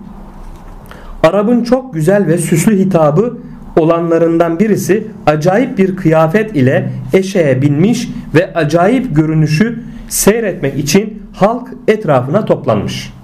Arap'ın 1.23 1.63
çok 1.63 1.93
güzel 1.93 2.27
ve 2.27 2.37
süslü 2.37 2.79
hitabı 2.79 3.37
olanlarından 3.77 4.59
birisi 4.59 5.07
acayip 5.25 5.77
bir 5.77 5.95
kıyafet 5.95 6.55
ile 6.55 6.89
eşeğe 7.13 7.61
binmiş 7.61 8.09
ve 8.35 8.53
acayip 8.53 9.15
görünüşü 9.15 9.83
seyretmek 10.09 10.77
için 10.79 11.23
halk 11.33 11.67
etrafına 11.87 12.45
toplanmış. 12.45 13.14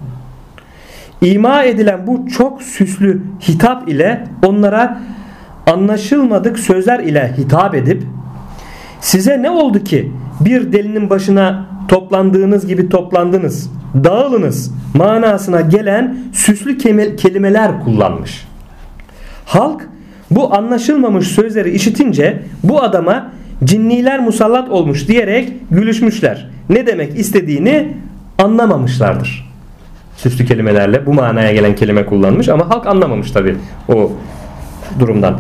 İma 1.22 1.64
edilen 1.64 2.08
bu 2.08 2.28
çok 2.28 2.64
süslü 2.64 3.22
hitap 3.48 3.90
ile 3.90 4.24
onlara 4.46 5.02
anlaşılmadık 5.68 6.60
sözler 6.60 7.00
ile 7.00 7.34
hitap 7.38 7.76
edip 7.76 8.04
size 9.02 9.42
ne 9.42 9.50
oldu 9.50 9.84
ki 9.84 10.12
bir 10.40 10.74
delinin 10.74 11.10
başına 11.10 11.66
toplandığınız 11.88 12.68
gibi 12.68 12.90
toplandınız 12.90 13.72
dağılınız 14.04 14.74
manasına 14.94 15.62
gelen 15.62 16.18
süslü 16.34 16.78
kelimeler 17.16 17.84
kullanmış. 17.84 18.48
Halk 19.46 19.90
bu 20.32 20.56
anlaşılmamış 20.56 21.28
sözleri 21.28 21.72
işitince 21.72 22.44
bu 22.64 22.84
adama 22.84 23.32
cinniler 23.64 24.20
musallat 24.20 24.70
olmuş 24.70 25.08
diyerek 25.08 25.54
gülüşmüşler. 25.72 26.50
Ne 26.70 26.88
demek 26.88 27.20
istediğini 27.20 27.94
anlamamışlardır. 28.38 29.51
Süslü 30.22 30.46
kelimelerle 30.46 31.06
bu 31.06 31.14
manaya 31.14 31.54
gelen 31.54 31.76
kelime 31.76 32.06
kullanmış 32.06 32.50
ama 32.50 32.70
halk 32.70 32.88
anlamamış 32.88 33.32
tabi 33.32 33.56
o 33.90 34.12
durumdan. 35.00 35.40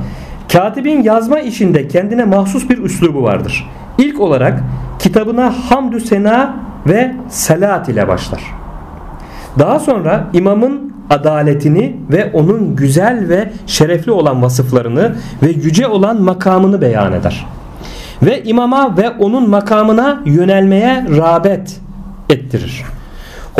Katibin 0.53 1.03
yazma 1.03 1.39
işinde 1.39 1.88
kendine 1.88 2.25
mahsus 2.25 2.69
bir 2.69 2.77
üslubu 2.77 3.23
vardır. 3.23 3.69
İlk 3.97 4.19
olarak 4.19 4.63
kitabına 4.99 5.53
hamdü 5.69 5.99
sena 5.99 6.55
ve 6.88 7.15
salat 7.29 7.89
ile 7.89 8.07
başlar. 8.07 8.41
Daha 9.59 9.79
sonra 9.79 10.27
imamın 10.34 10.93
adaletini 11.09 11.95
ve 12.11 12.32
onun 12.34 12.75
güzel 12.75 13.29
ve 13.29 13.51
şerefli 13.67 14.11
olan 14.11 14.41
vasıflarını 14.41 15.15
ve 15.43 15.49
yüce 15.49 15.88
olan 15.88 16.21
makamını 16.21 16.82
beyan 16.82 17.13
eder. 17.13 17.45
Ve 18.23 18.43
imama 18.43 18.97
ve 18.97 19.09
onun 19.09 19.49
makamına 19.49 20.21
yönelmeye 20.25 21.05
rağbet 21.17 21.79
ettirir. 22.29 22.84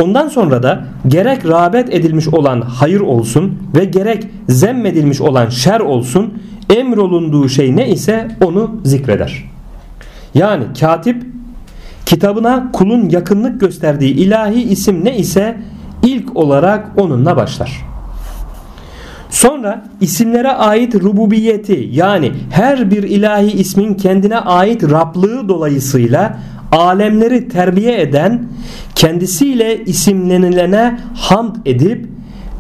Ondan 0.02 0.28
sonra 0.28 0.64
da 0.64 0.84
gerek 1.08 1.48
rağbet 1.48 1.94
edilmiş 1.94 2.28
olan 2.28 2.62
hayır 2.62 3.00
olsun 3.00 3.60
ve 3.76 3.86
gerek 3.86 4.28
zemmedilmiş 4.50 5.22
olan 5.22 5.50
şer 5.50 5.80
olsun 5.80 6.34
emrolunduğu 6.70 7.50
şey 7.50 7.76
ne 7.76 7.90
ise 7.90 8.28
onu 8.44 8.82
zikreder. 8.84 9.44
Yani 10.34 10.64
katip 10.80 11.24
kitabına 12.06 12.72
kulun 12.72 13.10
yakınlık 13.10 13.62
gösterdiği 13.62 14.14
ilahi 14.14 14.62
isim 14.62 15.06
ne 15.06 15.18
ise 15.18 15.58
ilk 16.04 16.38
olarak 16.38 16.92
onunla 16.98 17.36
başlar. 17.36 17.86
Sonra 19.30 19.86
isimlere 20.02 20.52
ait 20.52 20.96
rububiyeti 20.96 21.90
yani 21.92 22.32
her 22.52 22.92
bir 22.92 23.04
ilahi 23.04 23.52
ismin 23.52 23.94
kendine 23.94 24.38
ait 24.38 24.84
Rablığı 24.84 25.50
dolayısıyla 25.50 26.38
alemleri 26.72 27.48
terbiye 27.48 28.02
eden 28.02 28.48
kendisiyle 28.96 29.84
isimlenilene 29.84 31.00
hamd 31.16 31.56
edip 31.66 32.10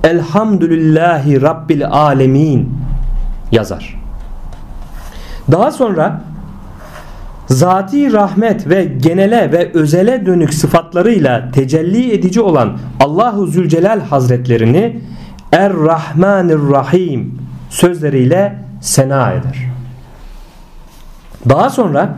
Elhamdülillahi 0.03 1.41
Rabbil 1.41 1.88
Alemin 1.88 2.74
yazar. 3.51 4.01
Daha 5.51 5.72
sonra 5.72 6.22
zati 7.47 8.14
rahmet 8.14 8.70
ve 8.70 8.84
genele 8.84 9.51
ve 9.51 9.72
özele 9.74 10.26
dönük 10.26 10.53
sıfatlarıyla 10.53 11.51
tecelli 11.51 12.14
edici 12.14 12.41
olan 12.41 12.78
Allahu 12.99 13.47
Zülcelal 13.47 13.99
Hazretlerini 13.99 14.99
Er-Rahmanir-Rahim 15.51 17.32
sözleriyle 17.70 18.55
sena 18.82 19.32
eder. 19.32 19.57
Daha 21.49 21.70
sonra 21.70 22.18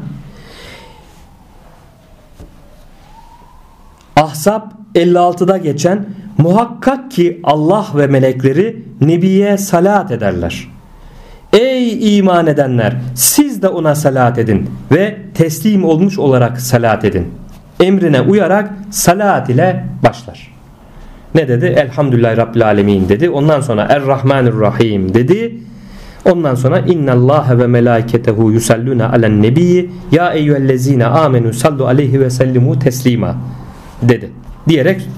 Ahzab 4.33 4.61
56'da 4.95 5.57
geçen 5.57 6.05
muhakkak 6.37 7.11
ki 7.11 7.39
Allah 7.43 7.85
ve 7.95 8.07
melekleri 8.07 8.83
Nebiye 9.01 9.57
salat 9.57 10.11
ederler. 10.11 10.67
Ey 11.53 12.17
iman 12.17 12.47
edenler 12.47 12.93
siz 13.15 13.61
de 13.61 13.67
ona 13.67 13.95
salat 13.95 14.37
edin 14.37 14.69
ve 14.91 15.17
teslim 15.33 15.83
olmuş 15.83 16.19
olarak 16.19 16.61
salat 16.61 17.05
edin. 17.05 17.27
Emrine 17.79 18.21
uyarak 18.21 18.73
salat 18.91 19.49
ile 19.49 19.85
başlar. 20.03 20.53
Ne 21.35 21.47
dedi? 21.47 21.65
Elhamdülillahi 21.65 22.37
Rabbil 22.37 22.65
Alemin 22.65 23.09
dedi. 23.09 23.29
Ondan 23.29 23.61
sonra 23.61 23.87
Er-Rahmanir-Rahim 23.89 25.13
dedi. 25.13 25.57
Ondan 26.25 26.55
sonra 26.55 26.83
Allah 27.11 27.45
ve 27.59 27.67
melaiketehu 27.67 28.51
yusalluna 28.51 29.09
alen 29.09 29.41
nebiyyi 29.41 29.89
ya 30.11 30.33
eyyühellezine 30.33 31.05
amenu 31.05 31.53
sallu 31.53 31.87
aleyhi 31.87 32.19
ve 32.19 32.29
sellimu 32.29 32.79
teslima 32.79 33.35
dedi. 34.09 34.31
Diyerek 34.67 35.09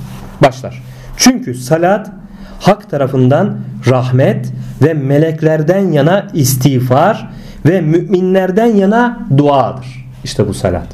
başlar. 0.44 0.84
Çünkü 1.18 1.56
salat 1.56 2.12
hak 2.60 2.90
tarafından 2.90 3.58
rahmet 3.88 4.52
ve 4.82 4.94
meleklerden 4.94 5.92
yana 5.92 6.28
istiğfar 6.34 7.30
ve 7.66 7.82
müminlerden 7.82 8.66
yana 8.76 9.28
duadır. 9.38 10.06
İşte 10.24 10.48
bu 10.48 10.54
salat. 10.54 10.88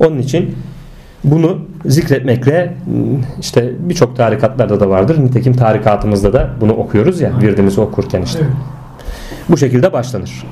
Onun 0.00 0.18
için 0.18 0.56
bunu 1.24 1.58
zikretmekle 1.86 2.74
işte 3.40 3.72
birçok 3.78 4.16
tarikatlarda 4.16 4.80
da 4.80 4.88
vardır. 4.88 5.24
Nitekim 5.24 5.52
tarikatımızda 5.52 6.32
da 6.32 6.50
bunu 6.60 6.72
okuyoruz 6.72 7.20
ya 7.20 7.32
virdimizi 7.42 7.80
okurken 7.80 8.22
işte. 8.22 8.46
Bu 9.48 9.56
şekilde 9.56 9.92
başlanır. 9.92 10.44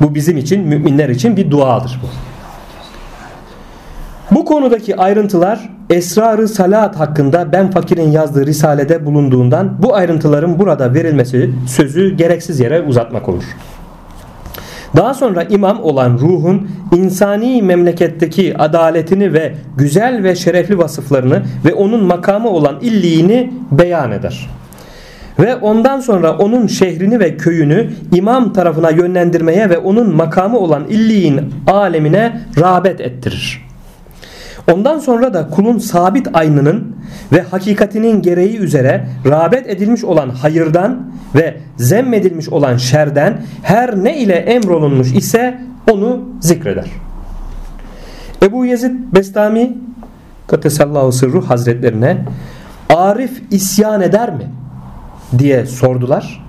Bu 0.00 0.14
bizim 0.14 0.36
için 0.36 0.68
müminler 0.68 1.08
için 1.08 1.36
bir 1.36 1.50
duadır 1.50 2.00
bu. 2.02 2.06
Bu 4.34 4.44
konudaki 4.44 4.96
ayrıntılar 4.96 5.70
Esrarı 5.90 6.48
Salat 6.48 7.00
hakkında 7.00 7.52
Ben 7.52 7.70
Fakir'in 7.70 8.10
yazdığı 8.10 8.46
risalede 8.46 9.06
bulunduğundan 9.06 9.82
bu 9.82 9.94
ayrıntıların 9.94 10.58
burada 10.58 10.94
verilmesi 10.94 11.50
sözü 11.66 12.16
gereksiz 12.16 12.60
yere 12.60 12.82
uzatmak 12.82 13.28
olur. 13.28 13.44
Daha 14.96 15.14
sonra 15.14 15.42
imam 15.42 15.82
olan 15.82 16.18
ruhun 16.18 16.68
insani 16.96 17.62
memleketteki 17.62 18.58
adaletini 18.58 19.32
ve 19.32 19.54
güzel 19.76 20.22
ve 20.22 20.36
şerefli 20.36 20.78
vasıflarını 20.78 21.42
ve 21.64 21.74
onun 21.74 22.04
makamı 22.04 22.48
olan 22.48 22.80
illiğini 22.80 23.52
beyan 23.70 24.12
eder. 24.12 24.50
Ve 25.38 25.56
ondan 25.56 26.00
sonra 26.00 26.38
onun 26.38 26.66
şehrini 26.66 27.20
ve 27.20 27.36
köyünü 27.36 27.90
imam 28.14 28.52
tarafına 28.52 28.90
yönlendirmeye 28.90 29.70
ve 29.70 29.78
onun 29.78 30.16
makamı 30.16 30.58
olan 30.58 30.84
illiğin 30.88 31.40
alemine 31.66 32.40
rağbet 32.60 33.00
ettirir. 33.00 33.71
Ondan 34.70 34.98
sonra 34.98 35.34
da 35.34 35.48
kulun 35.48 35.78
sabit 35.78 36.28
aynının 36.32 36.96
ve 37.32 37.42
hakikatinin 37.42 38.22
gereği 38.22 38.58
üzere 38.58 39.06
rağbet 39.26 39.70
edilmiş 39.70 40.04
olan 40.04 40.28
hayırdan 40.28 41.12
ve 41.34 41.56
zemmedilmiş 41.76 42.48
olan 42.48 42.76
şerden 42.76 43.42
her 43.62 44.04
ne 44.04 44.18
ile 44.18 44.34
emrolunmuş 44.34 45.12
ise 45.12 45.60
onu 45.90 46.28
zikreder. 46.40 46.86
Ebu 48.42 48.66
Yezid 48.66 48.92
Bestami 49.14 49.76
Katesallahu 50.46 51.12
sırru 51.12 51.50
hazretlerine 51.50 52.24
Arif 52.88 53.42
isyan 53.50 54.00
eder 54.00 54.34
mi? 54.34 54.50
diye 55.38 55.66
sordular. 55.66 56.44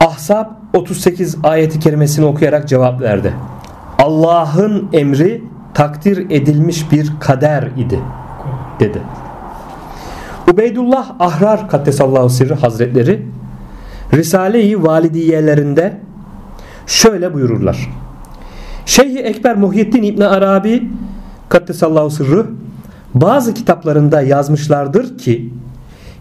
Ahzab 0.00 0.46
38 0.74 1.36
ayeti 1.42 1.80
kerimesini 1.80 2.24
okuyarak 2.24 2.68
cevap 2.68 3.00
verdi. 3.00 3.34
Allah'ın 3.98 4.88
emri 4.92 5.42
takdir 5.74 6.30
edilmiş 6.30 6.92
bir 6.92 7.12
kader 7.20 7.68
idi 7.76 8.00
dedi. 8.80 9.02
Ubeydullah 10.52 11.14
Ahrar 11.20 11.68
Kaddesallahu 11.68 12.30
Sirri 12.30 12.54
Hazretleri 12.54 13.26
Risale-i 14.12 14.82
Validiyelerinde 14.82 16.00
şöyle 16.86 17.34
buyururlar. 17.34 17.90
Şeyh 18.86 19.16
Ekber 19.16 19.56
Muhyiddin 19.56 20.02
İbn 20.02 20.20
Arabi 20.20 20.90
Kaddesallahu 21.48 22.10
Sırrı 22.10 22.46
bazı 23.14 23.54
kitaplarında 23.54 24.22
yazmışlardır 24.22 25.18
ki 25.18 25.52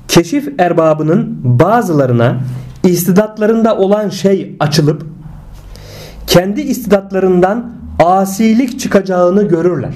keşif 0.08 0.54
erbabının 0.58 1.40
bazılarına 1.44 2.40
istidatlarında 2.84 3.78
olan 3.78 4.10
şey 4.10 4.56
açılıp 4.60 5.06
kendi 6.28 6.62
istidatlarından 6.62 7.81
asilik 8.06 8.80
çıkacağını 8.80 9.48
görürler. 9.48 9.94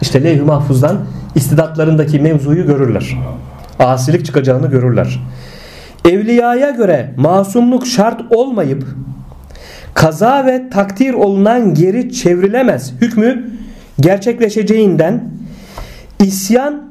İşte 0.00 0.24
levh-i 0.24 0.42
mahfuzdan 0.42 0.98
istidatlarındaki 1.34 2.20
mevzuyu 2.20 2.66
görürler. 2.66 3.18
Asilik 3.78 4.26
çıkacağını 4.26 4.66
görürler. 4.66 5.20
Evliyaya 6.08 6.70
göre 6.70 7.14
masumluk 7.16 7.86
şart 7.86 8.20
olmayıp 8.30 8.86
kaza 9.94 10.46
ve 10.46 10.70
takdir 10.70 11.14
olunan 11.14 11.74
geri 11.74 12.12
çevrilemez 12.12 12.92
hükmü 13.00 13.50
gerçekleşeceğinden 14.00 15.30
isyan 16.20 16.82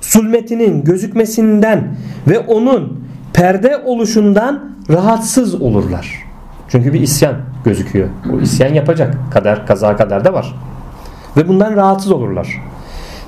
sulmetinin 0.00 0.84
gözükmesinden 0.84 1.96
ve 2.28 2.38
onun 2.38 3.04
perde 3.32 3.76
oluşundan 3.76 4.70
rahatsız 4.90 5.54
olurlar. 5.54 6.23
Çünkü 6.74 6.92
bir 6.92 7.00
isyan 7.00 7.34
gözüküyor. 7.64 8.08
O 8.32 8.40
isyan 8.40 8.74
yapacak. 8.74 9.14
Kader, 9.32 9.66
kaza 9.66 9.96
kadar 9.96 10.24
da 10.24 10.32
var. 10.32 10.54
Ve 11.36 11.48
bundan 11.48 11.76
rahatsız 11.76 12.12
olurlar. 12.12 12.62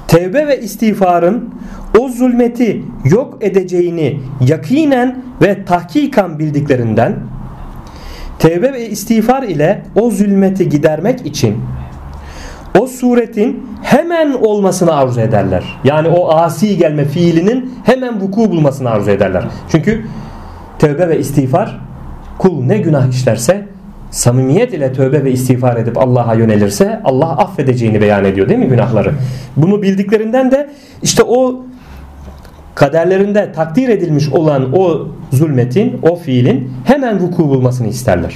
Tevbe 0.08 0.46
ve 0.46 0.60
istiğfarın 0.60 1.54
o 1.98 2.08
zulmeti 2.08 2.82
yok 3.04 3.38
edeceğini 3.40 4.20
yakinen 4.40 5.22
ve 5.42 5.64
tahkikan 5.64 6.38
bildiklerinden 6.38 7.16
tevbe 8.38 8.72
ve 8.72 8.88
istiğfar 8.88 9.42
ile 9.42 9.82
o 10.00 10.10
zulmeti 10.10 10.68
gidermek 10.68 11.26
için 11.26 11.56
o 12.78 12.86
suretin 12.86 13.66
hemen 13.82 14.32
olmasını 14.32 14.94
arzu 14.94 15.20
ederler. 15.20 15.64
Yani 15.84 16.08
o 16.08 16.30
asi 16.30 16.78
gelme 16.78 17.04
fiilinin 17.04 17.74
hemen 17.84 18.20
vuku 18.20 18.50
bulmasını 18.50 18.90
arzu 18.90 19.10
ederler. 19.10 19.44
Çünkü 19.68 20.06
tevbe 20.78 21.08
ve 21.08 21.18
istiğfar 21.18 21.85
kul 22.38 22.64
ne 22.64 22.78
günah 22.78 23.08
işlerse 23.08 23.66
samimiyet 24.10 24.74
ile 24.74 24.92
tövbe 24.92 25.24
ve 25.24 25.32
istiğfar 25.32 25.76
edip 25.76 25.98
Allah'a 25.98 26.34
yönelirse 26.34 27.00
Allah 27.04 27.30
affedeceğini 27.30 28.00
beyan 28.00 28.24
ediyor 28.24 28.48
değil 28.48 28.60
mi 28.60 28.68
günahları? 28.68 29.14
Bunu 29.56 29.82
bildiklerinden 29.82 30.50
de 30.50 30.70
işte 31.02 31.22
o 31.22 31.66
kaderlerinde 32.74 33.52
takdir 33.52 33.88
edilmiş 33.88 34.28
olan 34.28 34.78
o 34.78 35.08
zulmetin, 35.32 35.98
o 36.02 36.16
fiilin 36.16 36.72
hemen 36.84 37.20
vuku 37.20 37.48
bulmasını 37.48 37.88
isterler. 37.88 38.34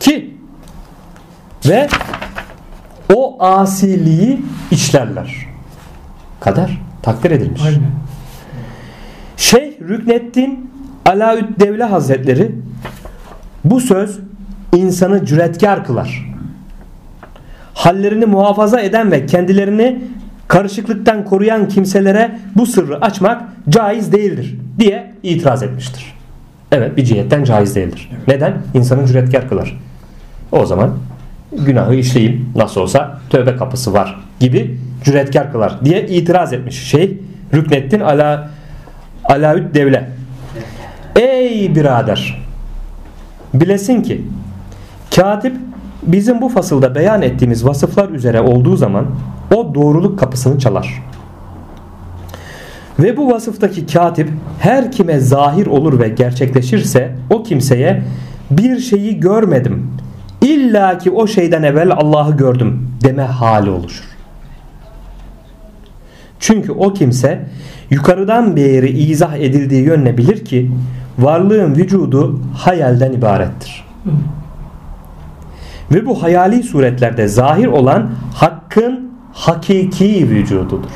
Ki 0.00 0.34
ve 1.68 1.88
o 3.14 3.44
asiliği 3.44 4.40
işlerler. 4.70 5.46
Kader 6.40 6.78
takdir 7.02 7.30
edilmiş. 7.30 7.62
Aynen. 7.66 7.80
Şeyh 9.36 9.80
Rükneddin 9.80 10.70
Alaüddevle 11.06 11.84
Hazretleri 11.84 12.52
bu 13.64 13.80
söz 13.80 14.18
insanı 14.76 15.26
cüretkar 15.26 15.84
kılar. 15.84 16.30
Hallerini 17.74 18.26
muhafaza 18.26 18.80
eden 18.80 19.12
ve 19.12 19.26
kendilerini 19.26 20.04
karışıklıktan 20.48 21.24
koruyan 21.24 21.68
kimselere 21.68 22.38
bu 22.56 22.66
sırrı 22.66 23.00
açmak 23.00 23.42
caiz 23.68 24.12
değildir 24.12 24.56
diye 24.78 25.12
itiraz 25.22 25.62
etmiştir. 25.62 26.14
Evet 26.72 26.96
bir 26.96 27.04
cihetten 27.04 27.44
caiz 27.44 27.76
değildir. 27.76 28.10
Neden? 28.28 28.54
İnsanı 28.74 29.06
cüretkar 29.06 29.48
kılar. 29.48 29.80
O 30.52 30.66
zaman 30.66 30.98
günahı 31.52 31.94
işleyeyim 31.94 32.52
nasıl 32.56 32.80
olsa 32.80 33.20
tövbe 33.30 33.56
kapısı 33.56 33.92
var 33.92 34.20
gibi 34.40 34.78
cüretkar 35.04 35.52
kılar 35.52 35.84
diye 35.84 36.06
itiraz 36.06 36.52
etmiş 36.52 36.88
şey 36.88 37.18
Rükneddin 37.54 38.00
ala 38.00 38.50
Alaüd 39.24 39.74
Devle. 39.74 40.10
Ey 41.16 41.74
birader 41.74 42.49
bilesin 43.54 44.02
ki 44.02 44.24
Katip 45.16 45.56
bizim 46.02 46.40
bu 46.40 46.48
fasılda 46.48 46.94
beyan 46.94 47.22
ettiğimiz 47.22 47.64
vasıflar 47.64 48.08
üzere 48.08 48.40
olduğu 48.40 48.76
zaman 48.76 49.06
o 49.54 49.74
doğruluk 49.74 50.18
kapısını 50.18 50.58
çalar. 50.58 51.02
Ve 52.98 53.16
bu 53.16 53.30
vasıftaki 53.30 53.86
katip 53.86 54.28
her 54.58 54.92
kime 54.92 55.20
zahir 55.20 55.66
olur 55.66 56.00
ve 56.00 56.08
gerçekleşirse 56.08 57.16
o 57.30 57.42
kimseye 57.42 58.02
bir 58.50 58.78
şeyi 58.78 59.20
görmedim. 59.20 59.90
İlla 60.42 60.98
ki 60.98 61.10
o 61.10 61.26
şeyden 61.26 61.62
evvel 61.62 61.92
Allah'ı 61.92 62.36
gördüm 62.36 62.88
deme 63.04 63.22
hali 63.22 63.70
oluşur. 63.70 64.09
Çünkü 66.40 66.72
o 66.72 66.92
kimse 66.92 67.46
yukarıdan 67.90 68.56
beri 68.56 68.88
izah 68.88 69.36
edildiği 69.36 69.82
yönle 69.82 70.18
bilir 70.18 70.44
ki 70.44 70.70
varlığın 71.18 71.74
vücudu 71.74 72.40
hayalden 72.54 73.12
ibarettir. 73.12 73.84
Ve 75.92 76.06
bu 76.06 76.22
hayali 76.22 76.62
suretlerde 76.62 77.28
zahir 77.28 77.66
olan 77.66 78.10
hakkın 78.34 79.10
hakiki 79.32 80.30
vücududur. 80.30 80.90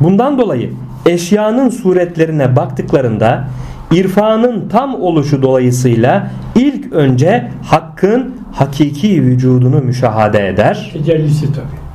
Bundan 0.00 0.38
dolayı 0.38 0.72
eşyanın 1.06 1.68
suretlerine 1.68 2.56
baktıklarında 2.56 3.44
irfanın 3.92 4.68
tam 4.68 4.94
oluşu 4.94 5.42
dolayısıyla 5.42 6.30
ilk 6.54 6.92
önce 6.92 7.50
hakkın 7.64 8.34
hakiki 8.52 9.22
vücudunu 9.22 9.82
müşahade 9.82 10.48
eder. 10.48 10.90
Tecellisi 10.92 11.52
tabi. 11.52 11.89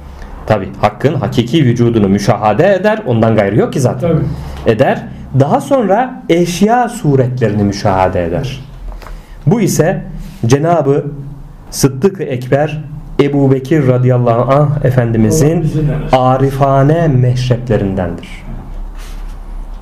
Tabi 0.47 0.69
hakkın 0.81 1.13
hakiki 1.13 1.65
vücudunu 1.65 2.09
müşahade 2.09 2.73
eder. 2.73 3.01
Ondan 3.05 3.35
gayrı 3.35 3.55
yok 3.55 3.73
ki 3.73 3.79
zaten. 3.79 4.09
Tabii. 4.09 4.23
Eder. 4.65 5.03
Daha 5.39 5.61
sonra 5.61 6.23
eşya 6.29 6.89
suretlerini 6.89 7.63
müşahede 7.63 8.25
eder. 8.25 8.59
Bu 9.47 9.61
ise 9.61 10.03
Cenabı 10.45 11.05
Sıddık-ı 11.71 12.23
Ekber 12.23 12.83
Ebu 13.21 13.51
Bekir 13.51 13.87
radıyallahu 13.87 14.53
anh 14.53 14.85
Efendimizin 14.85 15.71
arifane 16.11 17.07
meşreplerindendir. 17.07 18.29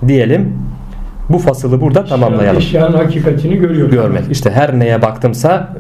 Diyelim 0.08 0.58
bu 1.30 1.40
fasılı 1.40 1.82
burada 1.82 2.06
tamamlayalım. 2.06 2.58
Eşyanın 2.58 2.98
hakikatini 2.98 3.56
görüyoruz. 3.56 3.94
Görmek. 3.96 4.32
İşte 4.32 4.52
her 4.52 4.80
neye 4.80 5.02
baktımsa 5.02 5.74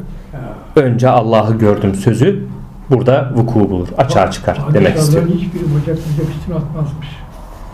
önce 0.76 1.10
Allah'ı 1.10 1.58
gördüm 1.58 1.96
sözü 1.96 2.44
burada 2.90 3.32
vuku 3.36 3.70
bulur. 3.70 3.88
Açığa 3.98 4.32
çıkar 4.32 4.60
Bak, 4.68 4.74
demek 4.74 4.98
istiyor. 4.98 5.28
hiçbiri 5.28 5.64
bacak 5.64 5.98
bacak 5.98 6.36
üstüne 6.38 6.56
atmazmış. 6.56 7.08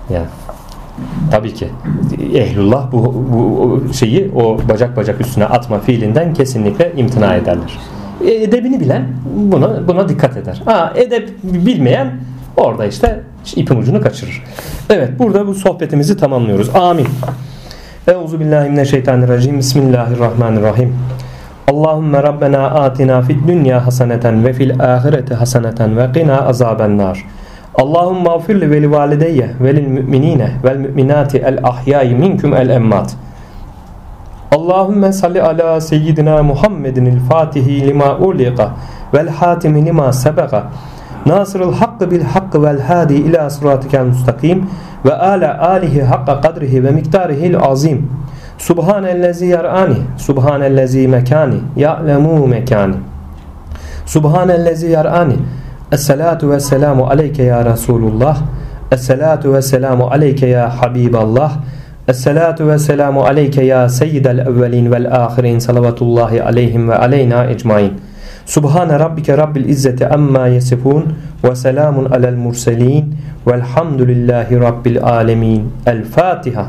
Ya. 0.10 0.22
Tabii 1.32 1.53
ki. 1.53 1.70
Ehlullah 2.34 2.91
bu, 2.91 3.26
bu 3.34 3.93
şeyi 3.93 4.32
o 4.36 4.57
bacak 4.70 4.97
bacak 4.97 5.22
üstüne 5.22 5.45
atma 5.45 5.80
fiilinden 5.80 6.34
kesinlikle 6.34 6.93
imtina 6.97 7.36
ederler. 7.36 7.78
E, 8.26 8.32
edebini 8.32 8.80
bilen 8.80 9.07
buna 9.36 9.88
buna 9.88 10.10
dikkat 10.10 10.38
eder. 10.38 10.62
Ha, 10.66 10.93
edep 10.95 11.30
bilmeyen 11.43 12.12
orada 12.57 12.86
işte 12.86 13.24
ipin 13.55 13.76
ucunu 13.76 14.01
kaçırır. 14.01 14.43
Evet 14.89 15.20
burada 15.20 15.47
bu 15.47 15.53
sohbetimizi 15.53 16.18
tamamlıyoruz. 16.18 16.76
Amin. 16.76 17.07
Euzu 18.07 18.39
billahi 18.39 18.70
mineşşeytanirracim. 18.70 19.57
Bismillahirrahmanirrahim. 19.57 20.95
Allahümme 21.70 22.24
Rabbena 22.24 22.70
atina 22.70 23.22
fid 23.22 23.47
dünya 23.47 23.86
haseneten 23.86 24.45
ve 24.45 24.53
fil 24.53 24.80
ahireti 24.80 25.34
haseneten 25.34 25.97
ve 25.97 26.11
qina 26.11 26.41
azaben 26.41 26.97
nar. 26.97 27.26
Allahümme 27.76 28.30
afirli 28.30 28.72
ve 28.72 28.82
li 28.82 28.91
valideyye 28.91 29.49
ve 29.59 29.74
müminine 29.74 30.51
vel 30.63 30.78
müminati 30.78 31.38
el 31.38 31.59
ahyai 31.63 32.15
minkum 32.15 32.53
el 32.53 32.70
emmat. 32.70 33.15
Allahümme 34.51 35.13
salli 35.13 35.41
ala 35.41 35.82
seyyidina 35.82 36.43
Muhammedin 36.43 37.05
el 37.05 37.20
fatihi 37.20 37.88
lima 37.88 38.17
uliqa 38.17 38.70
vel 39.13 39.30
hatimi 39.30 39.86
lima 39.86 40.13
sebeka 40.13 40.63
nasırıl 41.26 41.74
hakkı 41.74 42.11
bil 42.11 42.24
hakkı 42.24 42.63
vel 42.63 42.82
hadi 42.82 43.13
ila 43.13 43.49
sıratikel 43.49 44.05
mustakim 44.05 44.70
ve 45.05 45.13
ala 45.13 45.70
alihi 45.70 46.03
hakka 46.03 46.41
kadrihi 46.41 46.84
ve 46.84 46.91
miktarihil 46.91 47.57
azim 47.57 48.09
subhanellezi 48.60 49.49
yarani 49.55 50.03
subhanellezi 50.18 51.07
mekani 51.07 51.64
ya'lemu 51.76 52.47
mekani 52.47 52.95
subhanellezi 54.05 54.91
yarani 54.91 55.38
esselatu 55.91 56.51
ve 56.51 56.60
selamu 56.60 57.07
aleyke 57.10 57.43
ya 57.43 57.66
Resulullah 57.66 58.38
esselatu 58.91 59.53
ve 59.53 59.62
selamu 59.62 60.12
aleyke 60.12 60.47
ya 60.47 60.70
Habiballah 60.70 61.51
Esselatu 62.10 62.68
ve 62.68 62.80
selamu 62.80 63.26
aleyke 63.26 63.66
ya 63.66 63.89
seyyidel 63.89 64.38
evvelin 64.39 64.91
vel 64.91 65.16
ahirin 65.16 65.60
salavatullahi 65.60 66.43
aleyhim 66.43 66.89
ve 66.89 66.95
aleyna 66.95 67.45
ecmain. 67.45 67.93
Subhane 68.45 68.99
rabbike 68.99 69.38
rabbil 69.38 69.70
izzeti 69.70 70.07
amma 70.07 70.47
yesifun 70.47 71.14
ve 71.43 71.55
selamun 71.55 72.05
alel 72.05 72.36
murselin 72.36 73.16
velhamdülillahi 73.47 74.60
rabbil 74.60 75.03
alemin. 75.03 75.70
El 75.86 76.03
Fatiha. 76.03 76.66